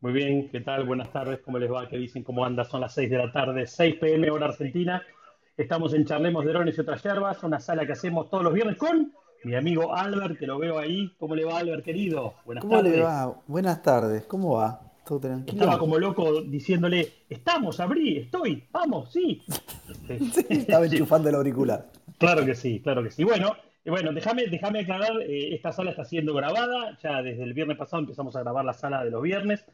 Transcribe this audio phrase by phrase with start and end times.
[0.00, 0.84] Muy bien, ¿qué tal?
[0.84, 1.88] Buenas tardes, ¿cómo les va?
[1.88, 2.22] ¿Qué dicen?
[2.22, 2.62] ¿Cómo anda?
[2.64, 5.02] Son las 6 de la tarde, 6 pm hora argentina.
[5.56, 8.76] Estamos en Charlemos de Drones y otras yerbas, una sala que hacemos todos los viernes
[8.76, 11.12] con mi amigo Albert, que lo veo ahí.
[11.18, 12.34] ¿Cómo le va, Albert, querido?
[12.44, 13.40] Buenas ¿Cómo le va?
[13.48, 14.80] Buenas tardes, ¿cómo va?
[15.04, 15.62] ¿Todo tranquilo?
[15.62, 19.42] Estaba como loco diciéndole, estamos, abrí, estoy, vamos, sí.
[20.06, 21.86] sí estaba enchufando el auricular.
[22.18, 23.24] Claro que sí, claro que sí.
[23.24, 27.76] Bueno, bueno, déjame, déjame aclarar, eh, esta sala está siendo grabada, ya desde el viernes
[27.76, 29.64] pasado empezamos a grabar la sala de los viernes,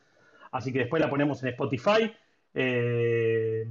[0.55, 2.13] así que después la ponemos en Spotify.
[2.54, 3.67] Eh,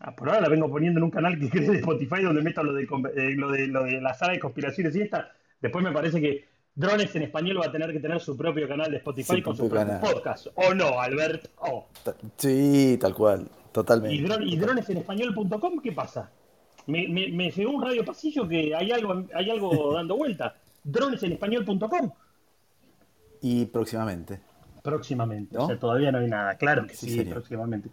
[0.00, 2.62] ah, por ahora la vengo poniendo en un canal que cree de Spotify donde meto
[2.62, 5.32] lo de, eh, lo, de, lo de la sala de conspiraciones y esta.
[5.60, 6.44] Después me parece que
[6.76, 9.68] Drones en español va a tener que tener su propio canal de Spotify con su
[9.68, 10.48] propio podcast.
[10.56, 11.46] ¿O no, Albert?
[12.36, 14.16] Sí, tal cual, totalmente.
[14.44, 16.32] ¿Y, dronesenespañol.com qué pasa?
[16.88, 20.56] Me, me, llegó un radio pasillo que hay algo, hay algo dando vuelta.
[20.82, 22.10] Dronesenespañol.com.
[23.40, 24.40] Y próximamente.
[24.84, 25.56] Próximamente.
[25.56, 26.56] O sea, todavía no hay nada.
[26.58, 27.88] Claro que sí, próximamente.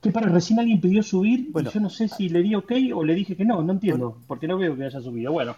[0.00, 3.04] Que para recién alguien pidió subir bueno, yo no sé si le di ok o
[3.04, 5.32] le dije que no, no entiendo, porque no veo que haya subido.
[5.32, 5.54] Bueno.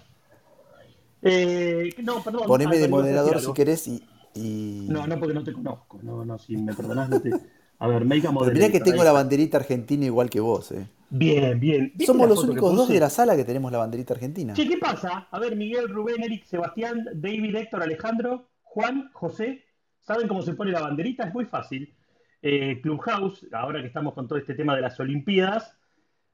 [1.23, 2.49] Eh, no, perdón.
[2.49, 3.87] Poneme de moderador si querés
[4.35, 6.01] y, No, no, porque no te conozco.
[6.03, 7.31] No, no, si me perdonás, no te...
[7.79, 10.89] A ver, make a Mirá que tengo la banderita argentina igual que vos, eh.
[11.11, 11.93] Bien, bien.
[12.05, 14.55] Somos los únicos dos de la sala que tenemos la banderita argentina.
[14.55, 15.29] Che, ¿qué pasa?
[15.31, 19.66] A ver, Miguel, Rubén, Eric, Sebastián, David, Héctor, Alejandro, Juan, José.
[20.07, 21.25] ¿Saben cómo se pone la banderita?
[21.25, 21.93] Es muy fácil.
[22.41, 25.77] Eh, Clubhouse, ahora que estamos con todo este tema de las Olimpiadas,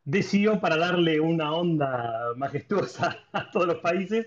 [0.05, 4.27] decidió para darle una onda majestuosa a todos los países.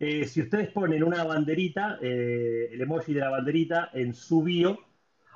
[0.00, 4.78] Eh, si ustedes ponen una banderita, eh, el emoji de la banderita en su bio,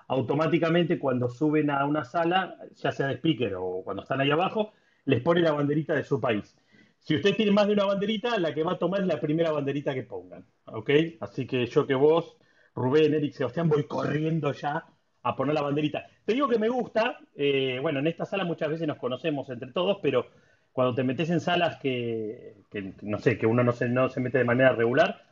[0.09, 4.73] automáticamente cuando suben a una sala, ya sea de speaker o cuando están ahí abajo,
[5.05, 6.57] les pone la banderita de su país.
[7.01, 9.53] Si usted tiene más de una banderita, la que va a tomar es la primera
[9.53, 10.47] banderita que pongan.
[10.65, 10.91] ¿Ok?
[11.21, 12.39] Así que yo que vos,
[12.75, 14.85] Rubén, Eric, Sebastián, voy corriendo ya
[15.23, 16.07] a poner la banderita.
[16.25, 19.73] Te digo que me gusta, eh, bueno, en esta sala muchas veces nos conocemos entre
[19.73, 20.27] todos, pero
[20.73, 22.55] cuando te metes en salas que,
[23.03, 25.23] no sé, que uno no se, no se mete de manera regular,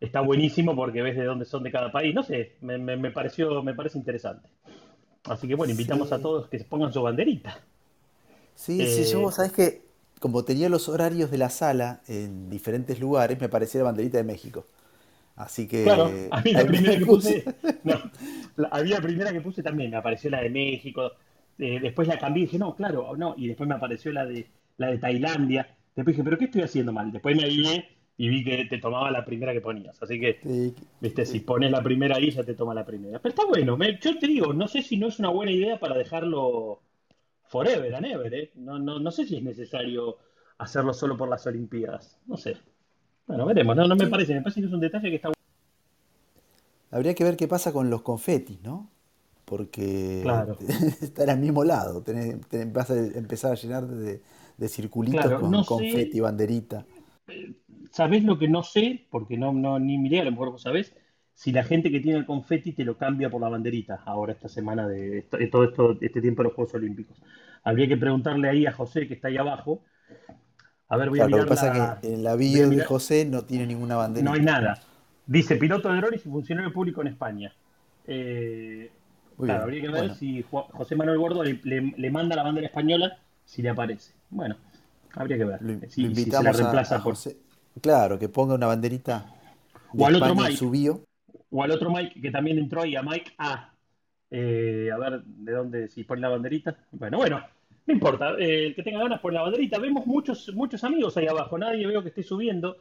[0.00, 2.14] está buenísimo porque ves de dónde son de cada país.
[2.14, 4.48] No sé, me, pareció, me parece interesante.
[5.24, 7.58] Así que bueno, invitamos a todos que se pongan su banderita.
[8.54, 9.82] Sí, sí, yo eh, sabes que
[10.18, 14.24] como tenía los horarios de la sala en diferentes lugares, me parecía la banderita de
[14.24, 14.66] México.
[15.36, 15.84] Así que.
[15.84, 17.44] Claro, a mí la primera que puse.
[17.84, 17.94] No,
[18.70, 21.12] había primera que puse también, me apareció la de México.
[21.58, 23.34] Eh, después la cambié y dije, no, claro, no.
[23.36, 25.76] Y después me apareció la de, la de Tailandia.
[25.94, 27.12] Después dije, ¿pero qué estoy haciendo mal?
[27.12, 30.00] Después me vine y vi que te tomaba la primera que ponías.
[30.02, 33.18] Así que, viste, si pones la primera ahí, ya te toma la primera.
[33.18, 35.96] Pero está bueno, yo te digo, no sé si no es una buena idea para
[35.96, 36.82] dejarlo
[37.44, 38.50] forever and ever, ¿eh?
[38.54, 40.18] No, no, no sé si es necesario
[40.58, 42.18] hacerlo solo por las Olimpiadas.
[42.26, 42.56] No sé.
[43.26, 43.76] Bueno, veremos.
[43.76, 45.40] No, no me parece, me parece que es un detalle que está bueno.
[46.90, 48.90] Habría que ver qué pasa con los confetis, ¿no?
[49.44, 50.56] Porque claro.
[51.00, 52.04] estar al mismo lado,
[52.72, 54.20] vas a empezar a llenar de,
[54.56, 56.84] de circulitos con confeti, banderita.
[57.28, 57.54] Eh,
[57.90, 59.06] ¿Sabés lo que no sé?
[59.10, 60.94] Porque no, no ni miré, a lo mejor vos sabés,
[61.34, 64.48] si la gente que tiene el confeti te lo cambia por la banderita ahora esta
[64.48, 67.20] semana de, todo esto, este tiempo de los Juegos Olímpicos.
[67.64, 69.82] Habría que preguntarle ahí a José, que está ahí abajo.
[70.92, 71.40] A ver, voy a mirar.
[71.40, 74.30] Lo que pasa es que en la bio de José no tiene ninguna banderita.
[74.30, 74.78] No hay nada.
[75.26, 77.50] Dice piloto de drones y funcionario público en España.
[78.06, 78.90] Eh,
[79.38, 83.16] claro, habría que ver si José Manuel Gordo le, manda la bandera española,
[83.46, 84.12] si le aparece.
[84.28, 84.56] Bueno,
[85.14, 85.60] habría que ver.
[85.88, 87.16] si, se la reemplaza por.
[87.80, 89.24] Claro, que ponga una banderita
[89.96, 90.92] o al otro Mike,
[91.50, 93.72] O al otro Mike que también entró ahí, a Mike A.
[94.30, 96.76] Eh, a ver de dónde, si pone la banderita.
[96.90, 97.40] Bueno, bueno,
[97.86, 98.34] no importa.
[98.38, 99.78] Eh, el que tenga ganas pone la banderita.
[99.78, 101.58] Vemos muchos, muchos amigos ahí abajo.
[101.58, 102.76] Nadie veo que esté subiendo.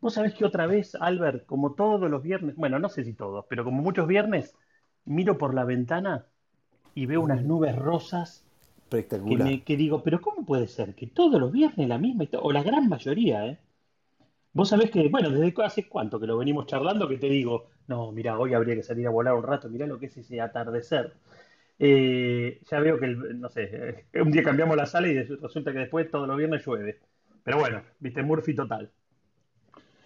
[0.00, 3.44] Vos sabés que otra vez, Albert, como todos los viernes, bueno, no sé si todos,
[3.48, 4.56] pero como muchos viernes,
[5.04, 6.26] miro por la ventana
[6.94, 8.44] y veo unas nubes rosas.
[8.78, 9.48] Espectacular.
[9.48, 12.64] Que, que digo, pero ¿cómo puede ser que todos los viernes la misma, o la
[12.64, 13.58] gran mayoría, ¿eh?
[14.54, 18.12] Vos sabés que, bueno, desde hace cuánto que lo venimos charlando, que te digo, no,
[18.12, 21.14] mira, hoy habría que salir a volar un rato, mira lo que es ese atardecer.
[21.78, 26.10] Eh, ya veo que, no sé, un día cambiamos la sala y resulta que después
[26.10, 27.00] todos los viernes llueve.
[27.42, 28.90] Pero bueno, viste, Murphy total.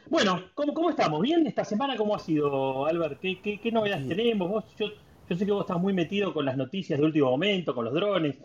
[0.09, 1.21] Bueno, ¿cómo, cómo estamos?
[1.21, 1.47] ¿Bien?
[1.47, 3.21] ¿Esta semana cómo ha sido, Albert?
[3.21, 4.49] ¿Qué, qué, novedades tenemos?
[4.49, 4.87] Vos, yo,
[5.29, 7.95] yo sé que vos estás muy metido con las noticias de último momento, con los
[7.95, 8.37] drones.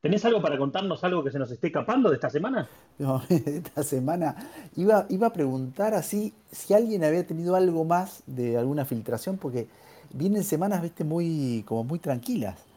[0.00, 2.66] ¿Tenés algo para contarnos, algo que se nos esté escapando de esta semana?
[2.98, 4.34] No, esta semana
[4.76, 9.68] iba, iba a preguntar así si alguien había tenido algo más de alguna filtración, porque
[10.14, 12.69] vienen semanas, viste, muy, como muy tranquilas.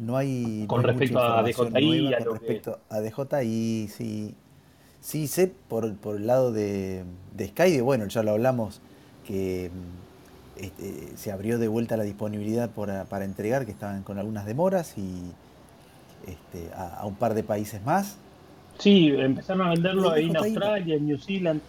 [0.00, 0.64] No hay.
[0.66, 1.54] Con respecto a DJI.
[2.24, 4.34] con respecto a DJI, sí.
[5.00, 7.04] Sí, sé por, por el lado de,
[7.34, 8.82] de Sky, de bueno, ya lo hablamos,
[9.26, 9.70] que
[10.58, 15.32] este, se abrió de vuelta la disponibilidad para entregar, que estaban con algunas demoras, y
[16.26, 18.18] este, a, un par de países más.
[18.78, 21.60] Sí, empezaron a venderlo ahí en Australia, en New Zealand.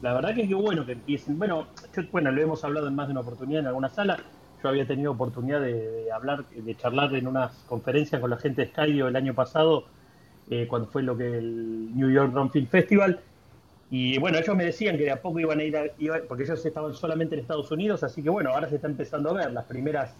[0.00, 1.38] La verdad que es que bueno que empiecen.
[1.38, 1.66] Bueno,
[2.10, 4.18] bueno, lo hemos hablado en más de una oportunidad en alguna sala.
[4.62, 8.68] Yo había tenido oportunidad de, hablar, de charlar en unas conferencias con la gente de
[8.68, 9.86] Skydio el año pasado,
[10.50, 13.20] eh, cuando fue lo que el New York Drum Film Festival.
[13.90, 15.84] Y bueno, ellos me decían que de a poco iban a ir, a,
[16.28, 19.32] porque ellos estaban solamente en Estados Unidos, así que bueno, ahora se está empezando a
[19.34, 20.14] ver las primeras,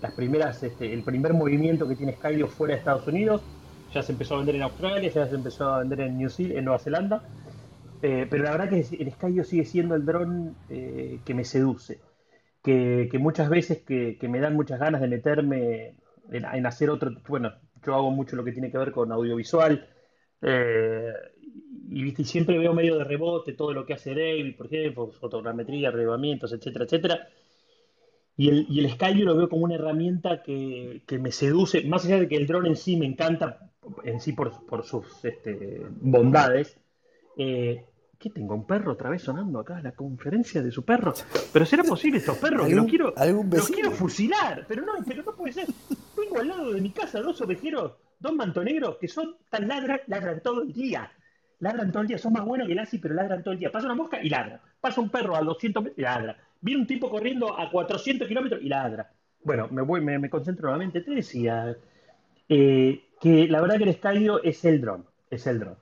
[0.00, 3.42] las primeras, este, el primer movimiento que tiene Skydio fuera de Estados Unidos.
[3.92, 6.58] Ya se empezó a vender en Australia, ya se empezó a vender en New Zealand,
[6.58, 7.22] en Nueva Zelanda.
[8.02, 11.98] Eh, pero la verdad que el Skydio sigue siendo el dron eh, que me seduce.
[12.64, 15.96] Que, muchas veces que, me dan muchas ganas de meterme
[16.32, 17.10] en, hacer otro.
[17.28, 17.52] Bueno,
[17.84, 19.86] yo hago mucho lo que tiene que ver con audiovisual.
[20.40, 21.12] Eh,
[21.90, 26.54] y, siempre veo medio de rebote todo lo que hace David, por ejemplo, fotogrametría, relevamientos,
[26.54, 27.28] etcétera, etcétera.
[28.36, 32.28] Y el, y el lo veo como una herramienta que, me seduce, más allá de
[32.28, 33.70] que el dron en sí me encanta,
[34.04, 36.80] en sí por, sus este, bondades.
[37.36, 37.84] Eh,
[38.18, 38.54] ¿Qué tengo?
[38.54, 41.14] ¿Un perro otra vez sonando acá la conferencia de su perro?
[41.52, 43.14] Pero será posible estos perros que los quiero,
[43.50, 44.64] los quiero fusilar.
[44.68, 45.66] Pero no, pero no puede ser.
[46.14, 50.40] Tengo al lado de mi casa dos ovejeros, dos mantonegros que son tan ladran, ladran
[50.40, 51.10] todo el día
[51.64, 53.72] ladran todo el día, son más buenos que el ASI, pero ladran todo el día.
[53.72, 54.60] Pasa una mosca y ladra.
[54.80, 56.36] Pasa un perro a 200 metros y ladra.
[56.60, 59.10] Viene un tipo corriendo a 400 kilómetros y ladra.
[59.42, 61.00] Bueno, me voy, me, concentro nuevamente.
[61.00, 61.76] Te decía
[62.48, 65.76] eh, que la verdad que el estadio es el dron, es el dron.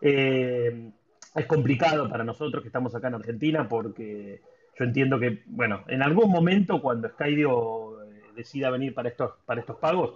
[0.00, 0.90] Eh,
[1.34, 4.40] es complicado para nosotros que estamos acá en Argentina porque
[4.78, 9.60] yo entiendo que, bueno, en algún momento cuando Skydio eh, decida venir para estos, para
[9.60, 10.14] estos pagos,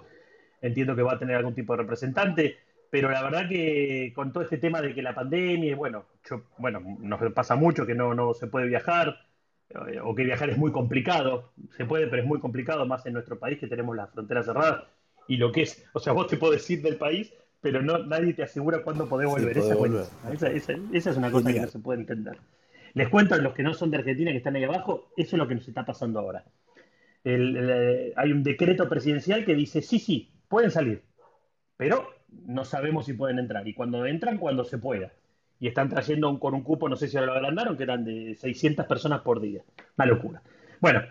[0.60, 2.56] entiendo que va a tener algún tipo de representante
[2.90, 6.06] pero la verdad que con todo este tema de que la pandemia, bueno,
[6.58, 9.26] bueno, nos pasa mucho que no, no se puede viajar,
[9.68, 13.14] eh, o que viajar es muy complicado, se puede, pero es muy complicado, más en
[13.14, 14.84] nuestro país que tenemos las fronteras cerradas,
[15.28, 18.34] y lo que es, o sea, vos te podés ir del país, pero no nadie
[18.34, 19.56] te asegura cuándo podés volver.
[19.58, 19.72] esa,
[20.92, 22.38] esa, es una cosa que no se puede entender.
[22.94, 25.38] Les cuento a los que no son de Argentina, que están ahí abajo, eso es
[25.38, 26.44] lo que nos está pasando ahora.
[27.24, 31.02] Eh, hay un decreto presidencial que dice, sí, sí, pueden salir,
[31.76, 32.08] pero
[32.46, 33.66] no sabemos si pueden entrar.
[33.66, 35.12] Y cuando entran, cuando se pueda.
[35.58, 38.34] Y están trayendo con un cupo, no sé si ahora lo agrandaron, que eran de
[38.34, 39.62] 600 personas por día.
[39.98, 40.42] Una locura.
[40.80, 41.02] Bueno,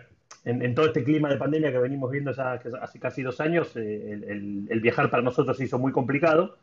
[0.44, 4.12] en, todo este clima de pandemia que venimos viendo ya hace casi dos años, eh,
[4.12, 6.58] el, viajar para nosotros se hizo muy complicado.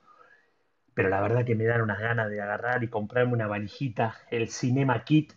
[0.94, 4.50] Pero la verdad que me dan unas ganas de agarrar y comprarme una valijita, el
[4.50, 5.34] Cinema Kit,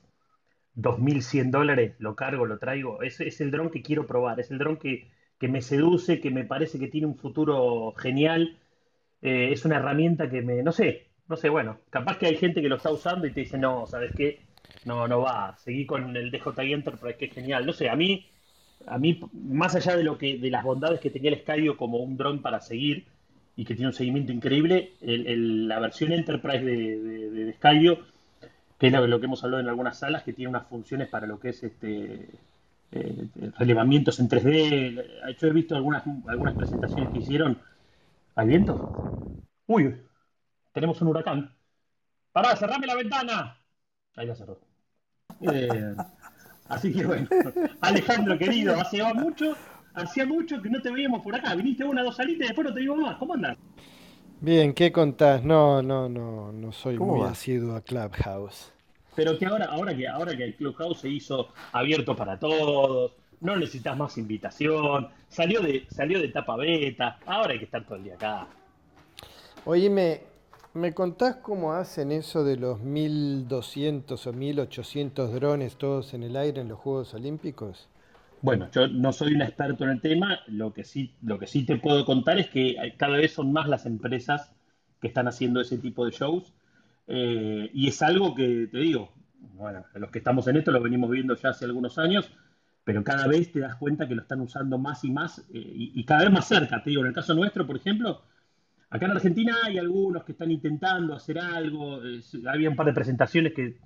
[0.74, 3.02] 2.100 dólares, lo cargo, lo traigo.
[3.02, 6.30] Es, es el dron que quiero probar, es el dron que, que me seduce, que
[6.30, 8.58] me parece que tiene un futuro genial
[9.22, 12.62] eh, es una herramienta que me, no sé, no sé, bueno, capaz que hay gente
[12.62, 14.45] que lo está usando y te dice, no, ¿sabes qué?
[14.84, 17.66] No, no va, seguí con el DJI Enterprise, que es genial.
[17.66, 18.26] No sé, a mí,
[18.86, 21.98] a mí, más allá de lo que, de las bondades que tenía el Skydio como
[21.98, 23.06] un dron para seguir
[23.56, 26.98] y que tiene un seguimiento increíble, la versión Enterprise de,
[27.30, 28.00] de, Skydio,
[28.78, 31.40] que es lo, que hemos hablado en algunas salas, que tiene unas funciones para lo
[31.40, 32.28] que es este
[32.92, 33.28] eh,
[33.58, 35.36] relevamientos en 3D.
[35.38, 37.58] Yo he visto algunas, algunas presentaciones que hicieron
[38.36, 38.92] ¿Hay viento?
[39.66, 39.96] Uy,
[40.72, 41.56] tenemos un huracán.
[42.32, 43.58] ¡Pará, cerrame la ventana!
[44.16, 44.58] Ahí la cerró.
[45.40, 45.94] Eh,
[46.68, 47.28] así que bueno,
[47.80, 49.54] Alejandro querido, hacía mucho,
[49.94, 51.54] hacía mucho que no te veíamos por acá.
[51.54, 53.16] Viniste una, dos salitas y después no te digo más.
[53.16, 53.58] ¿Cómo andas?
[54.40, 55.44] Bien, ¿qué contás?
[55.44, 58.72] No, no, no, no soy muy asiduo a Clubhouse.
[59.14, 63.56] Pero que ahora, ahora que ahora que el Clubhouse se hizo abierto para todos, no
[63.56, 68.04] necesitas más invitación, salió de, salió de etapa beta, ahora hay que estar todo el
[68.04, 68.46] día acá.
[69.64, 70.20] Oíme,
[70.76, 76.60] ¿me contás cómo hacen eso de los 1200 o 1800 drones todos en el aire
[76.60, 77.88] en los Juegos Olímpicos?
[78.42, 81.64] Bueno, yo no soy un experto en el tema, lo que sí, lo que sí
[81.64, 84.52] te puedo contar es que cada vez son más las empresas
[85.00, 86.52] que están haciendo ese tipo de shows.
[87.08, 89.12] Eh, y es algo que te digo,
[89.54, 92.30] bueno, los que estamos en esto lo venimos viendo ya hace algunos años,
[92.84, 96.04] pero cada vez te das cuenta que lo están usando más y más eh, y,
[96.04, 96.82] cada vez más cerca.
[96.82, 98.22] Te digo, en el caso nuestro, por ejemplo,
[98.90, 102.00] acá en Argentina hay algunos que están intentando hacer algo.
[102.48, 103.78] había un par de presentaciones que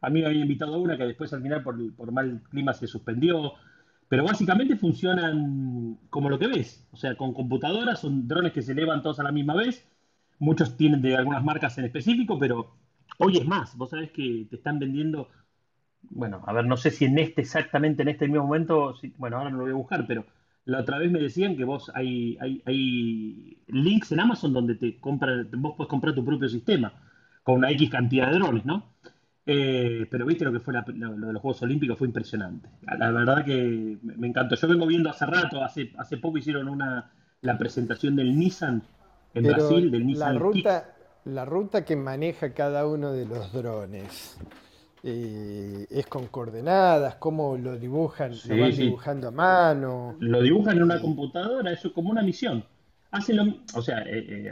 [0.00, 2.86] a mí me habían invitado a una que después al final por, mal clima se
[2.86, 3.54] suspendió.
[4.08, 8.72] Pero básicamente funcionan como lo que ves, o sea, con computadoras, son drones que se
[8.72, 9.86] elevan todos a la misma vez.
[10.38, 12.74] Muchos tienen de algunas marcas en específico, pero
[13.18, 13.76] hoy es más.
[13.76, 15.28] Vos sabés que te están vendiendo
[16.02, 19.50] bueno, a ver, no sé si en este, exactamente en este mismo momento, bueno, ahora
[19.50, 20.24] no lo voy a buscar, pero
[20.68, 25.46] la otra vez me decían que vos hay, hay, links en Amazon donde te compra,
[25.52, 26.92] vos puedes comprar tu propio sistema
[27.42, 28.92] con una X cantidad de drones, ¿no?
[29.46, 32.68] Eh, pero viste lo que fue lo, de los Juegos Olímpicos, fue impresionante.
[32.82, 34.56] La verdad que me encantó.
[34.56, 38.82] Yo vengo viendo hace rato, hace, hace poco hicieron una la presentación del Nissan
[39.32, 40.94] en Brasil, del Nissan la ruta,
[41.24, 44.38] la ruta que maneja cada uno de los drones.
[45.02, 50.16] Eh, es con coordenadas, cómo lo dibujan, lo van dibujando a mano.
[50.18, 52.64] Lo dibujan en una computadora, eso es como una misión.
[53.10, 53.34] Hace
[53.74, 54.50] o sea, eh,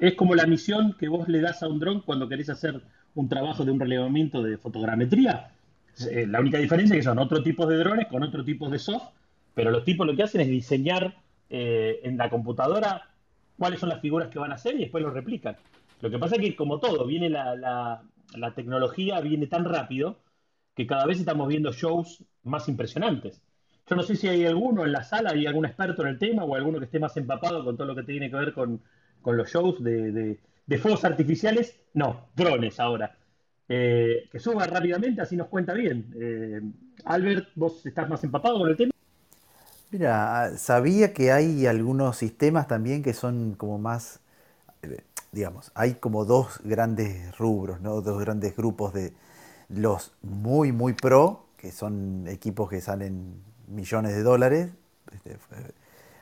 [0.00, 2.80] es como la misión que vos le das a un dron cuando querés hacer
[3.14, 5.50] un trabajo de un relevamiento de fotogrametría.
[6.10, 8.78] Eh, la única diferencia es que son otro tipo de drones con otro tipo de
[8.78, 9.10] soft,
[9.54, 11.16] pero los tipos lo que hacen es diseñar
[11.50, 13.10] eh, en la computadora
[13.58, 15.56] cuáles son las figuras que van a hacer y después lo replican.
[16.00, 18.02] Lo que pasa es que como todo, viene la, la,
[18.54, 20.18] tecnología, viene tan rápido
[20.74, 23.40] que cada vez estamos viendo shows más impresionantes.
[23.88, 26.44] Yo no sé si hay alguno en la sala, hay algún experto en el tema
[26.44, 28.80] o alguno que esté más empapado con todo lo que tiene que ver con,
[29.24, 33.16] los shows de, de fuegos artificiales, no, drones ahora.
[33.70, 36.14] Eh, que suba rápidamente, así nos cuenta bien.
[36.18, 36.60] Eh,
[37.04, 38.92] Albert, vos estás más empapado con el tema.
[39.90, 44.20] Mira, sabía que hay algunos sistemas también que son como más,
[44.82, 48.00] eh, digamos, hay como dos grandes rubros, ¿no?
[48.00, 49.12] dos grandes grupos de
[49.68, 54.70] los muy, muy pro, que son equipos que salen millones de dólares,
[55.12, 55.38] este,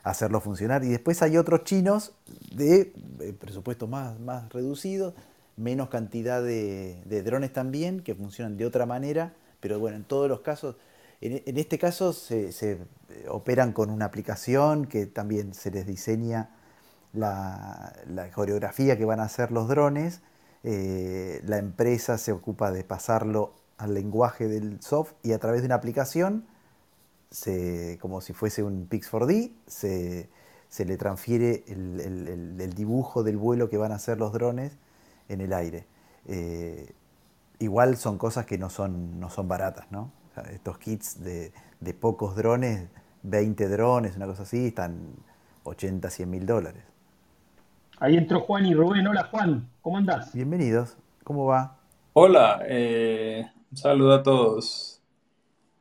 [0.03, 0.83] hacerlo funcionar.
[0.83, 2.13] Y después hay otros chinos
[2.53, 5.13] de eh, presupuesto más, más reducido,
[5.55, 10.41] menos cantidad de, drones también, que funcionan de otra manera, pero bueno, en todos los
[10.41, 10.75] casos,
[11.19, 12.77] en, este caso se, eh,
[13.27, 16.51] operan con una aplicación que también se les diseña
[17.13, 17.93] la,
[18.33, 20.21] coreografía que van a hacer los drones,
[20.63, 25.67] eh, la empresa se ocupa de pasarlo al lenguaje del soft y a través de
[25.67, 26.45] una aplicación
[27.99, 33.95] como si fuese un Pix4D, se, le transfiere el, dibujo del vuelo que van a
[33.95, 34.77] hacer los drones
[35.29, 35.85] en el aire.
[36.25, 36.93] Eh,
[37.59, 40.11] igual son cosas que no son, no son baratas, ¿no?
[40.51, 41.51] estos kits de,
[41.99, 42.87] pocos drones,
[43.23, 45.15] 20 drones, una cosa así, están
[45.63, 46.83] 80, 100 mil dólares.
[47.99, 49.07] Ahí entró Juan y Rubén.
[49.07, 50.31] Hola Juan, ¿cómo andás?
[50.31, 51.79] Bienvenidos, ¿cómo va?
[52.13, 55.01] Hola, eh, un saludo a todos.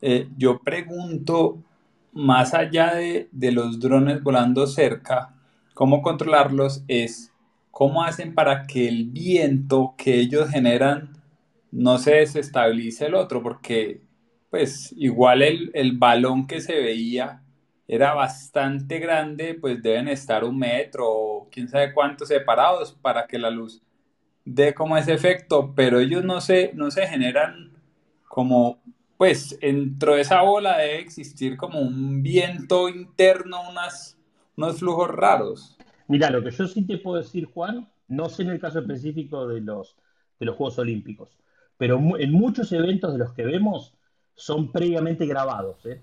[0.01, 1.63] Eh, yo pregunto,
[2.13, 5.35] más allá de, los drones volando cerca,
[5.75, 7.35] cómo controlarlos es
[7.71, 11.19] cómo hacen para que el viento que ellos generan
[11.71, 14.01] no se desestabilice el otro, porque
[14.49, 17.43] pues igual el, el balón que se veía
[17.89, 23.39] era bastante grande, pues deben estar un metro o quién sabe cuántos separados para que
[23.39, 23.83] la luz
[24.45, 27.73] dé como ese efecto, pero ellos no se, no se generan
[28.29, 28.81] como
[29.17, 34.19] pues dentro de esa bola debe existir como un viento interno, unas,
[34.57, 35.77] unos flujos raros.
[36.07, 39.49] Mira, lo que yo sí te puedo decir, Juan, no sé en el caso específico
[39.49, 39.97] de los,
[40.39, 41.31] de los Juegos Olímpicos,
[41.79, 43.95] pero en muchos eventos de los que vemos
[44.35, 45.85] son previamente grabados.
[45.87, 46.01] ¿eh?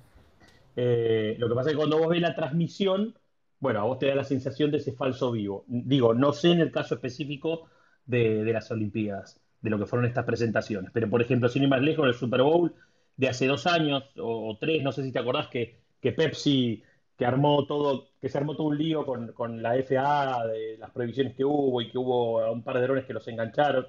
[0.75, 3.15] Eh, lo que pasa es que cuando vos ves la transmisión,
[3.59, 5.63] bueno, a vos te da la sensación de ese falso vivo.
[5.67, 7.69] Digo, no sé en el caso específico
[8.05, 11.81] de, las Olimpiadas, de lo que fueron estas presentaciones, pero por ejemplo, sin ir más
[11.81, 12.73] lejos, el Super Bowl
[13.15, 16.83] de hace dos años o, tres, no sé si te acordás que, que, Pepsi,
[17.17, 21.35] que armó todo, que se armó todo un lío con, la FAA de las prohibiciones
[21.35, 23.87] que hubo y que hubo un par de drones que los engancharon.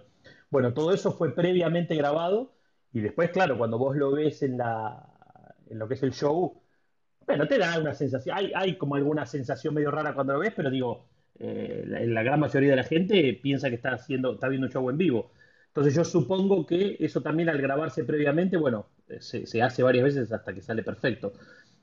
[0.50, 2.52] Bueno, todo eso fue previamente grabado
[2.92, 5.04] y después, claro, cuando vos lo ves en, la,
[5.68, 6.62] en lo que es el show,
[7.26, 10.70] bueno, te da una sensación, hay, como alguna sensación medio rara cuando lo ves, pero
[10.70, 11.06] digo,
[11.38, 14.88] eh, la, gran mayoría de la gente piensa que está, haciendo, está viendo un show
[14.90, 15.32] en vivo.
[15.68, 18.86] Entonces yo supongo que eso también al grabarse previamente, bueno,
[19.20, 21.32] se, hace varias veces hasta que sale perfecto.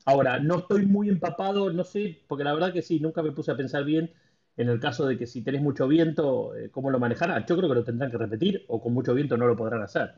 [0.06, 3.52] Ahora, no estoy muy empapado, no sé, porque la verdad que sí, nunca me puse
[3.52, 4.12] a pensar bien
[4.58, 7.46] en el caso de que si tenés mucho viento, eh, ¿cómo lo manejarán?
[7.46, 10.14] Yo creo que lo tendrán que repetir o con mucho viento no lo podrán hacer.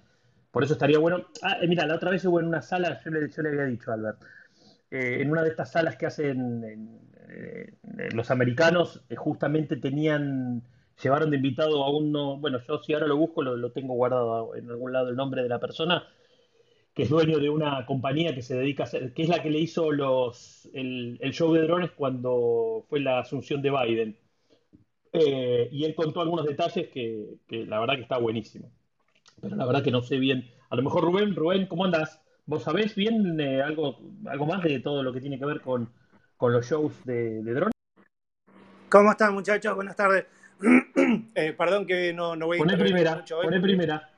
[0.52, 1.26] Por eso estaría bueno.
[1.42, 3.96] Ah, eh, mira, la otra vez hubo en una sala, yo le, había dicho a
[3.96, 4.22] Albert,
[4.94, 7.02] eh, en una de estas salas que hacen
[8.14, 10.64] los americanos, justamente tenían
[11.02, 14.70] llevaron de invitado a uno, bueno, yo si ahora lo busco, lo, tengo guardado en
[14.70, 16.08] algún lado el nombre de la persona,
[16.94, 19.50] que es dueño de una compañía que se dedica a hacer, que es la que
[19.50, 24.18] le hizo los, el, show de drones cuando fue la asunción de Biden.
[25.12, 28.72] Eh, y él contó algunos detalles que, la verdad que está buenísimo.
[29.42, 30.50] Pero la verdad que no sé bien.
[30.70, 32.23] A lo mejor Rubén, Rubén, ¿cómo andas?
[32.46, 35.90] ¿Vos sabés bien eh, algo, algo más de todo lo que tiene que ver con,
[36.40, 37.74] los shows de, de drones?
[38.90, 39.76] ¿Cómo están muchachos?
[39.76, 40.26] Buenas tardes.
[41.36, 44.10] Eh, perdón que no, no voy a Poné primera, mucho poné primera.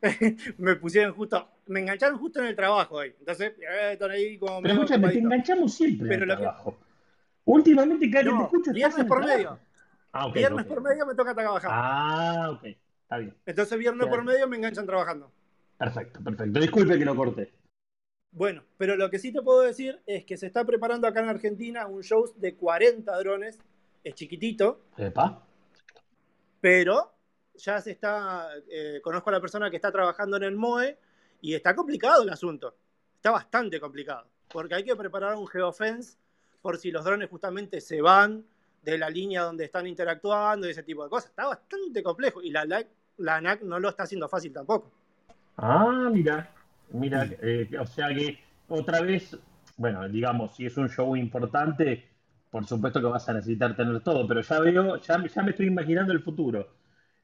[0.58, 3.14] me pusieron justo, me engancharon justo en el trabajo ahí.
[3.18, 6.78] Entonces, eh, ahí como Pero escúchame, te enganchamos siempre Pero en el trabajo.
[7.44, 8.72] Últimamente, cada no, te escucho.
[8.72, 9.58] Viernes por medio.
[10.12, 11.70] Ah, okay, viernes por medio me toca trabajar.
[11.72, 12.64] Ah, ok.
[12.64, 13.34] está bien.
[13.44, 15.32] Entonces, viernes por medio me enganchan trabajando.
[15.78, 16.60] Perfecto, perfecto.
[16.60, 17.52] Disculpe que lo corté.
[18.30, 21.28] Bueno, pero lo que sí te puedo decir es que se está preparando acá en
[21.28, 23.58] Argentina un show de 40 drones.
[24.02, 24.80] Es chiquitito.
[24.96, 25.46] Epa.
[26.60, 27.12] Pero
[27.54, 28.48] ya se está.
[28.68, 30.98] eh, conozco a la persona que está trabajando en el MOE
[31.40, 32.76] y está complicado el asunto.
[33.16, 34.26] Está bastante complicado.
[34.48, 36.16] Porque hay que preparar un geofence
[36.60, 38.44] por si los drones justamente se van
[38.82, 41.30] de la línea donde están interactuando y ese tipo de cosas.
[41.30, 42.84] Está bastante complejo y la, la,
[43.18, 44.90] la ANAC no lo está haciendo fácil tampoco.
[45.56, 46.50] Ah, mira,
[46.92, 49.36] mira, eh, o sea que otra vez,
[49.76, 52.08] bueno, digamos, si es un show importante,
[52.50, 55.66] por supuesto que vas a necesitar tener todo, pero ya veo, ya, ya me estoy
[55.66, 56.68] imaginando el futuro.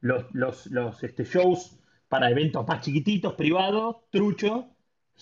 [0.01, 4.69] Los, los, los este, shows para eventos más chiquititos, privados, trucho,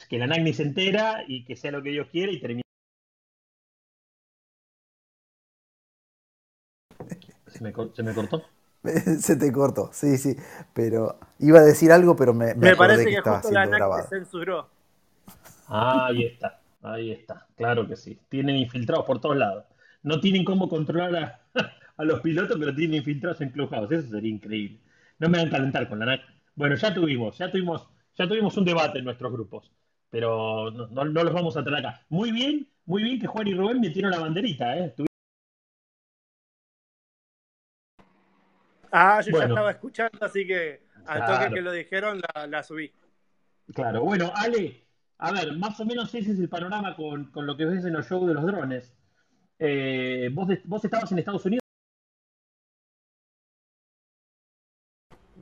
[0.09, 2.63] que la NAC ni se entera y que sea lo que Dios quiere y termina.
[7.47, 8.45] ¿Se me, se me cortó?
[9.21, 10.37] Se te cortó, sí, sí.
[10.75, 13.63] Pero iba a decir algo, pero me, me Me parece que que estaba justo la
[13.63, 14.03] ANAC grabado.
[14.05, 14.69] se censuró.
[15.67, 18.19] Ah, ahí está, ahí está, claro que sí.
[18.29, 19.65] Tienen infiltrados por todos lados.
[20.03, 21.41] No tienen cómo controlar a,
[21.97, 23.91] a los pilotos, pero tienen infiltrados en Clubhouse.
[23.93, 24.81] Eso sería increíble.
[25.19, 26.21] No me van a calentar con la NAC.
[26.55, 29.71] Bueno, ya tuvimos, ya tuvimos, ya tuvimos un debate en nuestros grupos,
[30.11, 32.01] pero no, no- no los vamos a traer acá.
[32.09, 34.95] Muy bien, muy bien que Juan y Rubén metieron la banderita, ¿eh?
[38.91, 39.47] Ah, yo Bueno.
[39.47, 41.45] ya estaba escuchando, así que al Claro.
[41.45, 42.93] toque que lo dijeron la, la subí.
[43.75, 44.85] Claro, bueno, Ale,
[45.19, 47.93] a ver, más o menos ese es el panorama con, con lo que ves en
[47.93, 48.95] los shows de los drones.
[49.59, 51.61] Eh, ¿vos, de- ¿Vos estabas en Estados Unidos?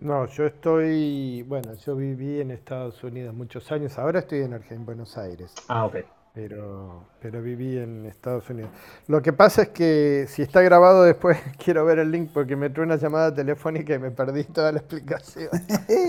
[0.01, 4.77] No, yo estoy, bueno, yo viví en Estados Unidos muchos años, ahora estoy en Argentina,
[4.81, 5.97] en Buenos Aires, Ah, ok.
[6.37, 8.71] Pero, pero viví en Estados Unidos.
[9.09, 12.67] Lo que pasa es que si está grabado después quiero ver el link porque me
[12.67, 15.49] entró una llamada telefónica y me perdí toda la explicación.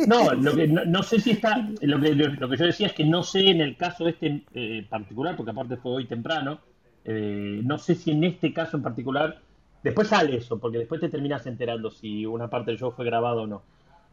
[0.07, 3.05] No, lo que, no, sé si está, lo que, lo que yo decía es que
[3.05, 6.60] no sé en el caso este eh, particular, porque aparte fue hoy temprano,
[7.05, 9.39] eh, no sé si en este caso en particular,
[9.84, 13.43] después sale eso, porque después te terminas enterando si una parte del show fue grabado
[13.43, 13.62] o no.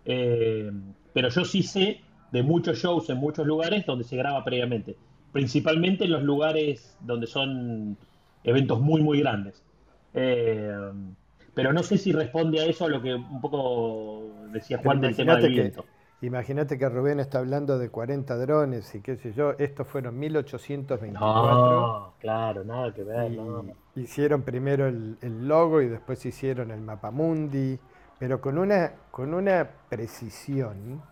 [0.05, 0.71] Eh,
[1.13, 4.97] pero yo sí sé de muchos shows en muchos lugares donde se graba previamente,
[5.35, 7.97] principalmente en los lugares donde son
[8.45, 9.65] eventos muy, muy grandes.
[10.15, 10.73] Eh,
[11.53, 15.01] pero no sé si responde a eso a lo que un poco decía Pero Juan
[15.01, 15.85] del tema del viento.
[16.23, 21.21] imagínate que Rubén está hablando de 40 drones y qué sé yo, estos fueron 1824.
[21.21, 23.65] No, claro, nada que ver, no.
[23.97, 27.77] hicieron primero el, el logo y después hicieron el mapamundi,
[28.21, 31.03] pero con una, con una precisión.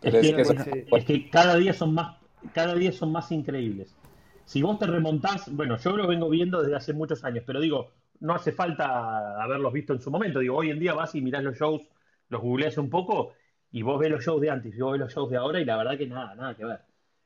[0.00, 2.16] Es que, es que cada día son más,
[2.52, 3.96] cada día son más increíbles.
[4.44, 7.90] Si vos te remontás, bueno, yo lo vengo viendo desde hace muchos años, pero digo,
[8.20, 10.38] no hace falta haberlos visto en su momento.
[10.38, 11.82] Digo, hoy en día vas y mirás los shows,
[12.28, 13.32] los googleás un poco
[13.72, 15.64] y vos ves los shows de antes y vos ves los shows de ahora y
[15.64, 16.80] la verdad que nada, nada que ver.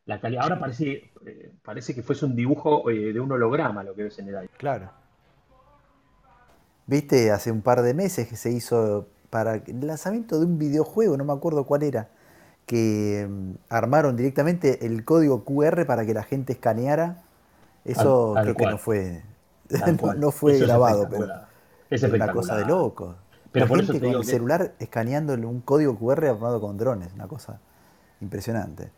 [0.07, 3.95] La calidad, ahora parece, eh, parece que fuese un dibujo eh, de un holograma lo
[3.95, 4.53] que ves en el aire.
[4.57, 4.91] Claro.
[6.87, 11.17] Viste, hace un par de meses que se hizo para el lanzamiento de un videojuego,
[11.17, 12.11] no me acuerdo cuál era,
[12.71, 17.25] que mm, armaron directamente el código QR para que la gente escaneara.
[17.85, 19.25] Eso creo que no fue,
[20.17, 21.33] no, fue Eso es grabado, pero.
[22.03, 23.17] Es una cosa de loco.
[23.53, 26.79] Pero la por gente eso con el que- celular escaneando un código QR armado con
[26.79, 27.61] drones, una cosa
[28.21, 28.91] impresionante.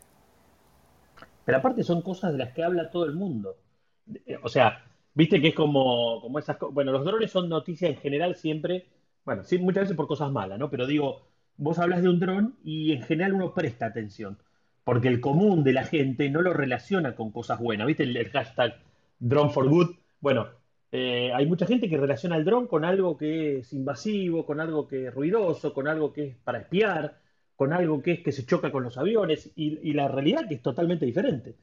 [1.45, 3.57] Pero aparte son cosas de las que habla todo el mundo.
[4.25, 4.83] Eh, O sea,
[5.13, 6.73] viste que es como, como esas cosas.
[6.73, 8.87] Bueno, los drones son noticias en general siempre,
[9.25, 10.69] bueno, sí, muchas veces por cosas malas, ¿no?
[10.69, 11.27] Pero digo,
[11.57, 14.37] vos hablas de un dron y en general uno presta atención,
[14.83, 17.87] porque el común de la gente no lo relaciona con cosas buenas.
[17.87, 18.75] ¿Viste el, hashtag
[19.19, 19.95] drone for good?
[20.19, 20.47] Bueno,
[20.91, 24.87] eh, hay mucha gente que relaciona el dron con algo que es invasivo, con algo
[24.87, 27.19] que es ruidoso, con algo que es para espiar,
[27.55, 30.61] con algo que es que se choca con los aviones, y, la realidad que es
[30.61, 31.55] totalmente diferente.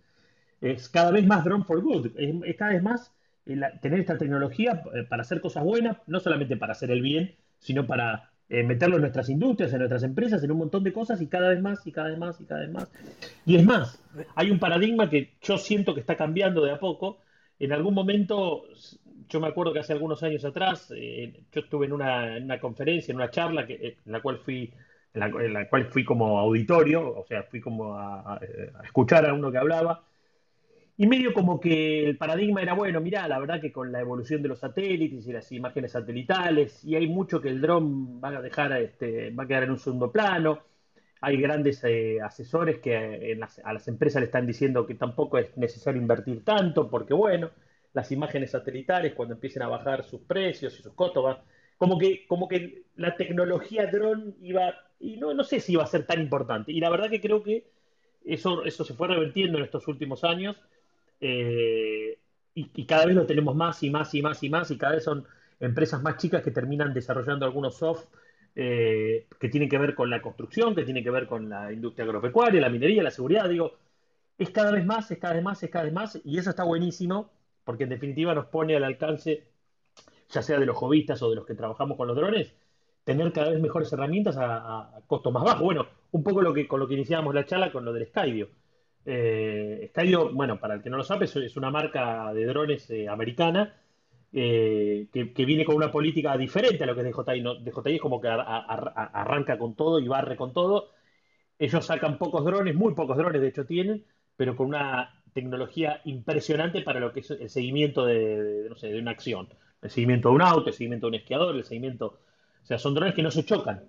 [0.61, 3.13] Es cada vez más drone for good, es, cada vez más
[3.47, 7.35] eh, tener esta tecnología eh, para hacer cosas buenas, no solamente para hacer el bien,
[7.59, 11.23] sino para eh, meterlo en nuestras industrias, en nuestras empresas, en un montón de cosas
[11.23, 12.91] y cada vez más y cada vez más y cada vez más.
[13.47, 14.03] Y es más,
[14.35, 17.19] hay un paradigma que yo siento que está cambiando de a poco.
[17.61, 18.65] En algún momento,
[19.29, 23.13] yo me acuerdo que hace algunos años atrás, eh, yo estuve en una, una conferencia,
[23.13, 24.73] en una charla que, eh, en la cual fui,
[25.15, 28.41] en la, cual fui como auditorio, o sea, fui como a
[28.83, 30.03] escuchar a uno que hablaba.
[31.01, 34.43] Y medio como que el paradigma era, bueno, mirá, la verdad que con la evolución
[34.43, 38.43] de los satélites y las imágenes satelitales, y hay mucho que el dron va a
[38.43, 40.59] dejar, este, va a quedar en un segundo plano.
[41.23, 45.39] Hay grandes eh, asesores que en las- a las empresas le están diciendo que tampoco
[45.39, 47.51] es necesario invertir tanto, porque bueno,
[47.95, 51.39] las imágenes satelitales cuando empiecen a bajar sus precios y sus costos van-
[51.79, 55.87] como que, como que la tecnología dron iba, y no, no sé si iba a
[55.87, 56.73] ser tan importante.
[56.73, 57.65] Y la verdad que creo que
[58.25, 60.57] eso, eso se fue revertiendo en estos últimos años.
[61.21, 62.19] Eh,
[62.55, 65.05] y, cada vez lo tenemos más y más y más y más, y cada vez
[65.05, 65.27] son
[65.61, 68.07] empresas más chicas que terminan desarrollando algunos soft
[68.57, 72.05] eh, que tienen que ver con la construcción, que tienen que ver con la industria
[72.05, 73.49] agropecuaria, la minería, la seguridad.
[73.49, 73.79] Digo,
[74.39, 76.65] es cada vez más, es cada vez más, es cada vez más, y eso está
[76.65, 77.31] buenísimo,
[77.65, 79.47] porque en definitiva nos pone al alcance,
[80.29, 82.55] ya sea de los hobbyistas o de los que trabajamos con los drones,
[83.05, 85.63] tener cada vez mejores herramientas a, costos más bajos.
[85.63, 88.49] Bueno, un poco lo que, con lo que iniciábamos la charla con lo del Skydio.
[89.05, 89.91] Eh,
[90.33, 93.75] bueno, para el que no lo sabe, es una marca de drones eh, americana
[94.33, 97.41] eh, que, viene con una política diferente a lo que es DJI.
[97.41, 97.55] ¿no?
[97.57, 100.91] DJI es como que arranca con todo y barre con todo.
[101.59, 104.05] Ellos sacan pocos drones, muy pocos drones de hecho tienen,
[104.37, 109.01] pero con una tecnología impresionante para lo que es el seguimiento de, no sé, de
[109.01, 109.49] una acción.
[109.83, 112.21] El seguimiento de un auto, el seguimiento de un esquiador, el seguimiento...
[112.63, 113.85] O sea, son drones que no se chocan.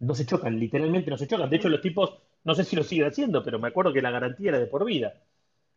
[0.00, 1.50] No se chocan, literalmente no se chocan.
[1.50, 2.14] De hecho, los tipos,
[2.44, 4.84] no sé si lo siguen haciendo, pero me acuerdo que la garantía era de por
[4.84, 5.14] vida.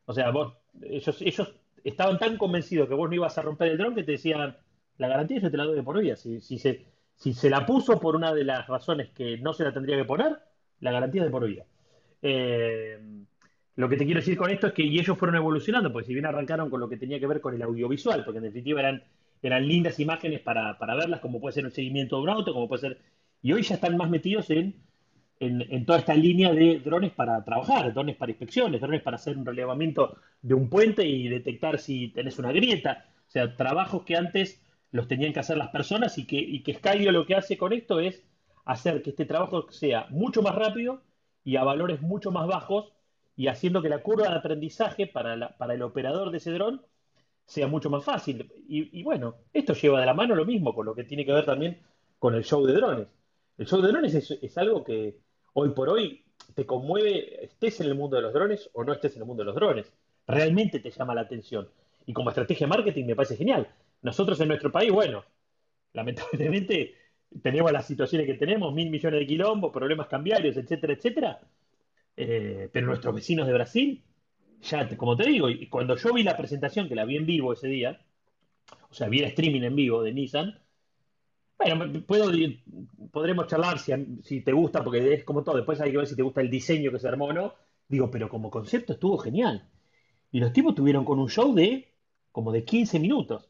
[0.05, 1.53] O sea, vos, ellos, ellos
[1.83, 4.55] estaban tan convencidos que vos no ibas a romper el dron que te decían,
[4.97, 6.15] la garantía yo te la doy de por vida.
[6.15, 9.73] Si, se, si se la puso por una de las razones que no se la
[9.73, 10.37] tendría que poner,
[10.81, 11.65] la garantía es de por vida.
[12.21, 12.99] Eh,
[13.75, 16.13] lo que te quiero decir con esto es que y ellos fueron evolucionando, porque si
[16.13, 19.03] bien arrancaron con lo que tenía que ver con el audiovisual, porque en definitiva eran,
[19.41, 22.67] eran lindas imágenes para, para verlas, como puede ser el seguimiento de un auto, como
[22.67, 22.97] puede ser...
[23.41, 24.86] Y hoy ya están más metidos en
[25.39, 29.45] en, toda esta línea de drones para trabajar, drones para inspecciones, drones para hacer un
[29.45, 33.05] relevamiento de un puente y detectar si tenés una grieta.
[33.27, 36.73] O sea, trabajos que antes los tenían que hacer las personas y que, y que
[36.73, 38.23] Skydio lo que hace con esto es
[38.65, 41.03] hacer que este trabajo sea mucho más rápido
[41.43, 42.91] y a valores mucho más bajos
[43.35, 46.81] y haciendo que la curva de aprendizaje para, para el operador de ese dron
[47.45, 48.51] sea mucho más fácil.
[48.67, 51.45] Y, bueno, esto lleva de la mano lo mismo con lo que tiene que ver
[51.45, 51.79] también
[52.19, 53.07] con el show de drones.
[53.57, 55.17] El show de drones es algo que,
[55.53, 59.15] hoy por hoy te conmueve, estés en el mundo de los drones o no estés
[59.15, 59.91] en el mundo de los drones.
[60.25, 61.69] Realmente te llama la atención.
[62.05, 63.67] Y como estrategia de marketing me parece genial.
[64.01, 65.23] Nosotros en nuestro país, bueno,
[65.93, 66.95] lamentablemente
[67.41, 71.39] tenemos las situaciones que tenemos, mil millones de quilombos, problemas cambiarios, etcétera, etcétera.
[72.15, 74.03] Eh, pero nuestros vecinos de Brasil,
[74.61, 77.53] ya, como te digo, y cuando yo vi la presentación, que la vi en vivo
[77.53, 78.01] ese día,
[78.89, 80.59] o sea, vi el streaming en vivo de Nissan,
[81.57, 82.31] bueno, puedo,
[83.11, 85.57] podremos charlar si, te gusta, porque es como todo.
[85.57, 87.53] Después hay que ver si te gusta el diseño que se armó o no.
[87.87, 89.67] Digo, pero como concepto estuvo genial.
[90.31, 91.93] Y los tipos tuvieron con un show de
[92.31, 93.49] como de 15 minutos.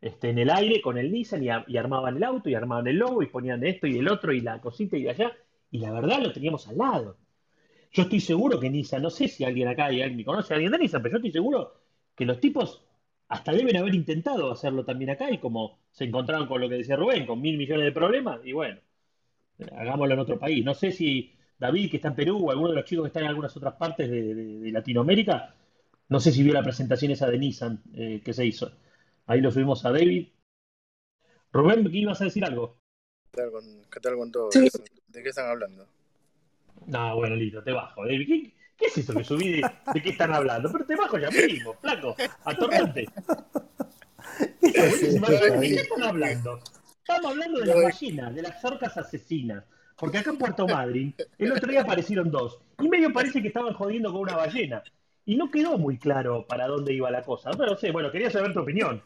[0.00, 3.22] Este, en el aire con el Nissan y, armaban el auto y armaban el logo
[3.22, 5.32] y ponían esto y el otro y la cosita y allá.
[5.70, 7.16] Y la verdad lo teníamos al lado.
[7.90, 10.78] Yo estoy seguro que Nissan, no sé si alguien acá alguien conoce a alguien de
[10.78, 11.74] Nissan, pero yo estoy seguro
[12.14, 12.84] que los tipos
[13.28, 16.96] hasta deben haber intentado hacerlo también acá y como se encontraron con lo que decía
[16.96, 18.80] Rubén, con mil millones de problemas, y bueno,
[19.76, 20.64] hagámoslo en otro país.
[20.64, 23.24] No sé si David, que está en Perú, o alguno de los chicos que están
[23.24, 25.54] en algunas otras partes de, Latinoamérica,
[26.08, 28.70] no sé si vio la presentación esa de Nissan eh, que se hizo.
[29.26, 30.28] Ahí lo subimos a David.
[31.52, 32.78] Rubén, ¿qué ibas a decir algo?
[33.32, 34.50] ¿Qué tal con, todo?
[34.50, 35.86] ¿De qué están hablando?
[36.86, 38.04] No, bueno, listo, te bajo.
[38.04, 39.60] David, ¿qué, ¿Qué es eso que subí?
[39.60, 40.70] De, ¿De qué están hablando?
[40.70, 43.06] Pero te bajo ya mismo, flaco, atorrante.
[44.60, 46.60] ¿De qué están hablando?
[46.98, 49.64] Estamos hablando de las ballenas, de las orcas asesinas.
[49.96, 52.58] Porque acá en Puerto Madryn, el otro día aparecieron dos.
[52.80, 54.82] Y medio parece que estaban jodiendo con una ballena.
[55.24, 57.50] Y no quedó muy claro para dónde iba la cosa.
[57.52, 59.02] Pero no sé, bueno, quería saber tu opinión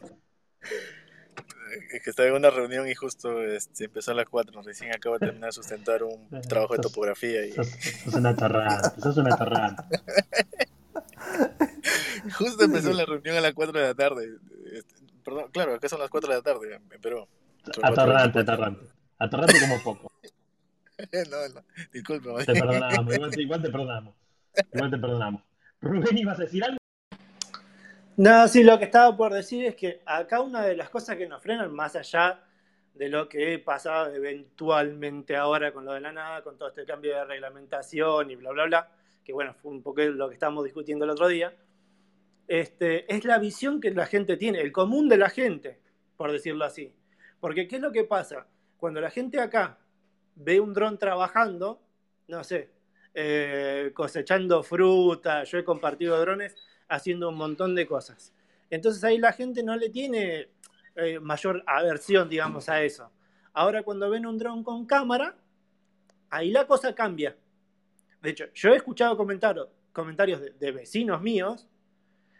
[2.03, 4.61] que estaba en una reunión y justo este, empezó a las 4.
[4.61, 7.45] Recién acabo de terminar de sustentar un trabajo de topografía.
[7.45, 7.51] Y...
[7.51, 7.69] Sos,
[8.13, 9.83] una torrante, sos una torrante.
[12.37, 14.29] justo empezó la reunión a las 4 de la tarde.
[14.73, 17.27] Este, perdón, claro, acá son las 4 de la tarde en Perú.
[17.81, 18.85] Atorrante, atorrante.
[19.17, 20.11] Atorrante como poco.
[21.31, 21.61] no, no,
[21.93, 22.29] disculpe.
[22.45, 24.15] Te perdonamos, igual, igual te perdonamos.
[24.73, 25.43] Igual te perdonamos.
[25.81, 26.78] Rubén, ¿ibas a decir algo?
[28.19, 31.25] No, sí, lo que estaba por decir es que acá una de las cosas que
[31.25, 32.43] nos frenan, más allá
[32.93, 36.83] de lo que he pasado eventualmente ahora con lo de la nada, con todo este
[36.83, 38.91] cambio de reglamentación y bla, bla, bla,
[39.23, 41.55] que bueno, fue un poco lo que estábamos discutiendo el otro día,
[42.49, 45.79] este, es la visión que la gente tiene, el común de la gente,
[46.17, 46.93] por decirlo así.
[47.39, 48.47] Porque ¿qué es lo que pasa?
[48.75, 49.77] Cuando la gente acá
[50.35, 51.81] ve un dron trabajando,
[52.27, 52.69] no sé,
[53.13, 56.57] eh, cosechando fruta, yo he compartido drones,
[56.89, 58.33] haciendo un montón de cosas.
[58.69, 60.49] Entonces ahí la gente no le tiene
[60.95, 63.11] eh, mayor aversión, digamos, a eso.
[63.53, 65.35] Ahora cuando ven un dron con cámara,
[66.29, 67.35] ahí la cosa cambia.
[68.21, 69.69] De hecho, yo he escuchado comentarios,
[70.59, 71.67] de, vecinos míos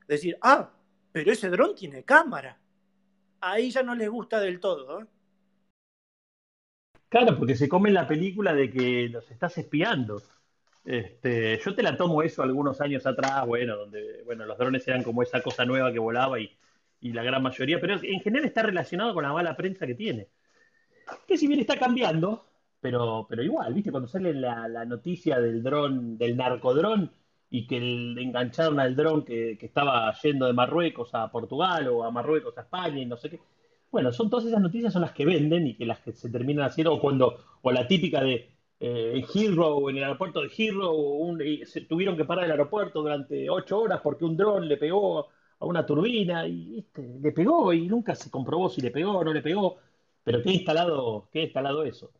[0.07, 0.71] decir, ah,
[1.11, 2.59] pero ese dron tiene cámara.
[3.41, 5.01] Ahí ya no les gusta del todo.
[5.01, 5.05] ¿eh?
[7.07, 10.21] Claro, porque se come la película de que los estás espiando.
[10.83, 15.03] Este, yo te la tomo eso algunos años atrás, bueno, donde bueno, los drones eran
[15.03, 16.57] como esa cosa nueva que volaba y,
[17.01, 20.29] y la gran mayoría, pero en general está relacionado con la mala prensa que tiene.
[21.27, 22.45] Que si bien está cambiando,
[22.79, 23.91] pero, pero igual, ¿viste?
[23.91, 27.11] Cuando sale la, la noticia del dron, del narcodrón,
[27.49, 32.11] y que engancharon al dron que, que estaba yendo de Marruecos a Portugal o a
[32.11, 33.39] Marruecos a España y no sé qué.
[33.91, 36.65] Bueno, son todas esas noticias son las que venden y que las que se terminan
[36.65, 41.81] haciendo, o cuando, o la típica de eh, Heathrow, en el aeropuerto de Heathrow, se
[41.81, 45.27] tuvieron que parar el aeropuerto durante ocho horas porque un dron le pegó
[45.59, 46.85] a una turbina y
[47.21, 49.77] le pegó y nunca se comprobó si le pegó o no le pegó,
[50.23, 52.11] pero qué instalado, instalado eso.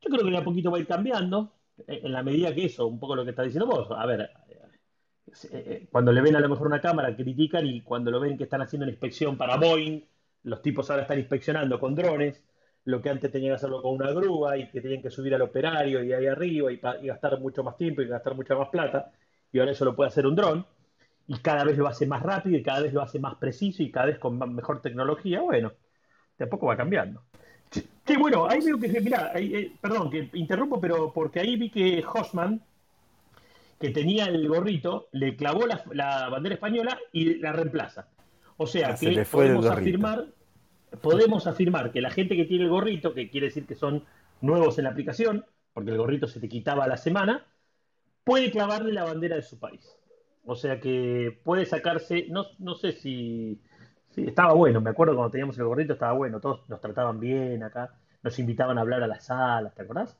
[0.00, 1.52] Yo creo que de a poquito va a ir cambiando,
[1.86, 3.88] eh, en la medida que eso, un poco lo que está diciendo vos.
[3.90, 8.10] A ver, eh, eh, cuando le ven a lo mejor una cámara, critican y cuando
[8.10, 10.02] lo ven que están haciendo una inspección para Boeing,
[10.44, 12.42] los tipos ahora están inspeccionando con drones,
[12.86, 15.42] lo que antes tenían que hacerlo con una grúa y que tenían que subir al
[15.42, 19.12] operario y ahí arriba y, y gastar mucho más tiempo y gastar mucha más plata,
[19.52, 20.64] y ahora eso lo puede hacer un dron,
[21.28, 23.90] y cada vez lo hace más rápido y cada vez lo hace más preciso y
[23.90, 25.72] cada vez con más- mejor tecnología, bueno,
[26.38, 27.22] de a poco va cambiando.
[28.06, 29.32] Sí, bueno, ahí veo que, mira,
[29.80, 32.60] perdón, que interrumpo, pero porque ahí vi que Hosman,
[33.80, 38.06] que tenía el gorrito, le clavó la, la bandera española y la reemplaza.
[38.56, 40.26] O sea Ah, se que le fue el podemos afirmar,
[41.00, 44.04] podemos afirmar que la gente que tiene el gorrito, que quiere decir que son
[44.40, 47.44] nuevos en la aplicación, porque el gorrito se te quitaba a la semana,
[48.24, 49.96] puede clavarle la bandera de su país.
[50.44, 53.60] O sea que puede sacarse, no, no sé si,
[54.10, 57.62] si estaba bueno, me acuerdo cuando teníamos el gorrito estaba bueno, todos nos trataban bien
[57.62, 60.16] acá, nos invitaban a hablar a las salas, ¿te acordás?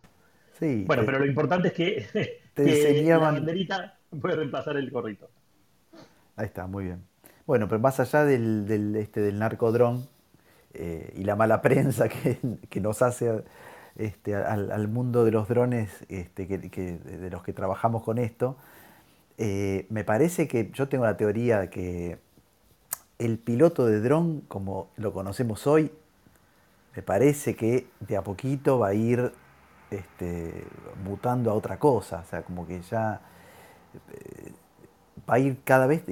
[0.58, 2.06] Sí, Bueno, te- pero lo importante es que,
[2.54, 5.30] te que la enseñaban- banderita puede reemplazar el gorrito.
[6.36, 7.02] Ahí está, muy bien.
[7.46, 10.08] Bueno, pero más allá del, del, este, del narcodrón
[10.78, 13.42] eh, y la mala prensa que, que nos hace
[13.96, 18.56] este, al, mundo de los drones este, que, de los que trabajamos con esto,
[19.38, 22.18] eh, me parece que yo tengo la teoría de que
[23.18, 25.90] el piloto de dron, como lo conocemos hoy,
[26.94, 29.32] me parece que de a poquito va a ir
[29.90, 30.66] este,
[31.04, 32.20] mutando a otra cosa.
[32.20, 33.20] O sea, como que ya
[34.12, 34.52] eh,
[35.28, 36.04] va a ir cada vez,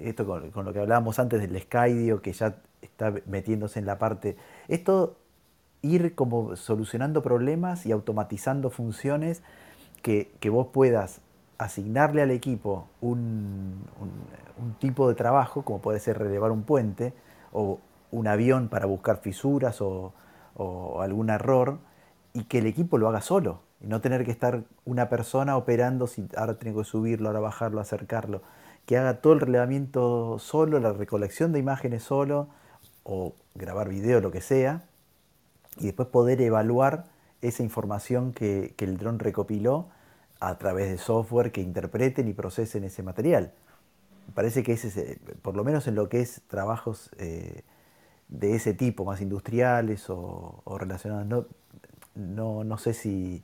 [0.00, 4.36] esto con lo que hablábamos antes del Skydio, que ya está metiéndose en la parte,
[4.68, 5.16] esto
[5.82, 9.42] ir como solucionando problemas y automatizando funciones
[10.02, 11.20] que, que vos puedas
[11.58, 17.12] asignarle al equipo un, un- tipo de trabajo, como puede ser relevar un puente
[17.52, 17.78] o
[18.10, 20.12] un avión para buscar fisuras o,
[20.56, 21.78] o algún error,
[22.32, 26.06] y que el equipo lo haga solo, y no tener que estar una persona operando
[26.06, 28.42] si ahora tengo que subirlo, ahora bajarlo, acercarlo,
[28.86, 32.48] que haga todo el relevamiento solo, la recolección de imágenes solo,
[33.04, 34.82] o grabar video, lo que sea,
[35.78, 37.04] y después poder evaluar
[37.42, 39.88] esa información que, que el dron recopiló
[40.40, 43.52] a través de software que interpreten y procesen ese material.
[44.26, 47.62] Me parece que ese es, eh, por lo menos en lo que es trabajos eh,
[48.28, 51.46] de ese tipo, más industriales o, o relacionados, no,
[52.14, 53.42] no, no sé si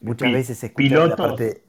[0.00, 1.64] muchas veces se escucha de la pilotos, parte...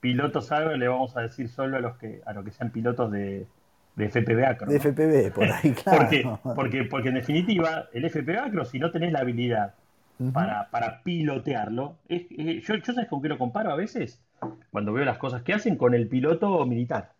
[0.00, 3.10] pilotos algo le vamos a decir solo a los que a los que sean pilotos
[3.10, 3.46] de,
[3.98, 4.78] de FPV Acro, De.
[4.78, 5.98] FPV, por ahí, claro.
[5.98, 9.74] Porque, porque, porque en definitiva, el FPV Acro, si no tenés la habilidad
[10.32, 14.22] para, para pilotearlo, es, eh, yo, yo sabes con qué lo comparo a veces,
[14.70, 17.12] cuando veo las cosas que hacen, con el piloto militar.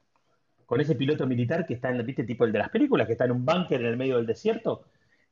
[0.66, 2.24] Con ese piloto militar que está en, ¿viste?
[2.24, 4.84] Tipo el de las películas, que está en un búnker en el medio del desierto,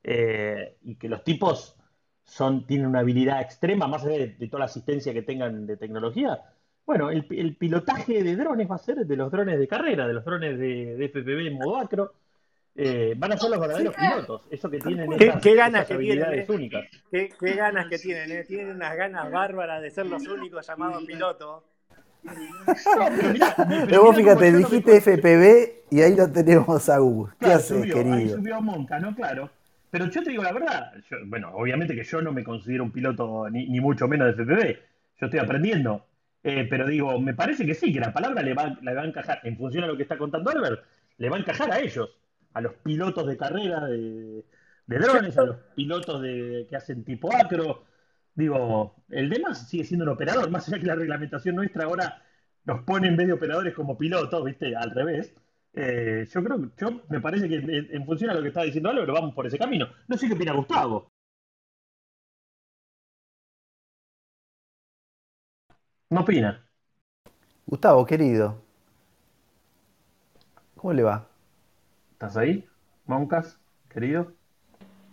[0.03, 1.77] eh, y que los tipos
[2.25, 5.77] son, tienen una habilidad extrema, más allá de, de toda la asistencia que tengan de
[5.77, 6.41] tecnología.
[6.87, 10.13] Bueno, el, el pilotaje de drones va a ser de los drones de carrera, de
[10.13, 12.13] los drones de, de FPV en modo acro.
[12.77, 15.97] Eh, van a ser los verdaderos pilotos, eso que tienen ¿Qué, esas, qué ganas esas
[15.97, 16.53] que tienen, habilidades eh?
[16.53, 16.85] únicas.
[17.11, 18.43] Qué, qué ganas que tienen, eh.
[18.45, 21.63] Tienen unas ganas bárbaras de ser los únicos llamados pilotos.
[22.23, 22.33] No,
[23.15, 27.31] pero mirá, Pero pero vos fíjate, no dijiste FPV y ahí lo tenemos a Gus.
[27.31, 28.37] ¿Qué Claro, haces, subió, ahí querido?
[28.37, 29.13] subió Monca, ¿no?
[29.15, 29.49] Claro.
[29.89, 32.91] Pero yo te digo la verdad, yo- bueno, obviamente que yo no me considero un
[32.91, 34.79] piloto ni, ni mucho menos de FPV,
[35.19, 36.05] yo estoy aprendiendo,
[36.43, 39.05] Eh, pero digo, me parece que sí, que la palabra le va, le va a
[39.05, 40.83] encajar, en función a lo que está contando Albert,
[41.17, 42.09] le va a encajar a ellos,
[42.53, 44.45] a los pilotos de carrera de,
[44.85, 47.85] de drones, a los pilotos de, que hacen tipo acro.
[48.35, 52.21] Digo, el demás sigue siendo un operador, más allá que la reglamentación nuestra ahora
[52.65, 54.75] nos pone en vez de operadores como pilotos, ¿viste?
[54.75, 55.33] Al revés.
[55.73, 58.89] Eh, yo creo yo me parece que en, en función a lo que está diciendo
[58.89, 59.87] Álvaro, vamos por ese camino.
[60.07, 61.11] No sé qué opina Gustavo.
[66.09, 66.63] No opina.
[67.65, 68.61] Gustavo, querido.
[70.75, 71.27] ¿Cómo le va?
[72.13, 72.65] ¿Estás ahí?
[73.05, 74.31] Moncas, querido.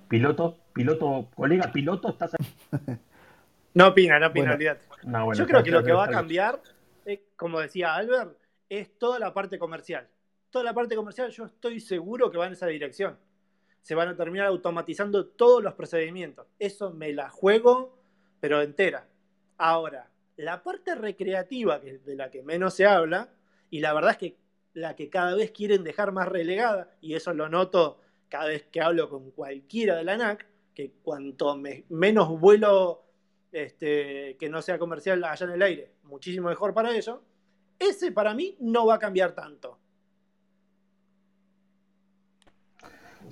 [0.09, 0.59] Piloto.
[0.73, 2.33] piloto, colega piloto, estás
[3.75, 4.55] No opina, no opina, Bueno.
[4.55, 4.87] olvídate.
[5.05, 6.61] No, bueno, Yo creo que lo que va a cambiar,
[7.07, 8.37] eh, como decía Albert,
[8.69, 10.09] es toda la parte comercial.
[10.51, 13.19] Toda la parte comercial yo estoy seguro que va en esa dirección.
[13.83, 16.47] Se van a terminar automatizando todos los procedimientos.
[16.61, 17.99] Eso me la juego,
[18.41, 19.09] pero entera.
[19.59, 23.31] Ahora, la parte recreativa, que es de la que menos se habla,
[23.71, 24.37] y la verdad es que
[24.73, 28.81] la que cada vez quieren dejar más relegada, y eso lo noto cada vez que
[28.81, 33.03] hablo con cualquiera de la NAC, que cuanto me- menos vuelo
[33.53, 37.23] este, que no sea comercial allá en el aire, muchísimo mejor para ello.
[37.79, 39.79] Ese para mí no va a cambiar tanto.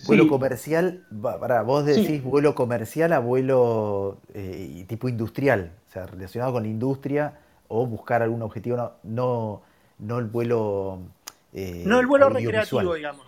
[0.06, 0.28] Vuelo Sí.
[0.28, 2.18] comercial, pará, vos decís Sí.
[2.20, 8.22] vuelo comercial a vuelo eh, tipo industrial, o sea, relacionado con la industria o buscar
[8.22, 9.62] algún objetivo, no, no,
[9.98, 10.98] no el vuelo
[11.52, 13.26] eh, No el vuelo recreativo, digamos.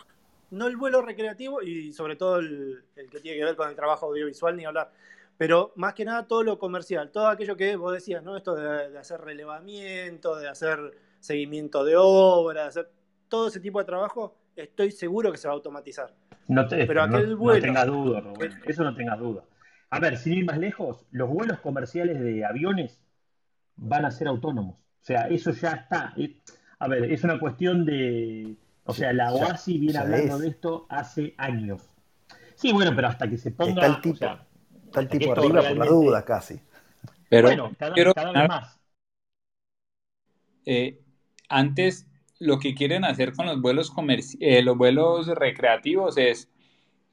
[0.51, 3.77] No el vuelo recreativo y sobre todo el, el que tiene que ver con el
[3.77, 4.91] trabajo audiovisual, ni hablar.
[5.37, 8.37] Pero más que nada todo lo comercial, todo aquello que vos decías, ¿no?
[8.37, 12.91] Esto de, de hacer relevamiento, de hacer seguimiento de obra, de hacer
[13.29, 16.15] todo ese tipo de trabajo, estoy seguro que se va a automatizar.
[16.49, 18.53] No, te, Pero no- aquel no vuelo- tengas duda, Rubén.
[18.67, 19.45] Eso no tengas duda.
[19.91, 23.01] A ver, sin ir más lejos, los vuelos comerciales de aviones
[23.77, 24.77] van a ser autónomos.
[24.77, 26.15] O sea, eso ya está.
[26.79, 28.57] A ver, es una cuestión de.
[28.85, 30.41] O sea, la Ya- OASI viene ya hablando es.
[30.43, 31.89] de esto hace años.
[32.55, 33.71] Sí, bueno, pero hasta que se ponga.
[33.83, 34.47] Está el o tipo, sea,
[34.87, 36.61] está el hasta que tipo arriba por las realmente- dudas casi.
[37.31, 38.81] Pero bueno, cada, quiero cada vez más.
[40.67, 41.01] eh,
[41.49, 42.07] antes
[42.39, 43.93] lo que quieren hacer con los vuelos
[44.41, 46.51] eh, los vuelos recreativos es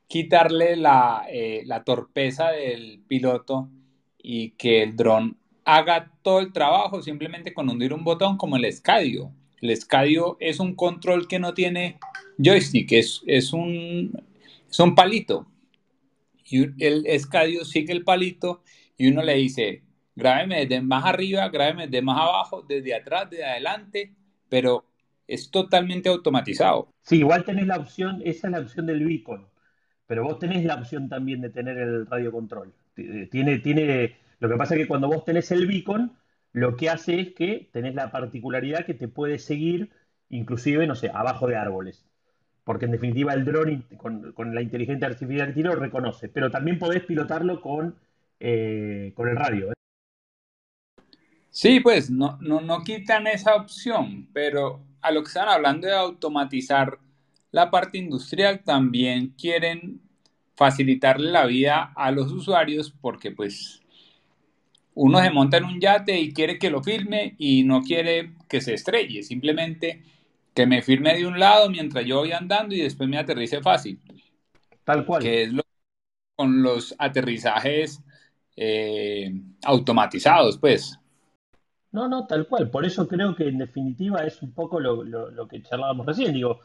[0.08, 3.70] quitarle la, eh, la torpeza del piloto
[4.18, 8.66] y que el dron haga todo el trabajo simplemente con hundir un botón como el
[8.66, 9.32] escadio.
[9.62, 12.00] El escadio es un control que no tiene
[12.38, 14.12] joystick, es, es, un,
[14.70, 15.48] es un palito.
[16.46, 18.64] Y el escadio sigue el palito
[18.98, 19.84] y uno le dice,
[20.16, 24.14] grábeme desde más arriba, grábeme desde más abajo, desde atrás, desde adelante,
[24.50, 24.86] pero
[25.34, 26.90] es totalmente automatizado.
[27.02, 29.48] Sí, igual tenés la opción, esa es la opción del beacon,
[30.08, 32.74] pero vos tenés la opción también de tener el radio control.
[32.96, 36.14] T- Tiene, tiene, lo que pasa es que cuando vos tenés el beacon,
[36.54, 39.92] lo que hace es que tenés la particularidad que te puede seguir,
[40.30, 42.06] inclusive, no sé, abajo de árboles.
[42.64, 46.52] Porque en definitiva el dron con, con la inteligencia artificial que tiene lo reconoce, pero
[46.52, 47.96] también podés pilotarlo con,
[48.40, 49.72] eh, con el radio.
[49.72, 49.74] ¿eh?
[51.50, 55.96] Sí, pues no, no, no quitan esa opción, pero a lo que están hablando de
[55.96, 57.00] automatizar
[57.52, 60.02] la parte industrial, también quieren
[60.56, 63.82] facilitarle la vida a los usuarios porque pues
[64.94, 68.62] uno se monta en un yate y quiere que lo filme y no quiere que
[68.62, 70.04] se estrelle, simplemente
[70.54, 74.00] que me filme de un lado mientras yo voy andando y después me aterrice fácil,
[74.84, 75.24] Tal cual.
[75.24, 75.64] que es lo
[76.38, 78.04] con los aterrizajes
[78.58, 79.34] eh,
[79.64, 81.00] automatizados, pues.
[81.92, 82.70] No, no, tal cual.
[82.70, 85.04] Por eso creo que en definitiva es un poco lo,
[85.48, 86.34] que charlábamos recién.
[86.34, 86.60] Digo,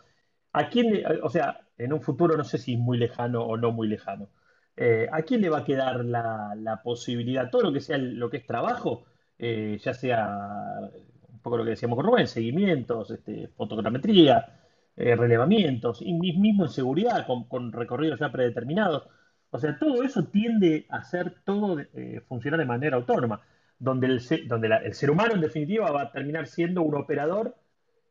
[0.53, 3.73] ¿a quién le, o sea, en un futuro no sé si muy lejano o no
[3.73, 4.31] muy lejano,
[4.77, 8.31] eh, ¿a quién le va a quedar la, la posibilidad, todo lo que sea lo
[8.31, 9.05] que es trabajo,
[9.39, 10.91] eh, ya sea
[11.29, 14.47] un poco lo que decíamos con Rubén, seguimientos, este, fotogrametría,
[14.97, 19.09] eh, relevamientos, y mi- mismo en seguridad, con, con recorridos ya predeterminados?
[19.51, 21.79] O sea, todo eso tiende a hacer todo
[22.29, 23.41] funcionar de manera autónoma
[23.79, 27.57] donde el, ser humano en definitiva va a terminar siendo un operador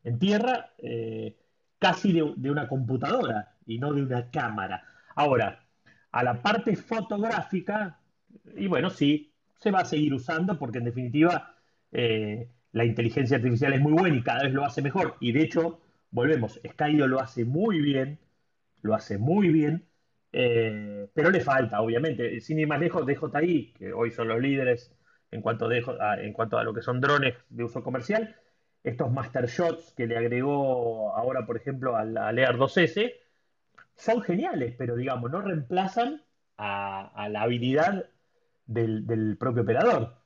[0.04, 1.36] en tierra eh,
[1.78, 4.84] casi de, de una computadora y no de una cámara.
[5.14, 5.66] Ahora,
[6.12, 7.98] a la parte fotográfica,
[8.56, 11.54] y bueno, sí, se va a seguir usando porque en definitiva
[11.92, 15.16] eh, la inteligencia artificial es muy buena y cada vez lo hace mejor.
[15.20, 18.18] Y de hecho, volvemos, Skydio lo hace muy bien,
[18.82, 19.86] lo hace muy bien,
[20.32, 22.40] eh, pero le falta, obviamente.
[22.40, 24.92] Sin ir más lejos, DJI, que hoy son los líderes
[25.30, 28.36] en cuanto, a, lo que son drones de uso comercial,
[28.82, 33.12] estos Master Shots que le agregó ahora, por ejemplo, al, al Air 2S,
[33.96, 36.22] son geniales, pero digamos, no reemplazan
[36.58, 38.08] a, la habilidad
[38.66, 40.16] del, del propio operador.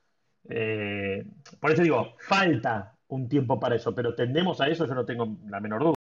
[0.49, 1.25] Eh,
[1.59, 5.37] por eso digo, falta un tiempo para eso, pero tendemos a eso, yo no tengo
[5.47, 5.95] la menor duda.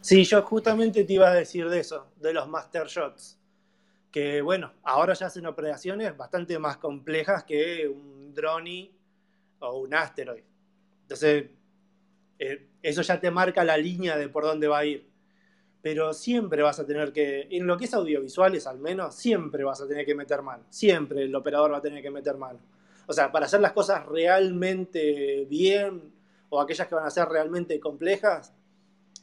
[0.00, 3.38] Sí, yo justamente te iba a decir de eso, de los Master Shots.
[4.10, 8.90] Que bueno, ahora ya hacen operaciones bastante más complejas que un drone
[9.60, 10.42] o un asteroid.
[11.02, 11.46] Entonces,
[12.38, 15.08] eh, eso ya te marca la línea de por dónde va a ir.
[15.82, 19.80] Pero siempre vas a tener que, en lo que es audiovisuales al menos, siempre vas
[19.80, 20.64] a tener que meter mano.
[20.70, 22.58] Siempre el operador va a tener que meter mano.
[23.06, 26.12] O sea, para hacer las cosas realmente bien
[26.50, 28.52] o aquellas que van a ser realmente complejas,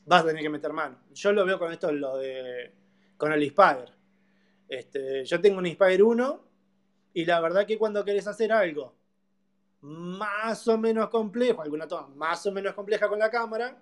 [0.05, 0.97] vas a tener que meter mano.
[1.13, 2.71] Yo lo veo con esto, lo de,
[3.17, 3.94] con el Inspire.
[4.67, 6.43] Este, yo tengo un Inspire 1
[7.13, 8.93] y la verdad que cuando querés hacer algo
[9.81, 13.77] más o menos complejo, alguna toma más o menos compleja con la cámara,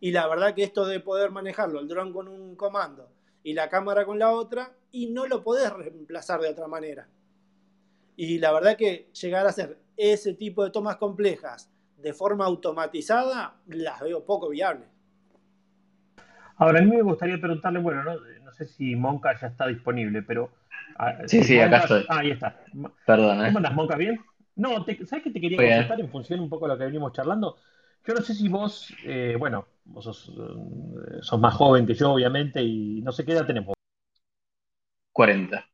[0.00, 3.10] y la verdad que esto de poder manejarlo, el dron con un comando
[3.42, 7.08] y la cámara con la otra, y no lo podés reemplazar de otra manera.
[8.16, 13.56] Y la verdad que llegar a hacer ese tipo de tomas complejas de forma automatizada,
[13.66, 14.88] las veo poco viables.
[16.56, 18.18] Ahora, a mí me gustaría preguntarle, bueno, no,
[18.56, 20.50] sé si Monca ya está disponible, pero...
[20.98, 22.06] Ah, sí, sí, acá estoy.
[22.08, 22.60] Ah, ahí está.
[23.06, 23.96] Perdón, ¿Cómo andas, Monca?
[23.96, 24.18] ¿Bien?
[24.56, 27.56] No, ¿sabes qué te quería consultar en función un poco de lo que venimos charlando?
[28.06, 32.62] Yo no sé si vos, eh, bueno, vos eh, sos, más joven que yo, obviamente,
[32.62, 33.74] y no sé qué edad tenemos.
[35.12, 35.66] 40.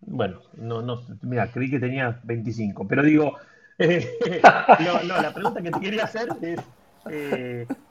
[0.00, 3.36] Bueno, no, no, mira, creí que tenía 25, pero digo,
[3.78, 4.18] eh,
[4.80, 6.60] no, no, la pregunta que te quería hacer es,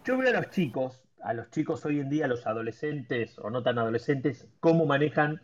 [0.06, 3.50] yo veo a los chicos, a los chicos hoy en día, a los adolescentes o
[3.50, 5.42] no tan adolescentes, cómo manejan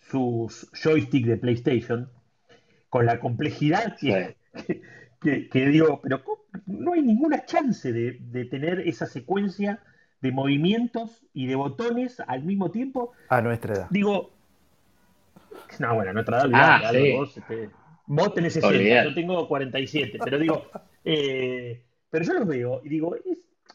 [0.00, 2.10] sus joysticks de PlayStation
[2.88, 4.36] con la complejidad que,
[5.20, 6.22] que, digo, pero
[6.66, 9.80] no hay ninguna chance de, tener esa secuencia
[10.20, 13.12] de movimientos y de botones al mismo tiempo.
[13.28, 13.86] A nuestra edad.
[13.90, 14.30] Digo,
[15.78, 17.70] no, bueno, a nuestra edad, ah, vos, este,
[18.06, 20.66] vos, tenés 60, yo tengo 47, pero digo,
[21.04, 23.16] eh, pero yo los veo y digo,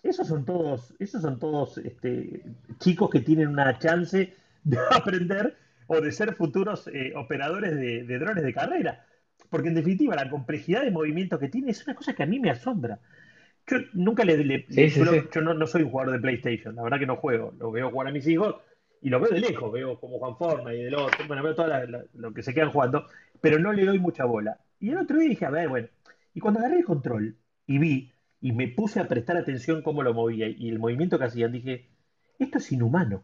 [0.10, 2.44] esos son todos, esos son todos este,
[2.80, 4.34] chicos que tienen una chance
[4.64, 5.56] de aprender
[5.88, 9.06] o de ser futuros eh, operadores de, drones de carrera.
[9.50, 12.40] Porque en definitiva la complejidad de movimiento que tiene es una cosa que a mí
[12.40, 13.00] me asombra.
[13.66, 14.66] Yo nunca le...
[14.70, 17.54] yo, no, soy un jugador de PlayStation, la verdad que no juego.
[17.58, 18.56] Lo veo jugar a mis hijos
[19.02, 21.68] y lo veo de lejos, veo como Juan Forma y del otro, bueno, veo todo
[22.14, 23.06] lo que se quedan jugando,
[23.40, 24.60] pero no le doy mucha bola.
[24.80, 25.88] Y el otro día dije, a ver, bueno,
[26.34, 27.36] y cuando agarré el control
[27.66, 28.12] y vi
[28.42, 31.90] y me puse a prestar atención cómo lo movía y el movimiento que hacían, dije,
[32.40, 33.24] esto es inhumano,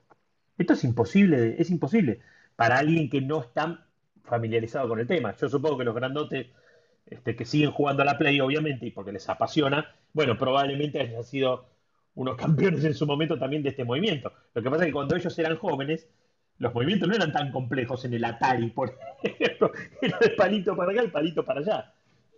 [0.58, 2.20] esto es imposible, es imposible
[2.56, 3.88] para alguien que no está
[4.24, 5.36] familiarizado con el tema.
[5.36, 6.48] Yo supongo que los grandotes
[7.06, 11.24] este, que siguen jugando a la Play, obviamente, y porque les apasiona, bueno, probablemente hayan
[11.24, 11.70] sido
[12.16, 14.32] unos campeones en su momento también de este movimiento.
[14.54, 16.08] Lo que pasa es que cuando ellos eran jóvenes,
[16.60, 20.92] los movimientos no eran tan complejos en el Atari, por ejemplo, era de palito para
[20.92, 21.94] acá y palito para allá.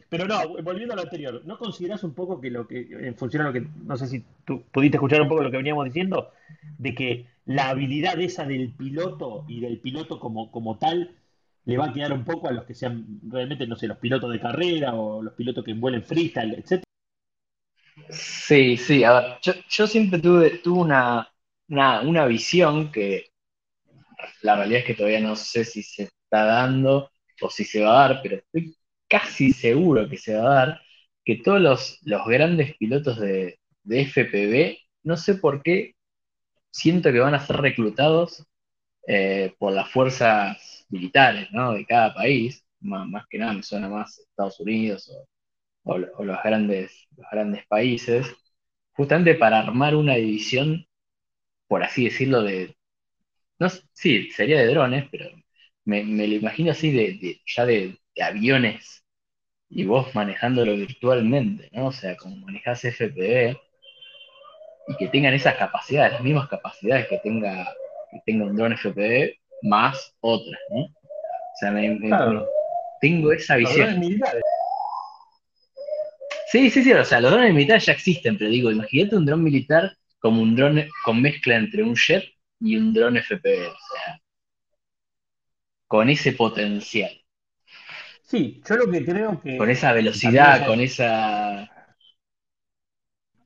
[0.10, 3.44] Pero no, volviendo a lo anterior, ¿no consideras un poco que lo que, en función
[3.44, 6.32] a lo que, no sé si tú pudiste escuchar un poco lo que veníamos diciendo,
[6.78, 11.12] de que la habilidad esa del piloto y del piloto como, como tal
[11.66, 14.32] le va a quedar un poco a los que sean realmente, no sé, los pilotos
[14.32, 16.84] de carrera o los pilotos que vuelen freestyle, etc.
[18.10, 21.28] Sí, sí, ver, yo, siempre tuve, tuve una,
[21.68, 23.32] una, visión que
[24.44, 27.10] la realidad es que todavía no sé si se está dando
[27.42, 28.76] o si se va a dar, pero estoy
[29.16, 30.82] casi seguro que se va a dar,
[31.24, 35.96] que todos los, los grandes pilotos de, de FPV, no sé por qué,
[36.72, 38.46] siento que van a ser reclutados
[39.08, 41.74] eh, por las fuerzas militares ¿no?
[41.74, 45.12] de cada país, más, que nada me suena más Estados Unidos
[45.84, 48.28] o, los, grandes, los grandes países,
[48.94, 50.88] justamente para armar una división,
[51.68, 52.76] por así decirlo, de,
[53.60, 55.30] no, sí, sería de drones, pero
[55.86, 59.05] me, lo imagino así de, ya de, aviones
[59.70, 61.88] y vos manejándolo virtualmente, ¿no?
[61.88, 63.58] O sea, como manejás FPV
[64.88, 67.74] y que tengan esas capacidades, las mismas capacidades que tenga
[68.26, 70.84] tengo un dron FPV más otras, ¿no?
[70.84, 71.74] O sea,
[73.02, 74.02] tengo esa visión.
[76.48, 79.44] Sí, sí, sí, o sea, los drones militares ya existen, pero digo, imagínate un dron
[79.44, 82.24] militar como un dron con mezcla entre un jet
[82.60, 84.22] y un dron FPV, o sea,
[85.88, 87.12] con ese potencial.
[88.26, 89.58] Sí, yo lo que creo que...
[89.58, 91.70] Con esa velocidad, con esa...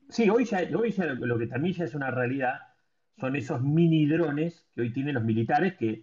[0.08, 2.58] Sí, hoy ya, hoy ya lo que también ya es una realidad
[3.20, 6.02] son esos mini drones que hoy tienen los militares, que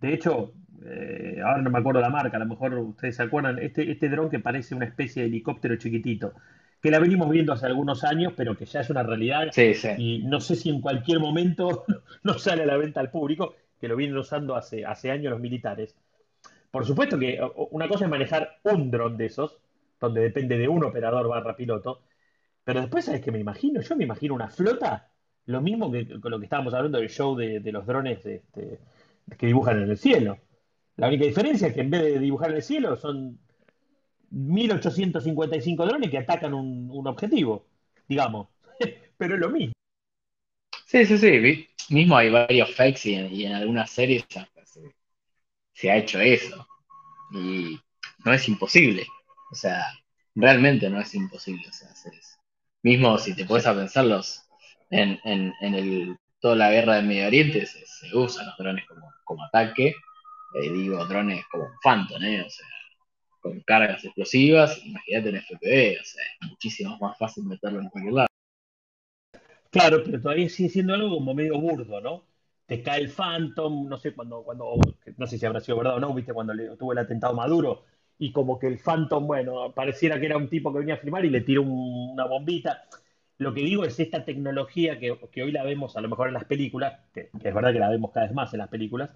[0.00, 0.54] de hecho,
[0.84, 4.08] eh, ahora no me acuerdo la marca, a lo mejor ustedes se acuerdan, este, este
[4.08, 6.32] dron que parece una especie de helicóptero chiquitito,
[6.80, 9.48] que la venimos viendo hace algunos años, pero que ya es una realidad.
[9.98, 11.84] Y no sé si en cualquier momento
[12.22, 15.40] no sale a la venta al público, que lo vienen usando hace, hace años los
[15.40, 15.96] militares.
[16.72, 17.38] Por supuesto que
[17.70, 19.58] una cosa es manejar un dron de esos,
[20.00, 22.02] donde depende de un operador barra piloto,
[22.64, 23.80] pero después, ¿sabes qué me imagino?
[23.80, 25.12] Yo me imagino una flota
[25.46, 29.82] lo mismo que con lo que estábamos hablando del show de, los drones que dibujan
[29.82, 30.38] en el cielo.
[30.96, 33.38] La única diferencia es que en vez de dibujar en el cielo son
[34.30, 37.66] 1855 drones que atacan un, objetivo,
[38.08, 38.48] digamos.
[39.18, 39.72] Pero es lo mismo.
[40.86, 41.68] Sí, sí, sí.
[41.90, 44.24] Mismo hay varios fakes y en, algunas series
[45.72, 46.66] se, ha hecho eso.
[47.32, 47.80] Y
[48.24, 49.06] no es imposible.
[49.50, 49.86] O sea,
[50.34, 52.38] realmente no es imposible hacer eso.
[52.82, 54.42] Mismo si te puedes a pensar los,
[54.90, 58.86] en, en, en el, toda la guerra del Medio Oriente se, se usan los drones
[58.86, 59.94] como, como ataque.
[60.54, 62.42] Eh, digo, drones como un Phantom, ¿eh?
[62.42, 62.66] O sea,
[63.42, 68.14] con cargas explosivas, imagínate en FPV, o sea, es muchísimo más fácil meterlo en cualquier
[68.14, 68.28] lado.
[69.70, 72.24] Claro, pero todavía sigue siendo algo como medio burdo, ¿no?
[72.66, 74.76] Te cae el Phantom, no sé cuando, cuando,
[75.16, 77.84] no sé si habrá sido verdad o no, viste, cuando tuvo el atentado Maduro,
[78.18, 81.24] y como que el Phantom, bueno, pareciera que era un tipo que venía a filmar
[81.24, 82.84] y le tiró un- una bombita.
[83.38, 86.34] Lo que digo es esta tecnología que, que hoy la vemos a lo mejor en
[86.34, 89.10] las películas, que, que es verdad que la vemos cada vez más en las películas,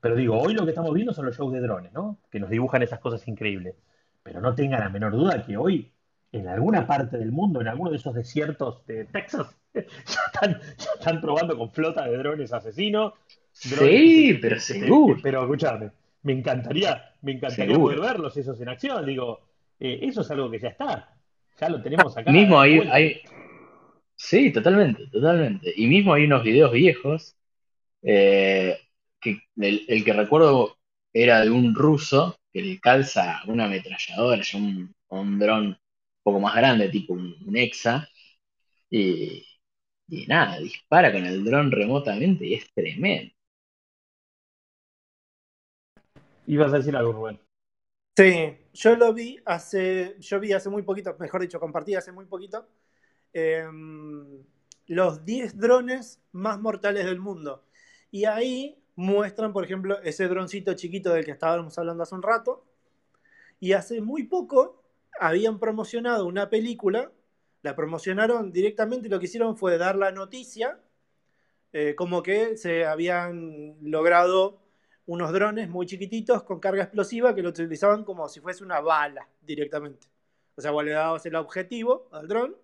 [0.00, 2.18] pero digo, hoy lo que estamos viendo son los shows de drones, ¿no?
[2.30, 3.76] Que nos dibujan esas cosas increíbles.
[4.22, 5.91] Pero no tenga la menor duda que hoy,
[6.32, 9.80] en alguna parte del mundo, en alguno de esos desiertos de Texas, ya
[10.32, 13.12] están, ya están probando con flota de drones asesinos.
[13.64, 15.20] drones Sí, pero seguro.
[15.22, 15.90] pero escúchame,
[16.22, 17.96] me encantaría, me encantaría Seguro.
[17.96, 19.04] poder verlos esos en acción.
[19.04, 19.40] Digo,
[19.78, 21.08] eh, eso es algo que ya está.
[21.60, 22.32] Ya lo tenemos acá.
[22.32, 23.20] Mismo de hay, hay,
[24.16, 25.72] sí, totalmente, totalmente.
[25.76, 27.36] Y mismo hay unos videos viejos,
[28.02, 28.78] eh,
[29.20, 30.76] que el, el que recuerdo
[31.12, 35.78] era de un ruso que le calza una ametralladora, un, un dron
[36.22, 38.08] poco más grande, tipo un, un Exa,
[38.90, 39.44] y,
[40.08, 43.32] y nada, dispara con el dron remotamente y es tremendo.
[46.46, 47.40] Ibas a decir algo, Rubén.
[48.16, 52.26] Sí, yo lo vi hace, yo vi hace muy poquito, mejor dicho, compartí hace muy
[52.26, 52.68] poquito,
[53.32, 54.44] em,
[54.88, 57.64] los 10 drones más mortales del mundo.
[58.10, 62.66] Y ahí muestran, por ejemplo, ese droncito chiquito del que estábamos hablando hace un rato.
[63.60, 64.81] Y hace muy poco
[65.20, 67.10] habían promocionado una película,
[67.62, 70.80] la promocionaron directamente y lo que hicieron fue dar la noticia,
[71.72, 74.60] eh, como que se habían logrado
[75.06, 79.28] unos drones muy chiquititos con carga explosiva que lo utilizaban como si fuese una bala
[79.40, 80.08] directamente.
[80.54, 82.56] O sea, vos le dabas el objetivo al dron,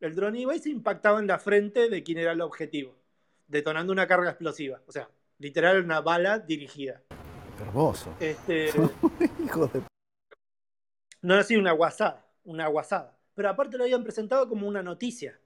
[0.00, 2.96] el dron iba y se impactaba en la frente de quien era el objetivo,
[3.46, 4.80] detonando una carga explosiva.
[4.86, 5.08] O sea,
[5.38, 7.02] literal una bala dirigida.
[7.60, 8.14] Hermoso.
[8.20, 8.70] Este,
[9.44, 9.82] Hijo de...
[11.22, 13.16] no ha sido una guasada, una guasada.
[13.34, 15.38] Pero aparte lo habían presentado como una noticia.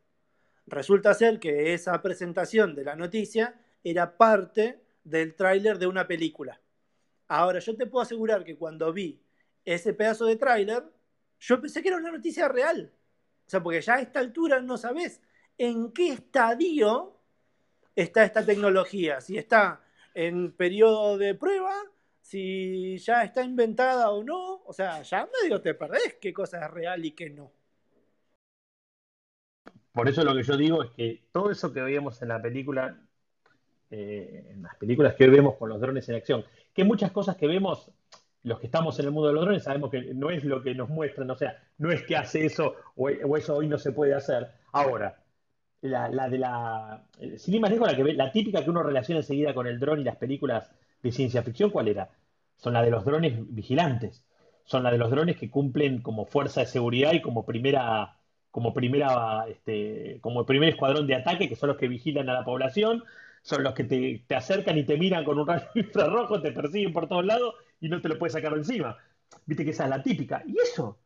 [0.67, 6.61] Resulta ser que esa presentación de la noticia era parte del tráiler de una película.
[7.29, 9.21] Ahora, yo te puedo asegurar que cuando vi
[9.65, 10.85] ese pedazo de tráiler,
[11.41, 12.93] yo pensé que era una noticia real.
[13.47, 15.21] O sea, porque ya a esta altura no sabes
[15.59, 17.19] en qué estadio
[17.97, 19.21] está esta tecnología.
[19.21, 19.83] Si está
[20.15, 21.75] en periodo de prueba,
[22.33, 24.63] si ya está inventada o no.
[24.65, 27.53] O sea, ya medio te perdés qué cosa es real y qué no.
[29.93, 32.99] Por eso lo que yo digo es que todo eso que veíamos en la película,
[33.91, 37.37] eh, en las películas que hoy vemos con los drones en acción, que muchas cosas
[37.37, 37.91] que vemos,
[38.45, 40.75] los que estamos en el mundo de los drones, sabemos que no es lo que
[40.75, 44.15] nos muestran, o sea, no es que hace eso o, eso hoy no se puede
[44.15, 44.51] hacer.
[44.73, 45.23] Ahora,
[45.83, 49.21] la, de la, eh, sin ir más lejos, la, que la típica que uno relaciona
[49.21, 50.73] enseguida con el dron y las películas
[51.03, 52.09] de ciencia ficción, ¿cuál era?
[52.63, 54.25] Son la de los drones vigilantes,
[54.65, 58.17] son la de los drones que cumplen como fuerza de seguridad y como primera
[58.53, 62.45] como primera, este, como primer escuadrón de ataque, que son los que vigilan a la
[62.45, 63.03] población,
[63.41, 66.93] son los que te, te acercan y te miran con un rayo infrarrojo, te persiguen
[66.93, 68.97] por todos lados y no te lo puedes sacar encima.
[69.47, 70.43] Viste que esa es la típica.
[70.47, 70.99] Y eso,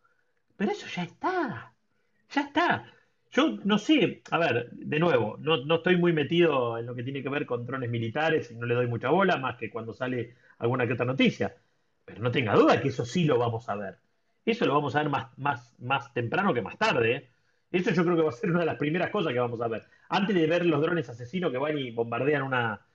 [0.57, 1.73] pero eso ya está,
[2.31, 2.93] ya está.
[3.31, 7.03] Yo no sé, a ver, de nuevo, no, no estoy muy metido en lo que
[7.03, 9.93] tiene que ver con drones militares y no le doy mucha bola, más que cuando
[9.93, 11.57] sale alguna que otra noticia.
[12.05, 13.99] Pero no tenga duda que eso sí lo vamos a ver.
[14.45, 17.17] Eso lo vamos a ver más, más, más temprano que más tarde.
[17.17, 17.31] ¿eh?
[17.73, 19.69] Eso yo creo que va a ser una de las primeras cosas que vamos a
[19.69, 19.85] ver.
[20.09, 22.87] Antes de ver los drones asesinos que van y bombardean una,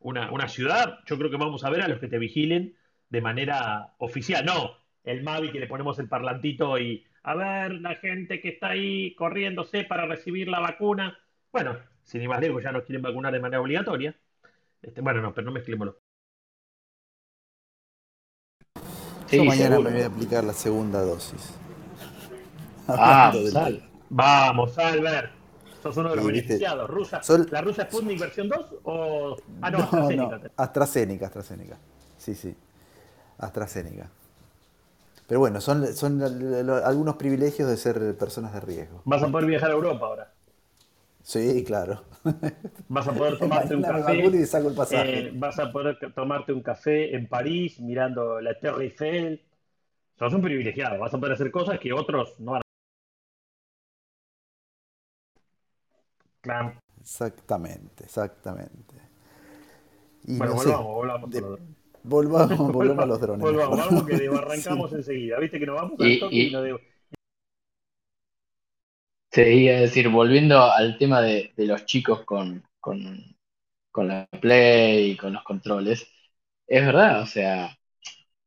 [0.00, 2.76] una, una ciudad, yo creo que vamos a ver a los que te vigilen
[3.08, 4.44] de manera oficial.
[4.44, 8.68] No, el Mavi que le ponemos el parlantito y a ver la gente que está
[8.68, 11.18] ahí corriéndose para recibir la vacuna.
[11.52, 14.14] Bueno, sin ir más lejos, ya nos quieren vacunar de manera obligatoria.
[14.82, 15.98] Este, bueno, no, pero no mezclémoslo.
[19.30, 19.90] Yo mañana seguro.
[19.90, 21.54] me voy a aplicar la segunda dosis.
[22.86, 23.90] Ah, del- sal.
[24.08, 25.32] Vamos, Albert.
[25.82, 26.88] Sos uno de los beneficiados.
[26.88, 29.36] ¿Rusa, Sol- ¿La rusa Sputnik versión 2 o.?
[29.60, 30.38] Ah, no, No, AstraZeneca.
[30.38, 31.78] no, AstraZeneca, AstraZeneca.
[32.16, 32.56] Sí, sí.
[33.38, 34.10] AstraZeneca.
[35.28, 36.20] Pero bueno, son, son
[36.84, 39.04] algunos privilegios de ser personas de riesgo.
[39.12, 40.32] Vas a poder viajar a Europa ahora.
[41.22, 42.02] Sí, claro.
[42.88, 43.84] Vas a poder tomarte un
[44.34, 44.46] y café.
[44.46, 45.26] saco el pasaje.
[45.26, 49.42] eh, vas a poder tomarte un café en París mirando la Torre Eiffel.
[50.18, 50.98] Sos un privilegiado.
[51.00, 52.60] Vas a poder hacer cosas que otros no
[56.40, 56.80] Claro.
[57.00, 58.94] Exactamente, exactamente.
[60.24, 61.30] Y Bueno, no sé, volvamos, volvamos.
[61.30, 61.77] de- los drones.
[62.08, 63.40] Volvamos, volvamos a los drones.
[63.42, 65.38] Volvamos, vamos que arrancamos enseguida.
[65.38, 66.80] Viste que nos vamos al Y- toque y- y no debo-
[69.30, 73.36] te iba a decir, volviendo al tema de, de los chicos con, con,
[73.90, 76.06] con la Play y con los controles,
[76.66, 77.76] es verdad, o sea,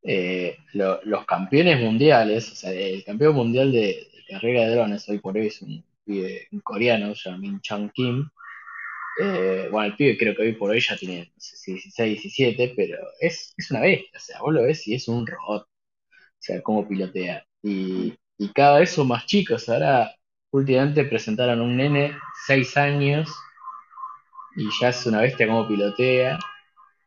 [0.03, 5.07] eh, lo- los campeones mundiales, o sea, el campeón mundial de, de carrera de drones
[5.07, 8.27] hoy por hoy es un, un coreano, se llama Min Chang Kim.
[9.19, 12.21] Eh, bueno, el pibe creo que hoy por hoy ya tiene, no sé si 16,
[12.21, 15.63] 17, pero es, es una bestia, o sea, vos lo ves y es un robot,
[15.63, 15.67] o
[16.39, 17.45] sea, cómo pilotea.
[17.63, 20.15] Y, y cada vez son más chicos, ahora
[20.51, 23.29] últimamente presentaron un nene, 6 años,
[24.55, 26.39] y ya es una bestia cómo pilotea.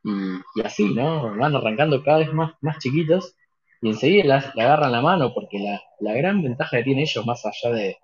[0.05, 0.11] Y,
[0.57, 1.36] y así, ¿no?
[1.36, 3.36] Van arrancando cada vez más, más chiquitos
[3.82, 7.26] y enseguida las- le agarran la mano porque la, la gran ventaja que tienen ellos,
[7.26, 7.98] más allá de,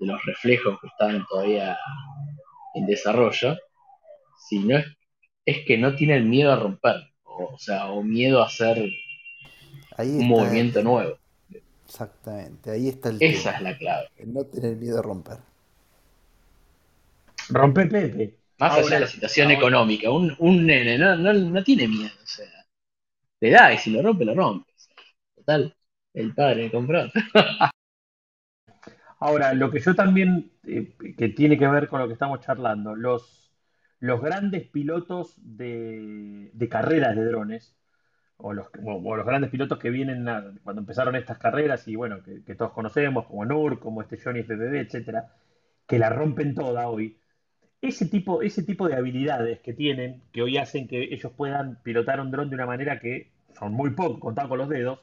[0.00, 1.78] de los reflejos que están todavía
[2.74, 3.56] en desarrollo,
[4.48, 4.86] si no es,
[5.46, 8.84] es que no tienen miedo a romper, o, o sea, o miedo a hacer
[9.96, 11.18] Ahí un movimiento nuevo.
[11.86, 13.56] exactamente, ahí está el Esa tema.
[13.56, 14.08] es la clave.
[14.16, 15.38] el No tener miedo a romper.
[17.48, 18.38] Rompe Pepe.
[18.58, 22.14] Más allá de la situación ahora, económica, un, un nene no, no, no tiene miedo,
[22.22, 22.46] o sea,
[23.40, 24.72] le da y si lo rompe, lo rompe.
[24.72, 24.96] O sea,
[25.36, 25.76] total,
[26.14, 27.10] el padre compró.
[29.20, 32.94] ahora, lo que yo también, eh, que tiene que ver con lo que estamos charlando,
[32.94, 33.52] los,
[34.00, 37.76] los grandes pilotos de, de carreras de drones,
[38.36, 42.54] o los, los grandes pilotos que vienen a- cuando empezaron estas carreras y bueno, que,
[42.54, 45.32] todos conocemos, como Nur, como este Johnny FPV, etcétera,
[45.86, 47.18] que la rompen toda hoy.
[47.80, 52.20] Ese tipo, ese tipo de habilidades que tienen, que hoy hacen que ellos puedan pilotar
[52.20, 55.00] un dron de una manera que son muy poco, contado con los dedos,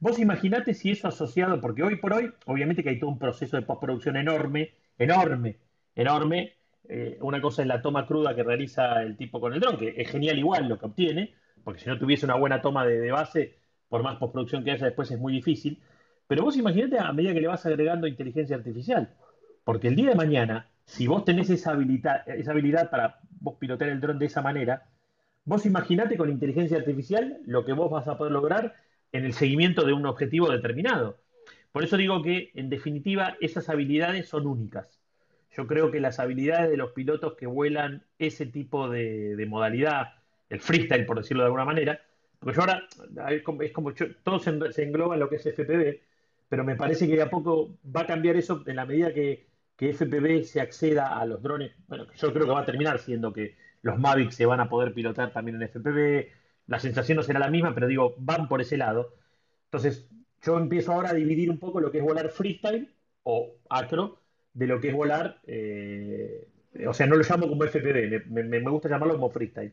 [0.00, 3.56] vos imaginate si eso asociado, porque hoy por hoy, obviamente que hay todo un proceso
[3.56, 5.58] de postproducción enorme, enorme,
[5.94, 6.54] enorme.
[6.88, 9.94] Eh, una cosa es la toma cruda que realiza el tipo con el dron, que
[9.96, 11.34] es genial igual lo que obtiene,
[11.64, 14.86] porque si no tuviese una buena toma de, de base, por más postproducción que haya
[14.86, 15.80] después es muy difícil.
[16.28, 19.14] Pero vos imaginate a medida que le vas agregando inteligencia artificial.
[19.64, 23.90] Porque el día de mañana, si vos tenés esa habilidad, esa habilidad para vos pilotear
[23.90, 24.86] el dron de esa manera,
[25.44, 28.74] vos imaginate con inteligencia artificial lo que vos vas a poder lograr
[29.12, 31.18] en el seguimiento de un objetivo determinado.
[31.72, 35.00] Por eso digo que, en definitiva, esas habilidades son únicas.
[35.50, 40.14] Yo creo que las habilidades de los pilotos que vuelan ese tipo de, modalidad,
[40.50, 42.00] el freestyle, por decirlo de alguna manera,
[42.38, 42.82] porque yo ahora,
[43.30, 46.02] es como, es como yo- todo se, se engloba en lo que es FPV,
[46.48, 49.46] pero me parece que de a poco va a cambiar eso en la medida que,
[49.76, 51.72] que FPV se acceda a los drones.
[51.88, 54.92] Bueno, yo creo que va a terminar siendo que los Mavic se van a poder
[54.92, 56.28] pilotar también en FPV.
[56.66, 59.14] La sensación no será la misma, pero digo, van por ese lado.
[59.66, 60.08] Entonces,
[60.42, 64.18] yo empiezo ahora a dividir un poco lo que es volar freestyle o acro
[64.54, 66.48] de lo que es volar, eh,
[66.88, 69.72] o sea, no lo llamo como FPV, me, me- me gusta llamarlo como freestyle.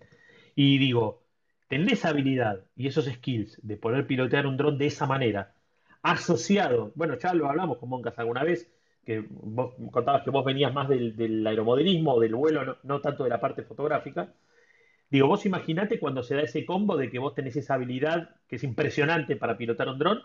[0.55, 1.23] Y digo,
[1.67, 5.55] tener esa habilidad y esos skills de poder pilotear un dron de esa manera,
[6.01, 8.71] asociado, bueno, ya lo hablamos con Moncas alguna vez,
[9.05, 13.23] que vos contabas que vos venías más del, del aeromodelismo, del vuelo, no, no tanto
[13.23, 14.33] de la parte fotográfica.
[15.13, 18.55] Digo, vos imaginate cuando se da ese combo de que vos tenés esa habilidad que
[18.55, 20.23] es impresionante para pilotar un dron,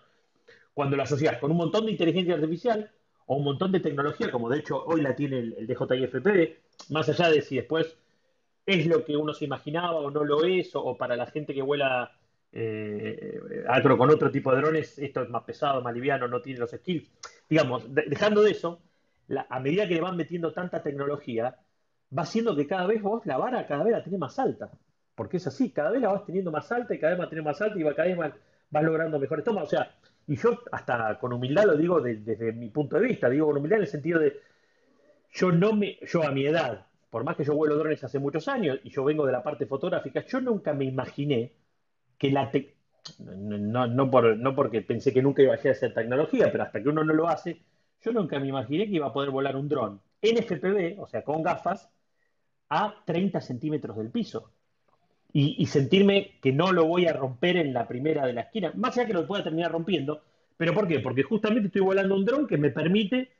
[0.72, 2.90] cuando lo asociás con un montón de inteligencia artificial
[3.26, 6.56] o un montón de tecnología, como de hecho hoy la tiene el, el DJI-FPV,
[6.88, 7.98] más allá de si después
[8.66, 11.62] es lo que uno se imaginaba o no lo es, o, para la gente que
[11.62, 12.12] vuela
[12.52, 16.60] eh, acro con otro tipo de drones, esto es más pesado, más liviano, no tiene
[16.60, 17.10] los skills.
[17.50, 18.80] Digamos, de- dejando de eso,
[19.50, 21.58] a medida que le van metiendo tanta tecnología,
[22.16, 24.70] va haciendo que cada vez vos la vara cada vez la tenés más alta.
[25.14, 27.28] Porque es así, cada vez la vas teniendo más alta y cada vez va a
[27.28, 28.32] tener más alta y cada vez más,
[28.70, 29.64] vas logrando mejores tomas.
[29.64, 29.90] O sea,
[30.26, 33.56] y yo hasta con humildad lo digo de- desde mi punto de vista, digo con
[33.58, 34.40] humildad en el sentido de,
[35.32, 38.48] yo no me, yo a mi edad, por más que yo vuelo drones hace muchos
[38.48, 41.52] años y yo vengo de la parte fotográfica, yo nunca me imaginé
[42.18, 42.74] que la tec-
[43.20, 46.64] no, no, por, no porque pensé que nunca iba a llegar a ser tecnología, pero
[46.64, 47.62] hasta que uno no lo hace,
[48.02, 51.22] yo nunca me imaginé que iba a poder volar un dron en FPV, o sea,
[51.22, 51.90] con gafas,
[52.70, 54.52] a 30 centímetros del piso.
[55.32, 58.96] Y, sentirme que no lo voy a romper en la primera de la esquina, más
[58.96, 60.22] allá que lo pueda terminar rompiendo.
[60.56, 61.00] ¿Pero por qué?
[61.00, 63.30] Porque justamente estoy volando un dron que me permite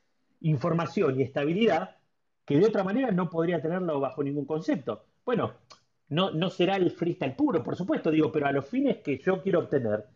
[0.43, 1.97] información y estabilidad
[2.45, 5.07] que de otra manera no podría tenerlo bajo ningún concepto.
[5.25, 5.55] Bueno,
[6.11, 9.43] no, no será el freestyle puro, por supuesto, digo, pero a los fines que yo
[9.43, 10.07] quiero obtener,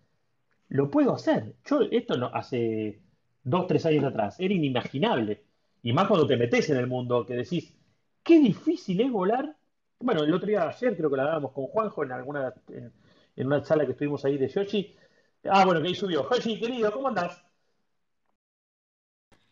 [0.69, 1.55] lo puedo hacer.
[1.67, 3.01] Yo, esto no, hace
[3.45, 5.43] dos, tres años atrás, era inimaginable.
[5.83, 7.75] Y más cuando te metes en el mundo, que decís,
[8.23, 9.57] qué difícil es volar.
[10.01, 12.93] Bueno, el otro día, ayer creo que lo hablábamos con Juanjo en alguna, en,
[13.37, 14.97] en una sala que estuvimos ahí de Yoshi.
[15.45, 16.29] Ah, bueno, que ahí subió.
[16.31, 17.43] Yoshi, querido, ¿cómo andás?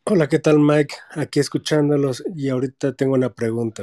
[0.05, 0.95] Hola, ¿qué tal Mike?
[1.11, 3.83] Aquí escuchándolos y ahorita tengo una pregunta.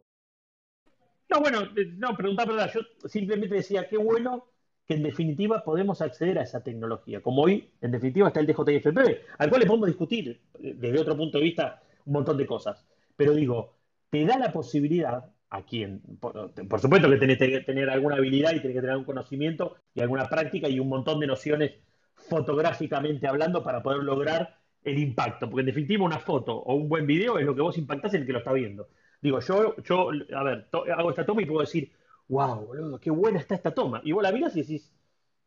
[1.30, 2.70] No, bueno, eh, no, preguntar verdad.
[2.74, 4.48] Yo simplemente decía, qué bueno
[4.86, 7.22] que en definitiva podemos acceder a esa tecnología.
[7.22, 11.16] Como hoy, en definitiva, está el DJI-FPV, al cual le podemos discutir eh, desde otro
[11.16, 12.86] punto de vista un montón de cosas.
[13.16, 13.77] Pero digo,
[14.10, 18.60] te da la posibilidad a quien, por, supuesto que tenés que tener alguna habilidad y
[18.60, 21.72] tenés que tener algún conocimiento y alguna práctica y un montón de nociones
[22.16, 27.08] fotográficamente hablando para poder lograr el impacto, porque en definitiva una foto o un buen
[27.08, 28.90] video es lo que vos impactás en el que lo está viendo.
[29.22, 31.92] Digo, yo, yo a ver, hago esta toma y puedo decir,
[32.28, 34.02] wow, boludo, qué buena está esta toma.
[34.04, 34.94] Y vos la miras y decís,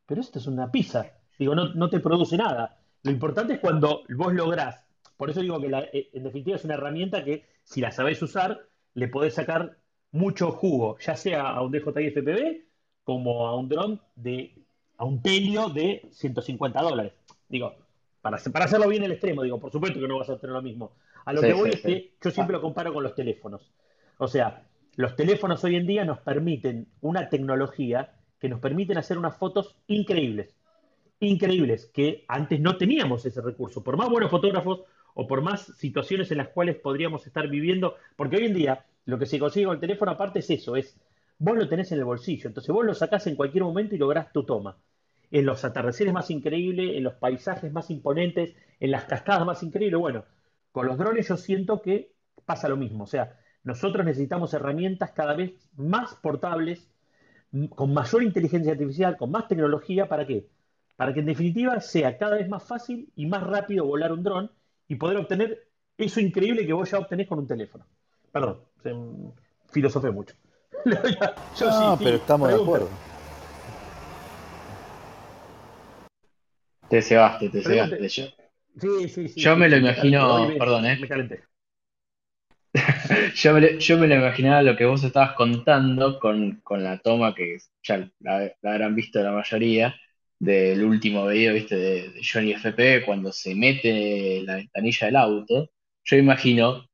[0.06, 1.06] pero esto es una pizza.
[1.38, 2.78] Digo, no, no te produce nada.
[3.02, 4.84] Lo importante es cuando vos lográs,
[5.16, 8.20] por eso digo que la, eh, en definitiva es una herramienta que si la sabés
[8.20, 9.78] usar, le podés sacar
[10.10, 12.64] mucho jugo, ya sea a un DJI FPV
[13.04, 14.56] como a un dron de,
[14.98, 17.12] a un telio de 150 dólares.
[17.48, 17.76] Digo,
[18.20, 20.62] para, para hacerlo bien el extremo, digo, por supuesto que no vas a obtener lo
[20.62, 20.96] mismo.
[21.24, 22.10] A lo Sí, que voy sí, es que sí.
[22.20, 23.70] yo siempre lo comparo con los teléfonos.
[24.18, 24.66] O sea,
[24.96, 29.76] los teléfonos hoy en día nos permiten una tecnología que nos permiten hacer unas fotos
[29.86, 30.56] increíbles.
[31.20, 33.84] Increíbles, que antes no teníamos ese recurso.
[33.84, 34.80] Por más buenos fotógrafos
[35.20, 39.18] o por más situaciones en las cuales podríamos estar viviendo, porque hoy en día lo
[39.18, 40.98] que se consigue con el teléfono aparte es eso, es
[41.36, 44.32] vos lo tenés en el bolsillo, entonces vos lo sacás en cualquier momento y lográs
[44.32, 44.78] tu toma.
[45.30, 50.00] En los atardeceres más increíbles, en los paisajes más imponentes, en las cascadas más increíbles.
[50.00, 50.24] Bueno,
[50.72, 52.14] con los drones yo siento que
[52.46, 53.04] pasa lo mismo.
[53.04, 56.90] O sea, nosotros necesitamos herramientas cada vez más portables,
[57.76, 60.48] con mayor inteligencia artificial, con más tecnología, ¿para qué?
[60.96, 64.50] Para que en definitiva sea cada vez más fácil y más rápido volar un dron
[64.90, 67.86] y poder obtener eso increíble que vos ya obtenés con un teléfono.
[68.32, 68.94] Perdón, se-
[69.72, 70.34] filosofé mucho.
[71.54, 72.98] Yo No, sí, sí, pero estamos de acuerdo.
[76.90, 77.96] Te cebaste, te Pregunte.
[77.96, 78.08] cebaste.
[78.08, 78.24] Yo,
[78.80, 80.98] Sí, sí, sí, yo sí, me lo imagino, me, perdón, ¿eh?
[81.00, 81.42] me calenté.
[83.34, 86.98] Yo me, lo- yo me lo imaginaba lo que vos estabas contando con, con la
[86.98, 89.94] toma que ya la, la habrán visto la mayoría
[90.40, 95.70] del último video, viste, de, Johnny FP cuando se mete en la ventanilla del auto.
[96.04, 96.86] Yo imagino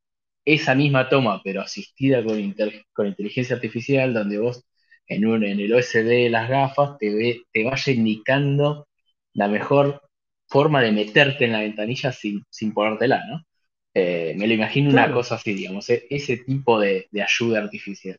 [0.45, 2.55] esa misma toma, pero asistida con,
[2.95, 4.65] con inteligencia artificial, donde vos
[5.09, 8.89] en, un, en el OSD de las gafas te, ve, te vaya indicando
[9.35, 10.03] la mejor
[10.49, 13.43] forma de meterte en la ventanilla sin, sin ponértela, ¿no?
[13.95, 18.19] Eh, me lo imagino una cosa así, digamos, e- ese tipo de, de ayuda artificial.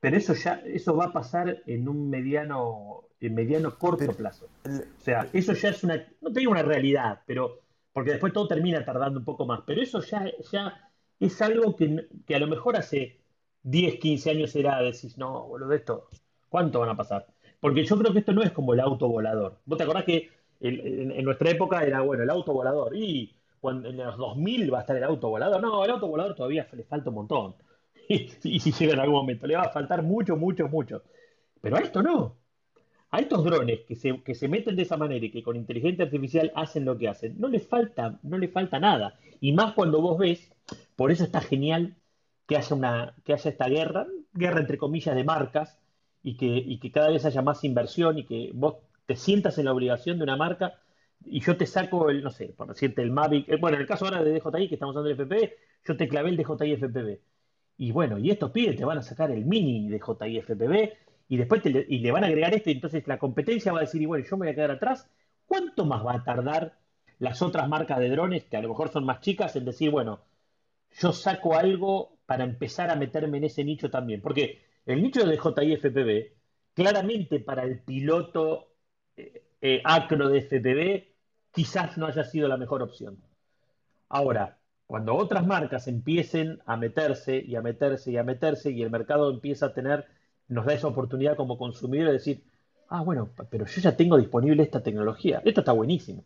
[0.00, 4.46] pero eso ya, eso va a pasar en un mediano, en mediano corto Pero, plazo.
[4.64, 7.60] O sea, eso ya es una, no te digo una realidad, pero,
[7.92, 12.06] porque después todo termina tardando un poco más, pero eso ya, ya es algo que,
[12.26, 13.20] que a lo mejor hace
[13.62, 16.08] 10, 15 años era, decís, no, boludo, esto,
[16.48, 17.26] ¿cuánto van a pasar?
[17.60, 19.58] Porque yo creo que esto no es como el auto volador.
[19.64, 23.34] ¿Vos te acordás que el- en, en nuestra época era, bueno, el auto volador, y
[23.60, 25.60] cuando, en los 2000 va a estar el auto volador?
[25.60, 27.56] No, el auto volador todavía le falta un montón.
[28.10, 31.02] Y, y si llega en algún momento, le va a faltar mucho, mucho, mucho.
[31.60, 32.38] Pero a esto no.
[33.10, 36.04] A estos drones que se, que se meten de esa manera y que con inteligencia
[36.04, 39.18] artificial hacen lo que hacen, no les falta, no les falta nada.
[39.40, 40.52] Y más cuando vos ves,
[40.96, 41.96] por eso está genial
[42.46, 45.78] que haya una, que haya esta guerra, guerra entre comillas de marcas,
[46.22, 49.66] y que, y que cada vez haya más inversión y que vos te sientas en
[49.66, 50.74] la obligación de una marca
[51.24, 53.88] y yo te saco el, no sé, por decirte el Mavic, eh, bueno, en el
[53.88, 55.52] caso ahora de DJI que estamos usando el FPV,
[55.86, 57.20] yo te clavé el DJI FPV.
[57.78, 60.92] Y bueno, y estos pibes te van a sacar el mini DJI FPV
[61.28, 64.06] y después y le van a agregar este, entonces la competencia va a decir, y
[64.06, 65.08] bueno, yo me voy a quedar atrás.
[65.46, 66.78] ¿Cuánto más va a tardar
[67.18, 70.20] las otras marcas de drones, que a lo mejor son más chicas, en decir, bueno,
[70.98, 74.22] yo saco algo para empezar a meterme en ese nicho también?
[74.22, 76.32] Porque el nicho de DJI FPV,
[76.74, 78.72] claramente para el piloto
[79.16, 81.14] eh, eh, acro de FPV,
[81.52, 83.22] quizás no haya sido la mejor opción.
[84.08, 88.90] Ahora, cuando otras marcas empiecen a meterse y a meterse y a meterse y el
[88.90, 90.06] mercado empieza a tener,
[90.48, 92.42] nos da esa oportunidad como consumidor de decir,
[92.88, 96.24] ah, bueno, pero yo ya tengo disponible esta tecnología, esto está buenísimo.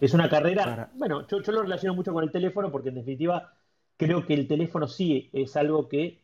[0.00, 2.96] Es una carrera, para, bueno, yo, yo lo relaciono mucho con el teléfono porque en
[2.96, 3.52] definitiva
[3.96, 6.20] creo que el teléfono sí es algo que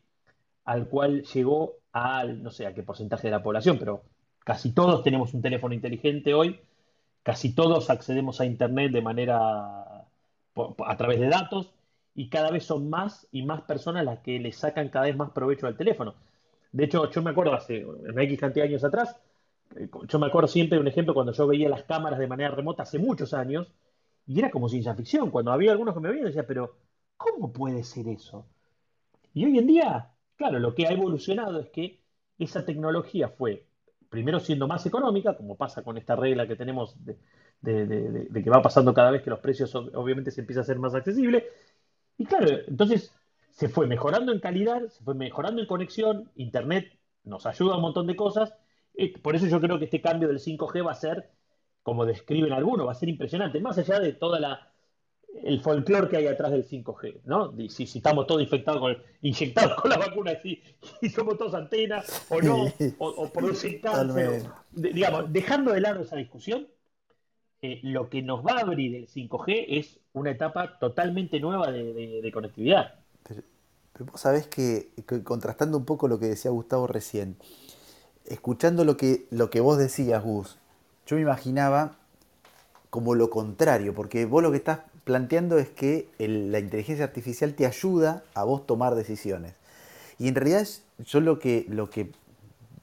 [0.65, 4.03] al cual llegó al, no sé a qué porcentaje de la población, pero
[4.43, 6.59] casi todos tenemos un teléfono inteligente hoy,
[7.23, 10.05] casi todos accedemos a Internet de manera
[10.85, 11.73] a través de datos
[12.13, 15.31] y cada vez son más y más personas las que le sacan cada vez más
[15.31, 16.15] provecho al teléfono.
[16.71, 19.15] De hecho, yo me acuerdo hace una X cantidad de años atrás,
[19.75, 22.51] eh, yo me acuerdo siempre de un ejemplo cuando yo veía las cámaras de manera
[22.51, 23.71] remota hace muchos años
[24.27, 25.31] y era como ciencia ficción.
[25.31, 26.77] Cuando había algunos que me veían decía, pero
[27.17, 28.45] ¿cómo puede ser eso?
[29.33, 32.01] Y hoy en día, claro, lo que ha evolucionado es que
[32.39, 33.67] esa tecnología fue
[34.09, 37.17] primero siendo más económica, como pasa con esta regla que tenemos de,
[38.43, 40.93] que va pasando cada vez que los precios ob- obviamente se empieza a hacer más
[40.95, 41.45] accesible.
[42.17, 43.13] Y claro, entonces
[43.51, 47.83] se fue mejorando en calidad, se fue mejorando en conexión, Internet nos ayuda a un
[47.83, 48.55] montón de cosas.
[48.95, 51.29] Eh, Por eso yo creo que este cambio del 5G va a ser,
[51.83, 54.67] como describen algunos, va a ser impresionante, más allá de toda la
[55.43, 57.53] el folclore que hay atrás del 5G, ¿no?
[57.69, 60.61] Si, si estamos todos infectados con, inyectados con la vacuna y,
[61.01, 62.65] y somos todos antenas o no,
[62.97, 64.43] o, o producen cáncer.
[64.71, 66.67] digamos, dejando de lado esa discusión,
[67.63, 72.31] eh, lo que nos va a abrir el 5G es una etapa totalmente nueva de,
[72.33, 73.00] conectividad.
[73.93, 74.89] Pero, vos sabés que,
[75.23, 77.37] contrastando un poco lo que decía Gustavo recién,
[78.25, 80.57] escuchando lo que, lo que vos decías, Gus,
[81.05, 81.97] yo me imaginaba
[82.89, 87.65] como lo contrario, porque vos lo que estás planteando es que la inteligencia artificial te
[87.65, 89.53] ayuda a vos tomar decisiones.
[90.19, 90.67] Y en realidad
[90.99, 92.11] yo lo que, lo que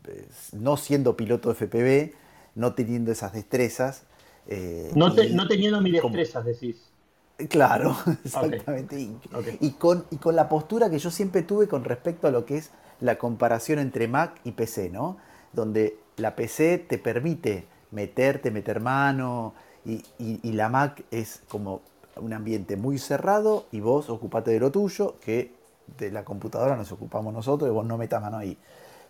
[0.08, 2.12] eh, no siendo piloto FPV,
[2.54, 4.02] no teniendo esas destrezas...
[4.48, 6.87] Eh, no, teniendo mis destrezas, decís.
[7.48, 9.00] Claro, exactamente.
[9.60, 12.56] Y, con, y con la postura que yo siempre tuve con respecto a lo que
[12.58, 12.70] es
[13.00, 15.18] la comparación entre Mac y PC, ¿no?
[15.52, 21.80] Donde la PC te permite meterte, meter mano, y, y la Mac es como
[22.16, 25.52] un ambiente muy cerrado y vos ocupate de lo tuyo, que
[25.96, 28.58] de la computadora nos ocupamos nosotros y vos no metas mano ahí.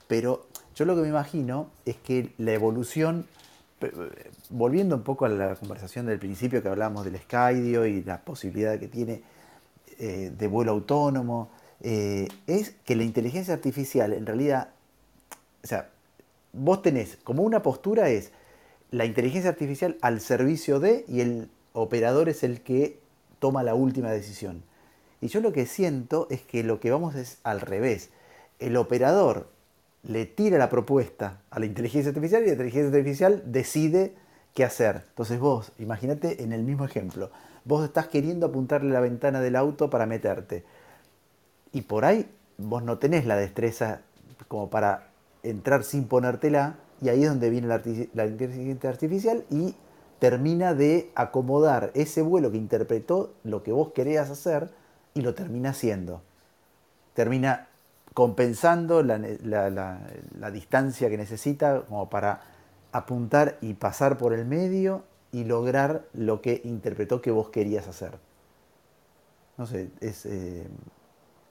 [0.07, 3.27] Pero yo lo que me imagino es que la evolución,
[4.51, 8.79] volviendo un poco a la conversación del principio que hablábamos del Skydio y la posibilidad
[8.79, 9.23] que tiene
[9.99, 11.51] eh, de vuelo autónomo,
[11.81, 14.71] eh, es que la inteligencia artificial en realidad,
[15.63, 15.91] o sea,
[16.53, 18.33] vos tenés como una postura es
[18.91, 22.99] la inteligencia artificial al servicio de y el operador es el que
[23.39, 24.63] toma la última decisión.
[25.21, 28.11] Y yo lo que siento es que lo que vamos es al revés.
[28.59, 29.49] El operador
[30.09, 34.15] le tira la propuesta a la inteligencia artificial y la inteligencia artificial decide
[34.55, 35.05] qué hacer.
[35.11, 37.31] Entonces vos, imagínate en el mismo ejemplo,
[37.65, 40.65] vos estás queriendo apuntarle la ventana del auto para meterte.
[41.73, 44.01] Y por ahí vos no tenés la destreza
[44.49, 45.09] como para
[45.43, 47.83] entrar sin ponértela y ahí es donde viene la,
[48.15, 49.77] la inteligencia artificial y
[50.19, 54.71] termina de acomodar ese vuelo que interpretó lo que vos querías hacer
[55.13, 56.23] y lo termina haciendo.
[57.13, 57.68] Termina
[58.19, 62.41] compensando la, distancia que necesita como para
[62.91, 68.19] apuntar y pasar por el medio y lograr lo que interpretó que vos querías hacer.
[69.57, 70.67] No sé, es, eh,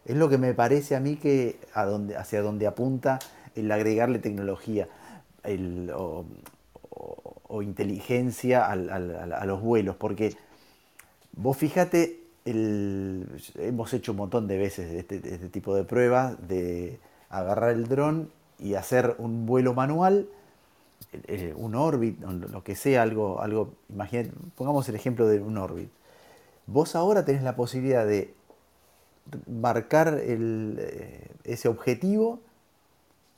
[0.04, 3.20] es lo que me parece a mí que a donde, hacia donde apunta
[3.56, 4.90] el agregarle tecnología.
[5.44, 10.36] El, o inteligencia a los vuelos, porque
[11.32, 17.72] vos fíjate, hemos hecho un montón de veces este, este, tipo de pruebas de agarrar
[17.72, 18.30] el dron
[18.60, 20.28] y hacer un vuelo manual,
[21.28, 23.74] eh, un orbit, lo que sea, algo, algo,
[24.56, 25.90] pongamos el ejemplo de un orbit.
[26.66, 28.34] Vos ahora tenés la posibilidad de
[29.48, 32.40] marcar eh, ese objetivo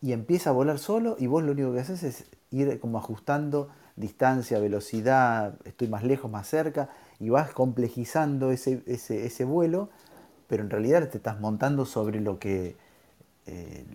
[0.02, 3.70] y empieza a volar solo y vos lo único que haces es ir como ajustando
[3.96, 6.90] distancia, velocidad, estoy más lejos, más cerca,
[7.20, 9.90] y vas complejizando ese, ese, vuelo,
[10.48, 12.76] pero en realidad te estás montando sobre lo que,
[13.46, 13.86] eh,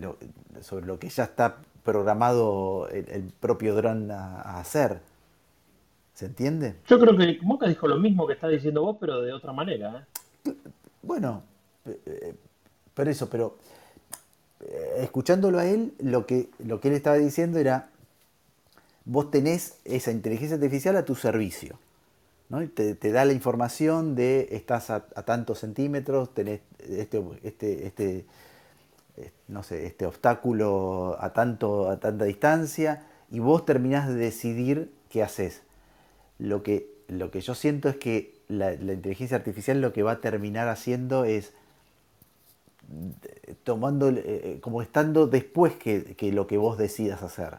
[0.60, 5.00] sobre lo que ya está programado el, propio dron a, hacer.
[6.14, 6.76] ¿Se entiende?
[6.86, 10.06] Yo creo que Moca dijo lo mismo que está diciendo vos, pero de otra manera.
[10.44, 10.54] ¿eh?
[11.02, 11.42] Bueno,
[11.86, 12.34] eh,
[12.94, 13.56] pero eso, pero
[14.98, 17.88] escuchándolo a él, lo que, lo que él estaba diciendo era
[19.04, 21.78] vos tenés esa inteligencia artificial a tu servicio.
[22.48, 22.66] ¿No?
[22.68, 28.24] Te, da la información de estás a, tantos centímetros, tenés este, este, este,
[29.48, 35.22] no sé, este obstáculo a, tanto, a tanta distancia y vos terminás de decidir qué
[35.22, 35.62] haces.
[36.38, 40.20] Lo que, lo que yo siento es que la, inteligencia artificial lo que va a
[40.20, 41.52] terminar haciendo es
[43.62, 47.58] tomando, eh, eh, como estando después que, que lo que vos decidas hacer.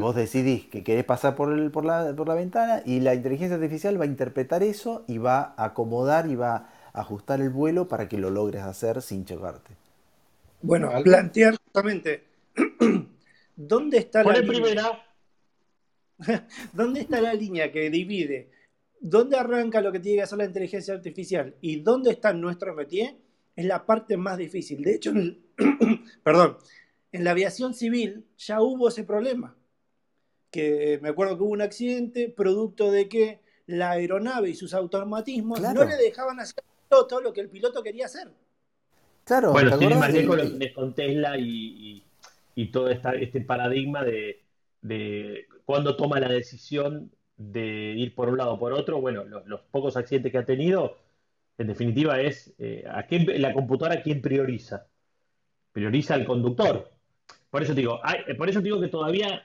[0.00, 3.56] Vos decidís que querés pasar por, el, por, la, por la ventana y la inteligencia
[3.56, 7.88] artificial va a interpretar eso y va a acomodar y va a ajustar el vuelo
[7.88, 9.72] para que lo logres hacer sin chocarte.
[10.62, 12.24] Bueno, plantear justamente
[13.56, 15.02] dónde está la línea?
[16.72, 18.50] ¿Dónde está la línea que divide
[19.00, 23.16] dónde arranca lo que tiene que hacer la inteligencia artificial y dónde está nuestro métier?
[23.54, 24.82] Es la parte más difícil.
[24.82, 25.12] De hecho,
[26.22, 26.56] perdón,
[27.12, 29.56] en la aviación civil ya hubo ese problema
[30.54, 35.60] que me acuerdo que hubo un accidente producto de que la aeronave y sus automatismos
[35.60, 38.30] no le dejaban hacer todo lo que el piloto quería hacer.
[39.24, 42.04] Claro, bueno, tiene más con, con Tesla y,
[42.72, 44.44] todo este paradigma de,
[44.80, 49.00] de cuando toma la decisión de ir por un lado o por otro.
[49.00, 50.98] Bueno, los, pocos accidentes que ha tenido,
[51.58, 53.04] en definitiva, es eh, a
[53.38, 54.86] la computadora quién prioriza.
[55.72, 56.92] Prioriza al conductor.
[57.50, 58.00] Por eso digo,
[58.38, 59.44] por eso digo que todavía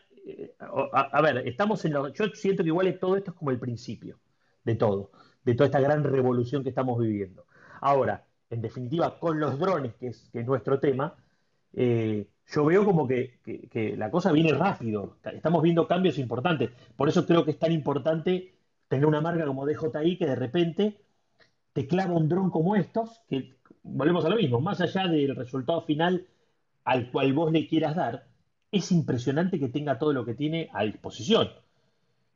[0.60, 4.20] a, ver, estamos en lo, yo siento que igual todo esto es como el principio
[4.64, 5.12] de todo.
[5.44, 7.46] de toda esta gran revolución que estamos viviendo.
[7.82, 11.16] Ahora, en definitiva, con los drones, que es, nuestro tema,
[11.74, 15.18] eh, yo veo como que, que- que la cosa viene rápido.
[15.34, 16.72] Estamos viendo cambios importantes.
[16.96, 18.56] Por eso creo que es tan importante
[18.88, 21.02] tener una marca como DJI que de repente
[21.74, 25.82] te clava un dron como estos, que volvemos a lo mismo, más allá del resultado
[25.84, 26.28] final
[26.86, 28.29] al cual vos le quieras dar,
[28.72, 31.50] es impresionante que tenga todo lo que tiene a disposición.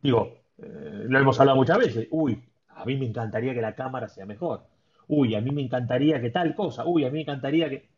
[0.01, 2.07] Digo, eh, lo hemos hablado muchas veces.
[2.11, 4.65] Uy, a mí me encantaría que la cámara sea mejor.
[5.07, 6.86] Uy, a mí me encantaría que tal cosa.
[6.86, 7.89] Uy, a mí me encantaría que...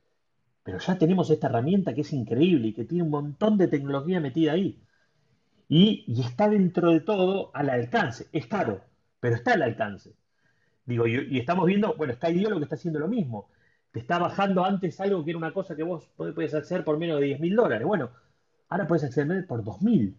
[0.63, 4.19] Pero ya tenemos esta herramienta que es increíble y que tiene un montón de tecnología
[4.19, 4.81] metida ahí.
[5.69, 8.27] Y, está dentro de todo al alcance.
[8.31, 8.81] Es caro,
[9.19, 10.15] pero está al alcance.
[10.85, 13.49] Digo, y, estamos viendo, bueno, Skydio lo que está haciendo lo mismo.
[13.91, 17.19] Te está bajando antes algo que era una cosa que vos podés hacer por menos
[17.19, 17.87] de 10 mil dólares.
[17.87, 18.09] Bueno,
[18.75, 20.17] ahora puedes acceder por 2 mil.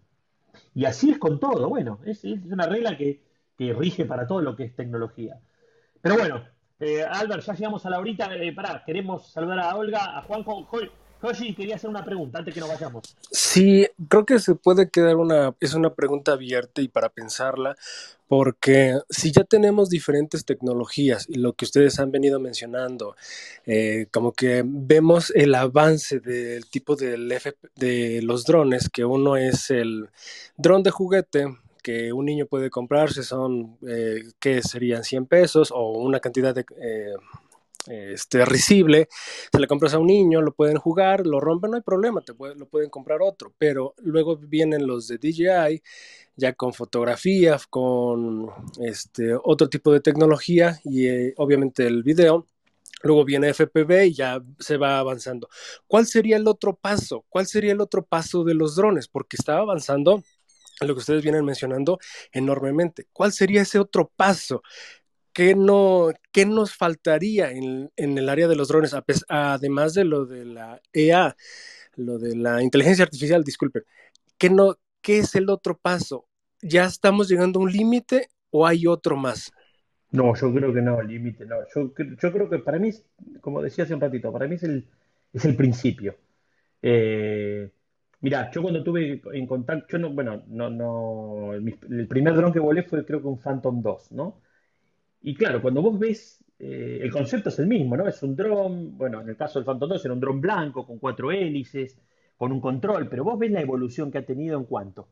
[0.73, 1.69] Y así es con todo.
[1.69, 3.21] Bueno, es, es una regla que,
[3.57, 5.39] rige para todo lo que es tecnología.
[6.01, 6.43] Pero bueno,
[6.79, 8.33] eh, Albert, ya llegamos a la horita.
[8.35, 10.63] Eh, pará, queremos saludar a Olga, a Juanjo.
[10.65, 10.79] Jo-
[11.21, 13.15] Joshi, quería hacer una pregunta antes que nos vayamos.
[13.31, 17.75] Sí, creo que se puede quedar una, es una pregunta abierta y para pensarla,
[18.27, 23.15] porque si ya tenemos diferentes tecnologías y lo que ustedes han venido mencionando,
[23.65, 29.37] eh, como que vemos el avance del tipo del F- de los drones, que uno
[29.37, 30.09] es el
[30.57, 31.47] dron de juguete
[31.81, 36.65] que un niño puede comprarse, son, eh, que serían 100 pesos o una cantidad de...
[36.81, 37.13] eh,
[37.87, 39.07] este, risible,
[39.51, 42.33] se le compras a un niño, lo pueden jugar, lo rompen, no hay problema, te
[42.33, 45.81] puede- lo pueden comprar otro, pero luego vienen los de DJI,
[46.35, 48.49] ya con fotografía, con
[48.81, 52.45] este, otro tipo de tecnología y eh, obviamente el video.
[53.03, 55.49] Luego viene FPV y ya se va avanzando.
[55.87, 57.25] ¿Cuál sería el otro paso?
[57.29, 59.07] ¿Cuál sería el otro paso de los drones?
[59.07, 60.23] Porque estaba avanzando,
[60.81, 61.99] lo que ustedes vienen mencionando,
[62.31, 63.07] enormemente.
[63.13, 64.61] ¿Cuál sería ese otro paso?
[65.37, 68.95] ¿Qué, no, qué nos faltaría en, el área de los drones,
[69.29, 71.35] además de lo de la EA,
[71.95, 73.83] lo de la inteligencia artificial, disculpen?
[74.37, 76.27] ¿Qué, no, ¿Qué es el otro paso?
[76.61, 79.53] ¿Ya estamos llegando a un límite o hay otro más?
[80.11, 81.57] No, yo creo que no, límite, no.
[81.75, 82.91] Yo, cre- yo creo que para mí,
[83.41, 84.87] como decía hace un ratito, para mí es el,
[85.33, 86.15] es el principio.
[86.81, 87.71] Eh,
[88.21, 92.53] mira, yo cuando tuve en contacto, yo no, bueno, no, no, mi- el primer dron
[92.53, 94.41] que volé fue creo que un Phantom 2, ¿no?
[95.27, 98.07] Y claro, cuando vos ves, eh, el concepto es el mismo, ¿no?
[98.07, 100.99] Es un dron, bueno, en el caso del Phantom 2 era un dron blanco con
[100.99, 101.99] cuatro hélices,
[102.37, 105.09] con un control, pero vos ves la evolución que ha tenido en cuánto.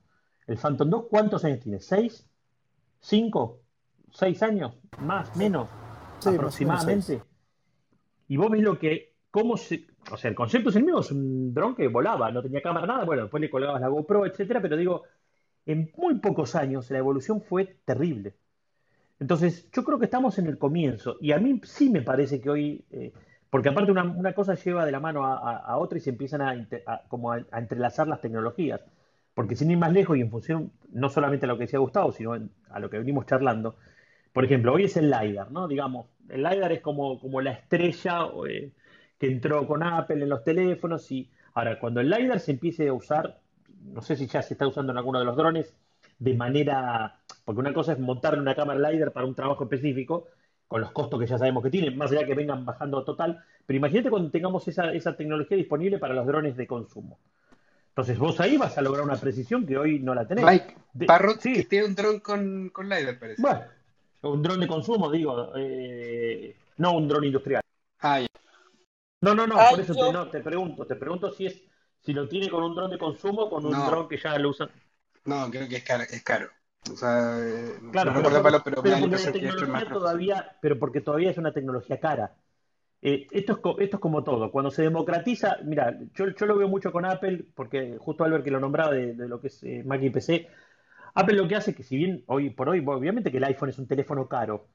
[0.48, 1.82] El Phantom 2, ¿cuántos años tiene?
[1.82, 2.26] ¿Seis?
[3.02, 3.60] ¿Cinco?
[4.14, 4.78] ¿Seis años?
[5.02, 5.36] ¿Más?
[5.36, 5.68] ¿Menos?
[6.20, 7.22] Sí, más aproximadamente.
[8.30, 11.12] Y vos ves lo que, cómo se, o sea, el concepto es el mismo, es
[11.12, 14.62] un dron que volaba, no tenía cámara, nada, bueno, después le colgabas la GoPro, etcétera,
[14.62, 15.04] pero digo,
[15.66, 18.34] en muy pocos años la evolución fue terrible.
[19.20, 22.50] Entonces, yo creo que estamos en el comienzo, y a mí sí me parece que
[22.50, 23.14] hoy, eh,
[23.50, 26.52] porque aparte una, una cosa lleva de la mano a, otra y se empiezan a,
[26.88, 28.82] a- como a, entrelazar las tecnologías,
[29.34, 32.12] porque sin ir más lejos y en función no solamente a lo que decía Gustavo,
[32.12, 32.34] sino
[32.70, 33.78] a lo que venimos charlando,
[34.34, 35.68] por ejemplo, hoy es el LiDAR, ¿no?
[35.68, 38.72] Digamos, el LiDAR es como, como la estrella eh,
[39.18, 42.94] que entró con Apple en los teléfonos y ahora cuando el LiDAR se empiece a
[42.94, 43.40] usar,
[43.84, 45.74] no sé si ya se está usando en alguno de los drones
[46.18, 50.28] de manera, porque una cosa es montarle una cámara LiDAR para un trabajo específico,
[50.68, 53.78] con los costos que ya sabemos que tienen, más allá que vengan bajando total, pero
[53.78, 57.20] imagínate cuando tengamos esa, esa tecnología disponible para los drones de consumo.
[57.90, 60.44] Entonces vos ahí vas a lograr una precisión que hoy no la tenés.
[60.44, 61.54] Mike, De- Parrot sí.
[61.54, 63.42] que tiene un dron con, con LiDAR, parece.
[63.42, 63.62] Bueno,
[64.24, 67.62] un dron de consumo, digo, eh, no un dron industrial.
[68.00, 68.28] Ah, ya.
[69.22, 71.62] No, no, no, Ay, por eso yo- te, no, te pregunto, te pregunto si es,
[72.02, 73.86] si lo tiene con un dron de consumo o con un No.
[73.86, 74.70] dron que ya lo usan.
[75.26, 76.04] No, creo que es caro.
[76.04, 76.50] Es caro.
[76.92, 77.38] O sea,
[77.90, 82.00] Claro, no pero, palo, pero pero porque tecnología todavía, pero porque todavía es una tecnología
[82.00, 82.36] cara.
[83.02, 84.52] Eh, esto es, esto es como todo.
[84.52, 88.52] Cuando se democratiza, mira, yo, yo lo veo mucho con Apple, porque justo Albert que
[88.52, 90.48] lo nombraba de, de lo que es eh, Mac y PC,
[91.16, 93.70] Apple lo que hace es que si bien hoy por hoy, obviamente que el iPhone
[93.70, 94.70] es un teléfono caro,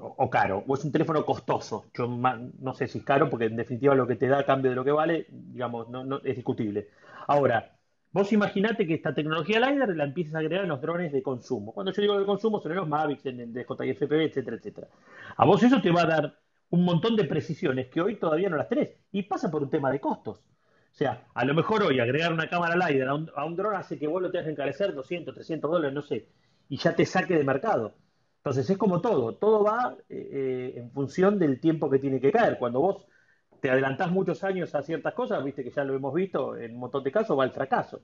[0.00, 3.46] o, o caro, o es un teléfono costoso, yo no sé si es caro, porque
[3.46, 6.18] en definitiva lo que te da a cambio de lo que vale, digamos, no, no-
[6.24, 6.88] es discutible.
[7.26, 7.75] Ahora,
[8.16, 11.74] vos imaginate que esta tecnología LiDAR la empieces a agregar en los drones de consumo.
[11.74, 14.88] Cuando yo digo de consumo, son en los Mavics, en el DJI FPV, etcétera, etcétera.
[15.36, 16.38] A vos eso te va a dar
[16.70, 18.88] un montón de precisiones que hoy todavía no las tenés.
[19.12, 20.38] Y pasa por un tema de costos.
[20.38, 23.74] O sea, a lo mejor hoy agregar una cámara LiDAR a un, a un dron
[23.74, 26.30] hace que vos lo tengas que encarecer 200, 300 dólares, no sé,
[26.70, 27.98] y ya te saque de mercado.
[28.38, 32.32] Entonces es como todo, todo va eh, eh, en función del tiempo que tiene que
[32.32, 32.56] caer.
[32.58, 33.04] Cuando vos
[33.66, 36.78] te adelantás muchos años a ciertas cosas, viste que ya lo hemos visto en un
[36.78, 38.00] montón de casos, va al fracaso.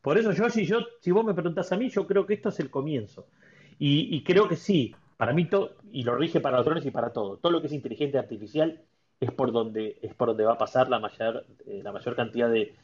[0.00, 2.70] Por eso yo, si vos me preguntás a mí, yo creo que esto es el
[2.70, 3.26] comienzo.
[3.78, 7.12] Y, creo que sí, Para mí, todo, y lo rige para los drones y para
[7.12, 8.80] todo, todo lo que es inteligencia artificial
[9.20, 12.48] es por donde, es por donde va a pasar la mayor, eh, la mayor cantidad
[12.48, 12.74] de,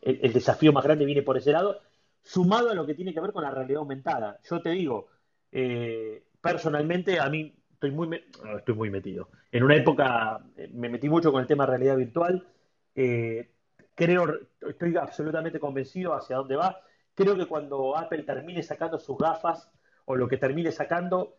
[0.00, 1.80] el desafío más grande viene por ese lado,
[2.22, 4.38] sumado a lo que tiene que ver con la realidad aumentada.
[4.48, 5.08] Yo te digo,
[5.52, 8.22] eh, personalmente a mí estoy muy,
[8.56, 9.28] estoy muy metido.
[9.52, 12.46] En una época eh, me metí mucho con el tema realidad virtual.
[12.94, 13.50] eh,
[13.94, 14.26] creo,
[14.68, 16.80] estoy absolutamente convencido hacia dónde va.
[17.14, 19.70] Creo que cuando Apple termine sacando sus gafas
[20.06, 21.36] o lo que termine sacando,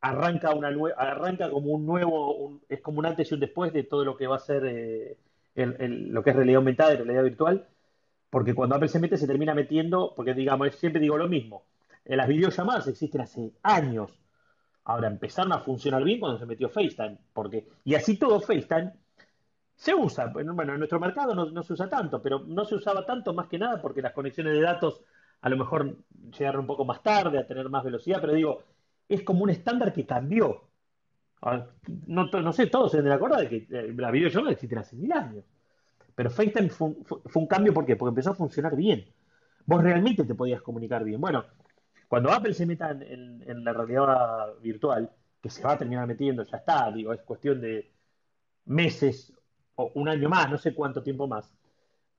[0.00, 3.84] arranca una arranca como un nuevo, un- es como un antes y un después de
[3.84, 5.18] todo lo que va a ser eh,
[5.54, 7.68] lo que es realidad aumentada y realidad virtual,
[8.30, 11.64] porque cuando Apple se mete se termina metiendo, porque digamos, siempre digo lo mismo,
[12.04, 14.18] eh, las videollamadas existen hace años,
[14.84, 18.92] ahora empezaron a funcionar bien cuando se metió FaceTime, porque, y así todo FaceTime
[19.76, 23.34] se usa, bueno, en nuestro mercado no, se usa tanto, pero no se usaba tanto
[23.34, 25.02] más que nada porque las conexiones de datos
[25.40, 25.96] a lo mejor
[26.38, 28.62] llegaron un poco más tarde a tener más velocidad, pero digo,
[29.08, 30.68] es como un estándar que cambió.
[32.06, 35.44] No, sé, todos se deben acordar de que eh, la videollamada existe hace mil años.
[36.14, 37.96] Pero FaceTime fue- fue un cambio, ¿por qué?
[37.96, 39.06] Porque empezó a funcionar bien.
[39.66, 41.20] Vos realmente te podías comunicar bien.
[41.20, 41.44] Bueno,
[42.12, 45.10] cuando Apple se meta en, la realidad virtual,
[45.40, 47.90] que se va a terminar metiendo, ya está, digo, es cuestión de
[48.66, 49.32] meses
[49.76, 51.50] o un año más, no sé cuánto tiempo más,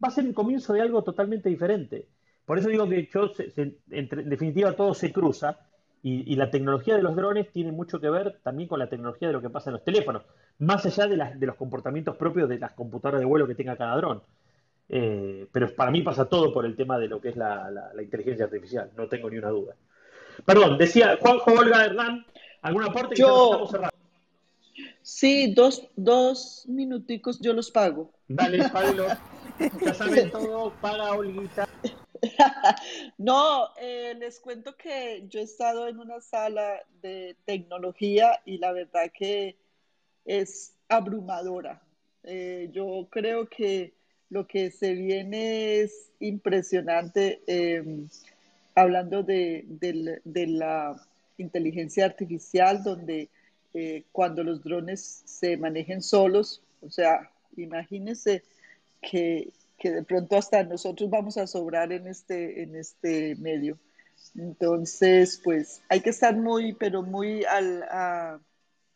[0.03, 2.07] va a ser el comienzo de algo totalmente diferente.
[2.43, 3.53] Por eso digo que yo, se-
[3.91, 5.59] entre- en definitiva, todo se cruza
[6.01, 9.35] y, la tecnología de los drones tiene mucho que ver también con la tecnología de
[9.35, 10.23] lo que pasa en los teléfonos,
[10.57, 13.95] más allá de, las- los comportamientos propios de las computadoras de vuelo que tenga cada
[13.97, 14.23] dron.
[14.89, 18.45] Eh, pero para mí pasa todo por el tema de lo que es la inteligencia
[18.45, 19.75] artificial, no tengo ni una duda.
[20.45, 22.25] Perdón, decía Juanjo Olga Hernán,
[22.61, 23.97] ¿algún aporte Yo, estamos cerrando?
[25.01, 28.11] sí, dos, dos minuticos yo los pago.
[28.27, 29.07] Dale, Pablo,
[29.81, 31.67] ya saben todo, paga Olguita.
[33.17, 38.71] No, eh, les cuento que yo he estado en una sala de tecnología y la
[38.71, 39.57] verdad que
[40.25, 41.81] es abrumadora.
[42.23, 43.93] Eh, yo creo que
[44.29, 47.83] lo que se viene es impresionante, eh,
[48.75, 50.95] hablando de, del- de la
[51.37, 53.29] inteligencia artificial, donde
[53.73, 58.43] eh, cuando los drones se manejen solos, o sea, imagínense
[59.01, 63.77] que, que de pronto hasta nosotros vamos a sobrar en este, en este medio.
[64.35, 68.39] Entonces, pues hay que estar muy, pero muy al- a-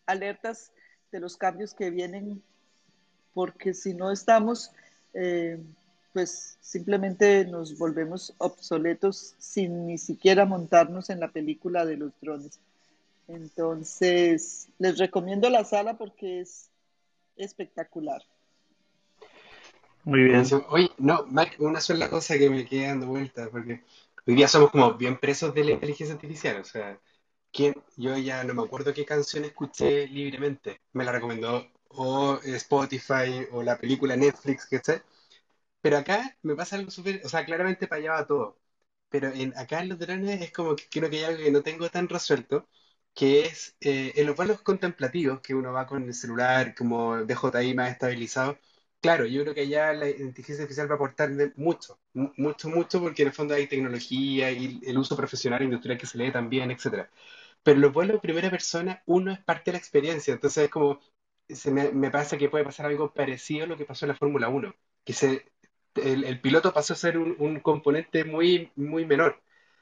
[0.06, 0.72] alertas
[1.12, 2.42] de los cambios que vienen,
[3.34, 4.72] porque si no estamos,
[5.14, 5.60] eh,
[6.14, 12.60] pues simplemente nos volvemos obsoletos sin ni siquiera montarnos en la película de los drones.
[13.28, 16.70] Entonces, les recomiendo la sala porque es
[17.36, 18.24] espectacular.
[20.04, 20.46] Muy bien.
[20.70, 23.84] Oye, no, Mac, una sola cosa que me queda dando vuelta, porque
[24.26, 26.62] hoy día somos como bien presos de la inteligencia artificial.
[26.62, 26.98] O sea,
[27.52, 27.76] ¿quién?
[27.98, 30.80] Yo ya no me acuerdo qué canción escuché libremente.
[30.94, 35.02] Me la recomendó o Spotify o la película Netflix, que sé.
[35.82, 38.60] Pero acá me pasa algo súper, o sea, claramente para allá va todo.
[39.10, 41.64] Pero en, acá en los drones es como que creo que hay algo que no
[41.64, 42.68] tengo tan resuelto,
[43.14, 47.74] que es eh, en los vuelos contemplativos, que uno va con el celular como DJI
[47.74, 48.58] más estabilizado.
[49.00, 53.00] Claro, yo creo que ya la inteligencia artificial va a aportar mucho, mu- mucho, mucho,
[53.02, 56.72] porque en el fondo hay tecnología y el uso profesional industrial que se lee también,
[56.72, 57.10] etcétera.
[57.64, 60.34] Pero los vuelos de primera persona, uno es parte de la experiencia.
[60.34, 61.00] Entonces es como,
[61.50, 64.16] se me, me pasa que puede pasar algo parecido a lo que pasó en la
[64.16, 65.52] Fórmula Uno que se,
[66.00, 69.42] el, el piloto pasó a ser un, un componente muy, muy menor.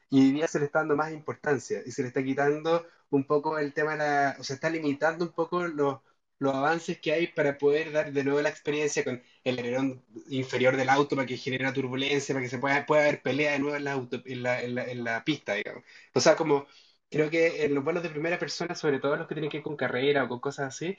[0.09, 3.25] Y hoy día se le está dando más importancia y se le está quitando un
[3.25, 5.99] poco el tema de la, o sea, está limitando un poco los,
[6.39, 10.77] los avances que hay para poder dar de nuevo la experiencia con el alerón inferior
[10.77, 13.75] del auto para que genere turbulencia, para que se pueda, pueda haber pelea de nuevo
[13.77, 15.83] en la, auto, en la, en la, en la pista, digamos.
[16.13, 16.67] O sea, como
[17.09, 19.63] creo que en los vuelos de primera persona, sobre todo los que tienen que ver
[19.63, 20.97] con carrera o con cosas así,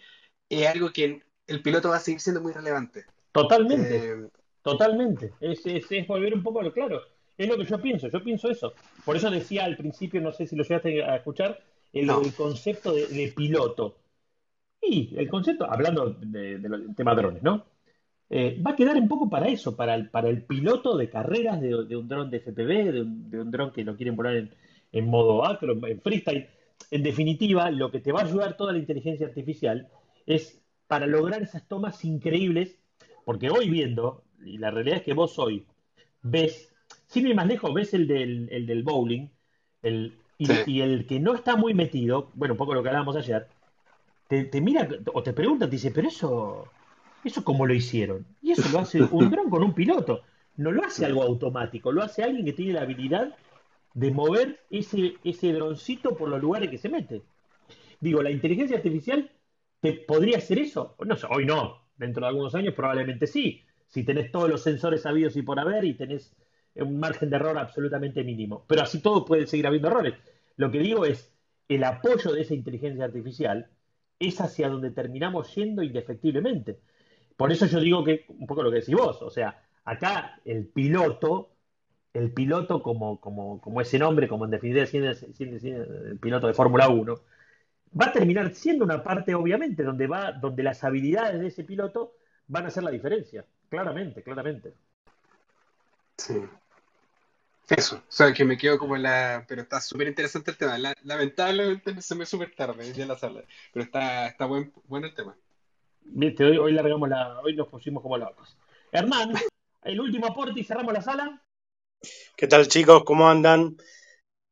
[0.48, 3.06] es algo que el piloto va a seguir siendo muy relevante.
[3.32, 4.28] Totalmente, Eh,
[4.70, 5.32] totalmente.
[5.40, 7.01] Es, es, es volver un poco a lo claro.
[7.36, 8.72] Es lo que yo pienso, yo pienso eso.
[9.05, 11.60] Por eso decía al principio, no sé si lo llegaste a escuchar,
[11.93, 13.97] el, no, el concepto de, de piloto.
[14.82, 17.66] Y el concepto, hablando de- de del tema drones, ¿no?
[18.30, 21.60] Eh, va a quedar un poco para eso, para el, para el piloto de carreras
[21.60, 24.36] de, de un dron de FPV, de un, de un dron que lo quieren poner
[24.36, 24.55] en,
[24.93, 26.48] en modo acro, en freestyle.
[26.90, 29.88] En definitiva, lo que te va a ayudar toda la inteligencia artificial
[30.26, 32.78] es para lograr esas tomas increíbles,
[33.24, 35.67] porque hoy viendo, y la realidad es que vos hoy
[36.23, 36.73] ves,
[37.07, 39.29] sin ir más lejos, ves el del, el del bowling,
[39.83, 42.89] el, y, sí, y el que no está muy metido, bueno, un poco lo que
[42.89, 43.49] hablábamos ayer,
[44.29, 46.69] te, te mira o te pregunta, te dice, pero eso,
[47.25, 48.27] eso cómo lo hicieron.
[48.43, 50.23] Y eso lo hace un dron con un piloto.
[50.57, 53.37] No lo hace algo automático, lo hace alguien que tiene la habilidad
[53.95, 57.23] de mover ese, ese droncito por los lugares que se mete.
[58.01, 59.31] Digo, la inteligencia artificial
[59.81, 60.97] te podría hacer eso.
[61.05, 63.65] No, sé, hoy no, dentro de algunos años probablemente sí.
[63.97, 66.31] Si tenés todos los sensores sabidos y por haber y tenés
[66.74, 68.66] un margen de error absolutamente mínimo.
[68.68, 70.12] Pero así todo puede seguir habiendo errores.
[70.56, 71.32] Lo que digo es,
[71.66, 73.70] el apoyo de esa inteligencia artificial
[74.18, 76.78] es hacia donde terminamos yendo indefectiblemente.
[77.39, 80.66] Por eso yo digo que, un poco lo que decís vos, o sea, acá el
[80.66, 81.52] piloto,
[82.12, 87.14] el piloto como, como, como ese nombre, como en definitiva el piloto de Fórmula 1,
[87.98, 92.12] va a terminar siendo una parte, obviamente, donde, va, donde las habilidades de ese piloto
[92.47, 93.47] van a hacer la diferencia.
[93.68, 94.72] Claramente, claramente.
[96.16, 96.43] Sí.
[97.68, 99.44] Eso, o sea, que me quedo como en la...
[99.48, 100.78] Pero está súper interesante el tema.
[101.02, 105.36] lamentablemente se me súper tarde ya la sala, pero está, está buen, bueno el tema.
[106.02, 107.40] Viste, hoy, hoy largamos la...
[107.40, 108.56] Hoy nos pusimos como locos.
[108.93, 109.32] Hernán,
[109.82, 111.43] el último aporte y cerramos la sala.
[112.36, 113.02] ¿Qué tal chicos?
[113.05, 113.76] ¿Cómo andan?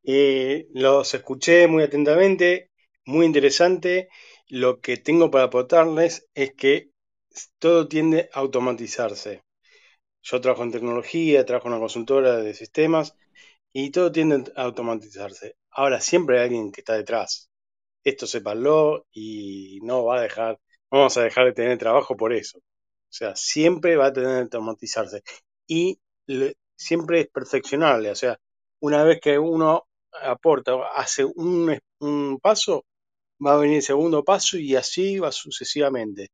[0.03, 2.69] Eh, los escuché muy atentamente,
[3.05, 4.09] muy interesante.
[4.47, 6.91] Lo que tengo para aportarles es que
[7.59, 9.43] todo tiende a automatizarse.
[10.23, 13.15] Yo trabajo en tecnología, trabajo en una consultora de sistemas
[13.73, 15.57] y todo tiende a automatizarse.
[15.71, 17.49] Ahora siempre hay alguien que está detrás.
[18.03, 20.59] Esto se parló y no va a dejar,
[20.91, 22.59] vamos a dejar de tener trabajo por eso.
[22.59, 22.63] O
[23.17, 25.23] sea, siempre va a tener que automatizarse.
[25.67, 25.99] Y
[26.75, 28.11] siempre es perfeccionable.
[28.11, 28.39] O sea,
[28.79, 32.85] una vez que uno aporta, hace un, un paso,
[33.45, 36.29] va a venir el segundo paso y así va sucesivamente.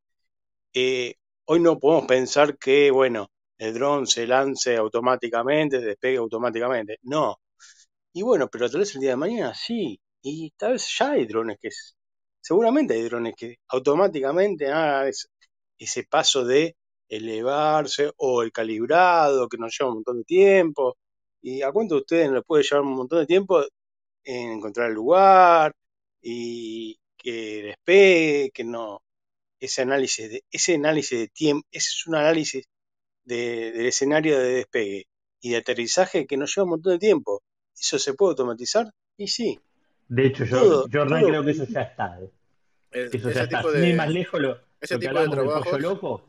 [0.73, 1.15] Eh,
[1.45, 6.97] hoy no podemos pensar que, bueno, el dron se lance automáticamente, despegue automáticamente.
[7.03, 7.37] No.
[8.13, 9.99] Y bueno, pero tal vez el día de mañana sí.
[10.21, 11.69] Y tal vez ya hay drones que,
[12.41, 15.11] seguramente hay drones que automáticamente hagan
[15.77, 16.75] ese, paso de
[17.09, 20.97] elevarse o el calibrado que nos lleva un montón de tiempo.
[21.41, 23.63] ¿Y a cuánto de ustedes les puede llevar un montón de tiempo
[24.23, 25.73] en encontrar el lugar
[26.21, 29.01] y que despegue, que no,
[29.61, 32.67] ese análisis de, ese análisis de tiempo, ese es un análisis
[33.23, 35.07] del escenario de despegue
[35.39, 37.43] y de aterrizaje que nos lleva un montón de tiempo.
[37.79, 38.87] ¿Eso se puede automatizar?
[39.17, 39.59] Y sí.
[40.07, 42.19] De hecho, yo, Jordan, creo que eso ya está.
[42.19, 43.09] ¿eh?
[43.13, 43.61] eso ya está.
[43.63, 46.25] De, más lejos lo, ese que hablamos del pollo loco.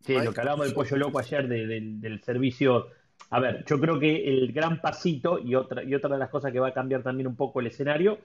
[0.00, 2.88] Sí, lo que hablamos del pollo loco ayer del servicio.
[3.30, 6.52] A ver, yo creo que el gran pasito y otra, y otra de las cosas
[6.52, 8.18] que va a cambiar también un poco el escenario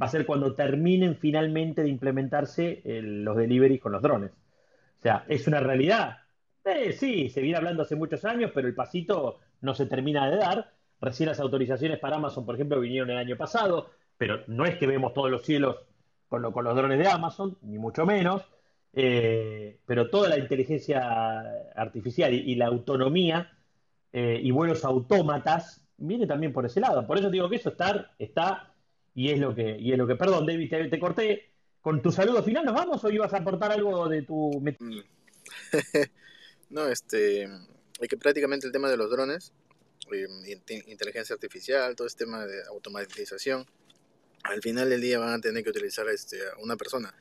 [0.00, 4.30] va a ser cuando terminen finalmente de implementarse los deliveries con los drones.
[4.30, 6.18] O sea, es una realidad.
[6.64, 10.36] Eh, sí, se viene hablando hace muchos años, pero el pasito no se termina de
[10.36, 10.72] dar.
[11.00, 14.86] Recién las autorizaciones para Amazon, por ejemplo, vinieron el año pasado, pero no es que
[14.86, 15.76] vemos todos los cielos
[16.28, 18.42] con, los drones de Amazon, ni mucho menos.
[18.92, 21.40] Eh, pero toda la inteligencia
[21.74, 23.50] artificial y, la autonomía
[24.12, 27.06] eh, y buenos autómatas viene también por ese lado.
[27.06, 27.74] Por eso digo que eso
[28.18, 28.71] está
[29.14, 31.50] y es lo que, y es lo que, perdón, David, te, corté.
[31.80, 34.62] ¿Con tu saludo final nos vamos o ibas a aportar algo de tu.
[36.70, 37.46] No, este,
[38.00, 39.52] hay que prácticamente el tema de los drones,
[40.10, 40.26] eh,
[40.86, 43.66] inteligencia artificial, todo este tema de automatización,
[44.44, 47.14] al final del día van a tener que utilizar este, una persona.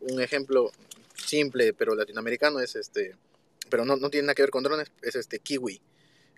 [0.00, 0.72] Un ejemplo
[1.14, 3.14] simple pero latinoamericano es este,
[3.70, 5.80] pero no, no tiene nada que ver con drones, es este Kiwi.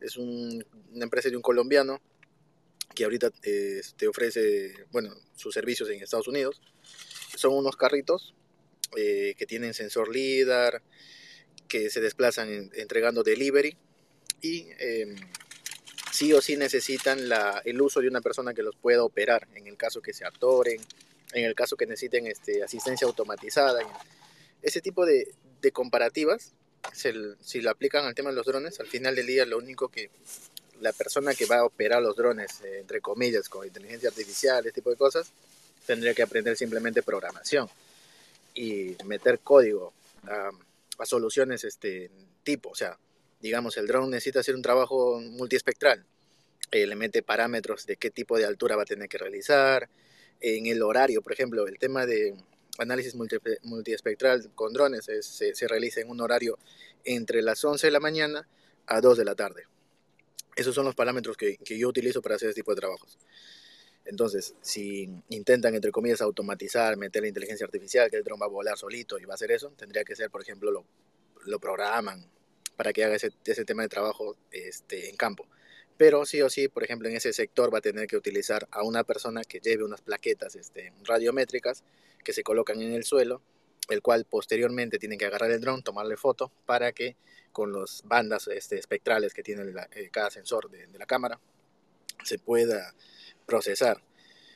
[0.02, 0.62] Es una
[0.92, 2.02] empresa de un colombiano
[2.94, 6.60] que ahorita eh, te ofrece, bueno, sus servicios en Estados Unidos.
[7.36, 8.34] Son unos carritos
[8.96, 10.82] eh, que tienen sensor LIDAR,
[11.68, 13.76] que se desplazan entregando delivery
[14.40, 15.16] y em,
[16.12, 19.66] sí o sí necesitan la, el uso de una persona que los pueda operar en
[19.66, 20.80] el caso que se atoren,
[21.32, 23.80] en el caso que necesiten este, asistencia automatizada.
[24.62, 25.28] Ese tipo de,
[25.60, 26.54] de comparativas,
[26.92, 30.10] si lo aplican al tema de los drones, al final del día lo único que
[30.80, 34.80] la persona que va a operar los drones, eh, entre comillas, con inteligencia artificial, este
[34.80, 35.30] tipo de cosas,
[35.86, 37.68] tendría que aprender simplemente programación
[38.54, 39.92] y meter código
[40.98, 42.10] a soluciones este
[42.42, 42.70] tipo.
[42.70, 42.98] O sea,
[43.40, 46.04] digamos, el drone necesita hacer un trabajo multiespectral.
[46.70, 49.88] Eh, le mete parámetros de qué tipo de altura va a tener que realizar.
[50.40, 52.34] En el horario, por ejemplo, el tema de
[52.78, 55.22] análisis multiespectral con drones se,
[55.54, 56.58] se, realiza en un horario
[57.04, 58.46] entre las 11 de la mañana
[58.86, 59.64] a 2 de la tarde.
[60.58, 63.16] Esos son los parámetros que, que yo utilizo para hacer este tipo de trabajos.
[64.04, 68.48] Entonces, si intentan, entre comillas, automatizar, meter la inteligencia artificial, que el dron va a
[68.48, 70.84] volar solito y va a hacer eso, tendría que ser, por ejemplo, lo,
[71.44, 72.28] lo programan
[72.76, 75.46] para que haga ese, ese tema de trabajo este, en campo.
[75.96, 78.82] Pero sí o sí, por ejemplo, en ese sector va a tener que utilizar a
[78.82, 81.84] una persona que lleve unas plaquetas este, radiométricas
[82.24, 83.42] que se colocan en el suelo,
[83.88, 87.16] el cual posteriormente tienen que agarrar el dron, tomarle foto para que
[87.52, 89.62] con las bandas este, espectrales que tiene
[89.92, 91.40] eh, cada sensor de, la cámara
[92.24, 92.94] se pueda
[93.46, 94.02] procesar.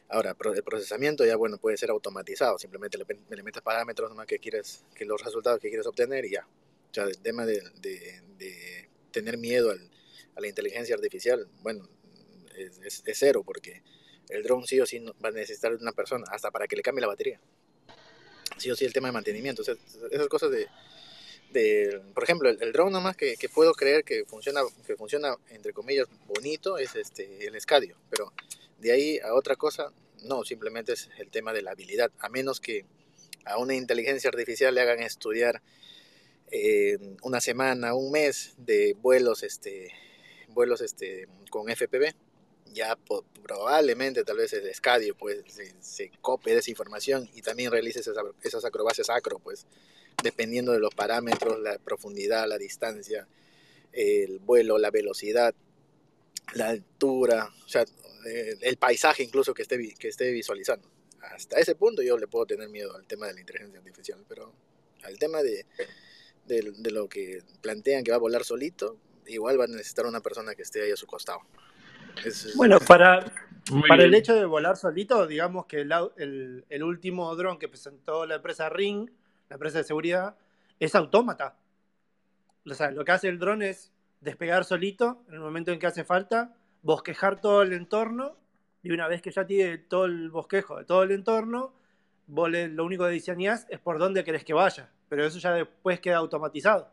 [0.09, 4.39] Ahora, el procesamiento ya, bueno, puede ser automatizado, simplemente le, le metes parámetros nomás que
[4.39, 6.47] quieres, que los resultados que quieres obtener y ya.
[6.91, 7.63] O sea, el tema de,
[9.11, 11.89] tener miedo a la inteligencia artificial, bueno,
[12.57, 13.83] es, es, cero, porque
[14.29, 17.01] el dron sí o sí va a necesitar una persona, hasta para que le cambie
[17.01, 17.41] la batería.
[18.59, 23.17] Sí o sí el tema de mantenimiento, esas cosas de, por ejemplo, el, drone nomás
[23.17, 27.97] que, que, puedo creer que funciona, que funciona entre comillas bonito es este el escadio,
[28.09, 28.33] pero
[28.79, 29.93] de ahí a otra cosa,
[30.25, 32.85] no, simplemente es el tema de la habilidad, a menos que
[33.45, 35.63] a una inteligencia artificial le hagan estudiar
[37.23, 39.91] una semana, un mes de vuelos, este,
[40.49, 42.15] vuelos este, con FPV,
[42.67, 42.97] ya
[43.43, 46.11] probablemente tal vez el escadio pues se, se
[46.45, 49.67] de esa información y también realice esas, esas acrobacias acro, pues
[50.23, 53.27] dependiendo de los parámetros, la profundidad, la distancia,
[53.93, 55.55] el vuelo, la velocidad,
[56.55, 57.85] la altura, o sea,
[58.25, 60.89] el paisaje incluso que esté, que esté visualizando.
[61.21, 64.53] Hasta ese punto yo le puedo tener miedo al tema de la inteligencia artificial, pero
[65.03, 65.67] al tema de,
[66.47, 70.55] de, lo que plantean que va a volar solito, igual va a necesitar una persona
[70.55, 71.41] que esté ahí a su costado.
[72.57, 73.25] Bueno, para,
[73.89, 78.27] para el hecho de volar solito, digamos que el, el, el último dron que presentó
[78.27, 79.11] la empresa Ring
[79.53, 80.35] la empresa de seguridad,
[80.81, 81.57] es autómata.
[82.65, 85.87] O sea, lo que hace el dron es despegar solito en el momento en que
[85.87, 88.39] hace falta, bosquejar todo el entorno,
[88.83, 91.75] y una vez que ya tiene todo el bosquejo de todo el entorno,
[92.29, 96.01] vos lo único que diseñás es por dónde querés que vaya, pero eso ya después
[96.01, 96.89] queda automatizado.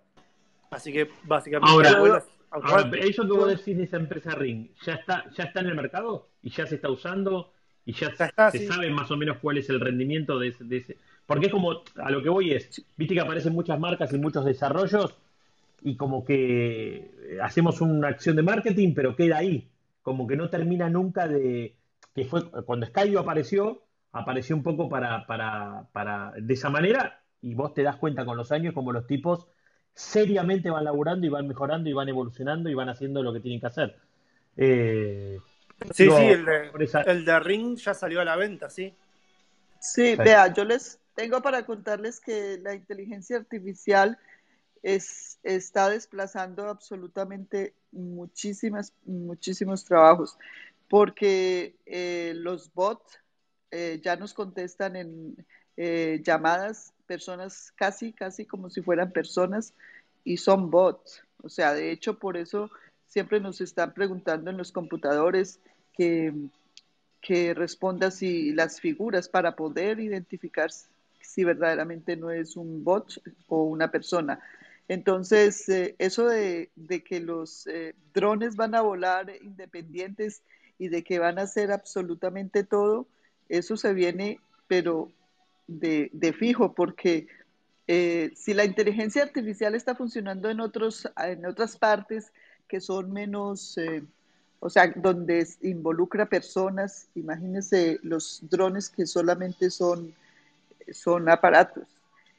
[0.70, 1.88] Así que básicamente...
[1.88, 5.68] Ahora, ahora eso que vos decís de esa empresa Ring, ¿ya está, ¿ya está en
[5.68, 6.30] el mercado?
[6.42, 7.54] ¿Y ya se está usando?
[7.86, 8.12] ¿Y ya,
[8.52, 10.98] se sabe más o menos cuál es el rendimiento de de ese
[11.30, 14.44] porque es como, a lo que voy es, viste que aparecen muchas marcas y muchos
[14.46, 15.16] desarrollos
[15.84, 19.70] y como que hacemos una acción de marketing, pero queda ahí.
[20.02, 21.76] Como que no termina nunca de...
[22.16, 26.32] que fue Cuando Skydio apareció, apareció un poco para, para, para...
[26.36, 29.46] de esa manera y vos te das cuenta con los años como los tipos
[30.00, 33.60] seriamente van laburando y van mejorando y van evolucionando y van haciendo lo que tienen
[33.60, 33.98] que hacer.
[34.56, 35.38] Eh,
[35.94, 36.72] sí, sí, el de,
[37.06, 38.94] el de Ring ya salió a la venta, sí.
[39.82, 44.18] Sí, vea, yo les, tengo para contarles que la inteligencia artificial
[44.84, 50.38] es, está desplazando absolutamente muchísimas, muchísimos trabajos,
[50.88, 53.20] porque eh, los bots
[53.70, 55.46] eh, ya nos contestan en
[55.82, 59.74] eh, llamadas personas casi, casi como si fueran personas
[60.26, 61.24] y son bots.
[61.42, 62.70] O sea, de hecho, por eso
[63.08, 65.62] siempre nos están preguntando en los computadores
[65.94, 66.34] que,
[67.22, 70.70] que responda si las figuras para poder identificar
[71.22, 74.42] si verdaderamente no es un bot o una persona.
[74.90, 76.72] Entonces, eh, eso de,
[77.08, 80.42] que los eh, drones van a volar independientes
[80.78, 83.08] y de que van a hacer absolutamente todo,
[83.48, 85.10] eso se viene, pero
[85.70, 87.28] de, fijo, porque
[87.88, 92.32] eh, si la inteligencia artificial está funcionando en, otros, en otras partes
[92.68, 93.78] que son menos,
[94.60, 100.14] o sea, donde involucra personas, imagínense los drones que solamente son
[100.94, 101.88] son aparatos.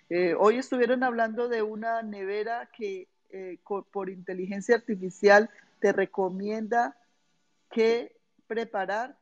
[0.08, 3.58] Eh, hoy estuvieron hablando de una nevera que eh,
[3.92, 6.96] por inteligencia artificial te recomienda
[7.70, 8.16] qué
[8.46, 9.16] preparar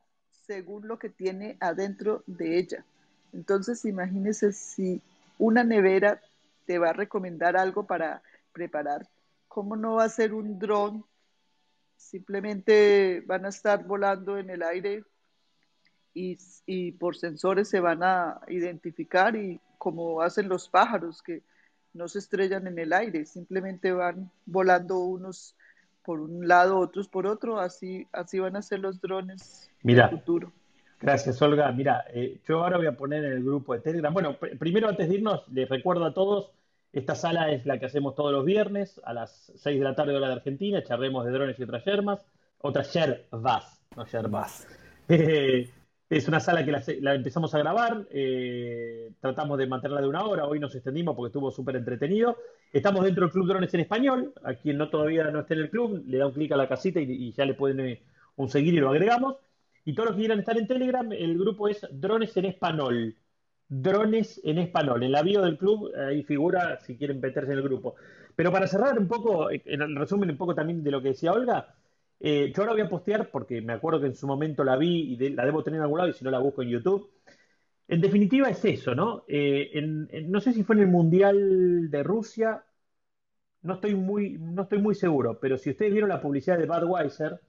[0.47, 2.85] según lo que tiene adentro de ella.
[3.33, 5.01] Entonces, imagínese si
[5.37, 6.21] una nevera
[6.65, 9.07] te va a recomendar algo para preparar.
[9.47, 11.03] ¿Cómo no va a ser un dron?
[11.97, 15.03] Simplemente van a estar volando en el aire
[16.13, 21.41] y, por sensores se van a identificar y como hacen los pájaros que
[21.93, 25.55] no se estrellan en el aire, simplemente van volando unos
[26.03, 30.19] por un lado, otros por otro, así, así van a ser los drones Mira, del
[30.19, 30.51] futuro.
[30.99, 31.71] Gracias, Olga.
[31.71, 34.13] Mira, eh, yo ahora voy a poner en el grupo de Telegram.
[34.13, 36.51] Bueno, primero antes de irnos, les recuerdo a todos,
[36.91, 40.15] esta sala es la que hacemos todos los viernes a las 6 de la tarde
[40.15, 42.25] hora de Argentina, charlemos de drones y otras yermas,
[42.59, 44.67] otras yerbas, no yerbas.
[46.09, 46.71] Es una sala que
[47.01, 51.27] la, empezamos a grabar, eh, tratamos de mantenerla de una hora, hoy nos extendimos porque
[51.27, 52.35] estuvo súper entretenido.
[52.73, 55.69] Estamos dentro del Club Drones en Español, a quien no todavía no esté en el
[55.69, 58.01] club, le da un clic a la casita y, ya le pueden eh,
[58.37, 59.35] un seguir y lo agregamos.
[59.89, 63.15] Y todos los que quieran estar en Telegram, el grupo es Drones en Español.
[63.67, 65.01] Drones en Español.
[65.01, 67.95] En la bio del club, ahí figura si quieren meterse en el grupo.
[68.35, 71.33] Pero para cerrar un poco, en el resumen un poco también de lo que decía
[71.33, 71.73] Olga,
[72.19, 75.17] eh, yo ahora voy a postear porque me acuerdo que en su momento la vi
[75.19, 77.09] y la debo tener en algún lado y si no la busco en YouTube.
[77.87, 79.23] En definitiva es eso, ¿no?
[79.27, 79.71] Eh,
[80.27, 82.63] no sé si fue en el Mundial de Rusia,
[83.63, 87.39] no estoy muy, no estoy muy seguro, pero si ustedes vieron la publicidad de Budweiser,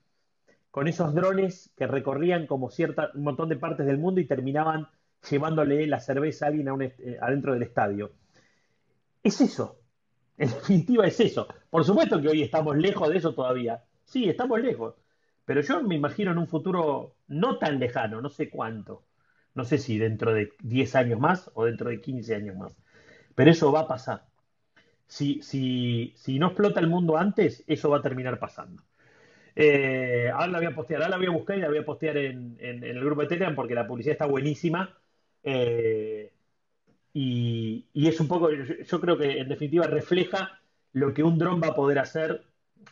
[0.70, 4.88] con esos drones que recorrían como cierta, un montón de partes del mundo y terminaban
[5.28, 8.12] llevándole la cerveza a alguien a un eh, adentro del estadio.
[9.22, 9.78] Es eso.
[10.36, 11.48] En definitiva es eso.
[11.68, 13.84] Por supuesto que hoy estamos lejos de eso todavía.
[14.04, 14.94] Sí, estamos lejos.
[15.44, 19.04] Pero yo me imagino en un futuro no tan lejano, no sé cuánto.
[19.54, 22.76] No sé si dentro de 10 años más o dentro de 15 años más.
[23.34, 24.26] Pero eso va a pasar.
[25.06, 28.82] Si, si, si no explota el mundo antes, eso va a terminar pasando.
[29.62, 31.84] Eh, ahora la voy a postear, ahora la voy a buscar y la voy a
[31.84, 34.96] postear en, el grupo de Telegram porque la publicidad está buenísima.
[35.42, 36.32] Eh,
[37.12, 40.58] y, es un poco, yo, creo que en definitiva refleja
[40.94, 42.42] lo que un dron va a poder hacer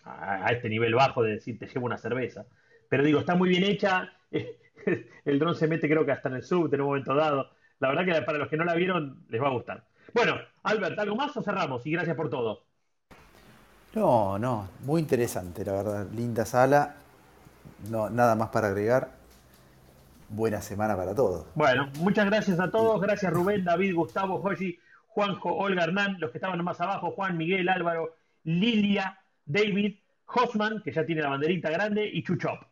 [0.04, 2.44] a, a este nivel bajo de decir te llevo una cerveza.
[2.90, 4.12] Pero digo, está muy bien hecha.
[5.24, 7.50] El dron se mete creo que hasta en el subte en un momento dado.
[7.80, 9.86] La verdad que para los que no la vieron les va a gustar.
[10.12, 11.86] Bueno, Albert, ¿algo más o cerramos?
[11.86, 12.67] Y gracias por todo.
[13.94, 16.06] No, no, muy interesante, la verdad.
[16.14, 16.96] Linda sala.
[17.90, 19.10] No, nada más para agregar.
[20.28, 21.46] Buena semana para todos.
[21.54, 23.00] Bueno, muchas gracias a todos.
[23.00, 27.68] Gracias Rubén, David, Gustavo, Joshi, Juanjo, Olga, Hernán, los que estaban más abajo, Juan, Miguel,
[27.68, 29.96] Álvaro, Lilia, David,
[30.26, 32.62] Hosman, que ya tiene la banderita grande, y Chuchop.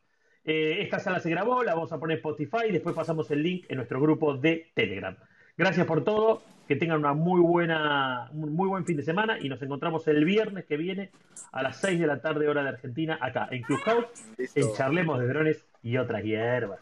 [0.44, 3.42] Eh, esta sala se grabó, la vamos a poner en Spotify y después pasamos el
[3.42, 5.16] link en nuestro grupo de Telegram.
[5.56, 9.48] Gracias por todo, que tengan una muy buena, un muy buen fin de semana y
[9.48, 11.10] nos encontramos el viernes que viene
[11.52, 14.06] a las 6 de la tarde hora de Argentina acá en Clubhouse
[14.36, 14.60] Listo.
[14.60, 16.80] en Charlemos de Drones y otras hierbas.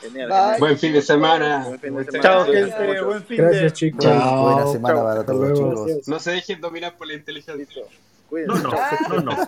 [0.00, 0.56] Genial, genial.
[0.60, 1.64] Buen fin de semana.
[1.66, 2.22] Buen fin de semana.
[2.22, 3.02] Chao, gente.
[3.02, 3.72] Buen fin Gracias, de.
[3.72, 4.04] chicos.
[4.04, 4.42] Chao.
[4.52, 5.04] Buena semana Chao.
[5.04, 5.86] para todos, luego.
[5.88, 6.08] chicos.
[6.08, 7.82] No se dejen dominar por la inteligencia.
[7.82, 7.88] No,
[8.28, 8.62] Cuídense.
[8.62, 8.80] no, Chao.
[9.08, 9.46] no, no.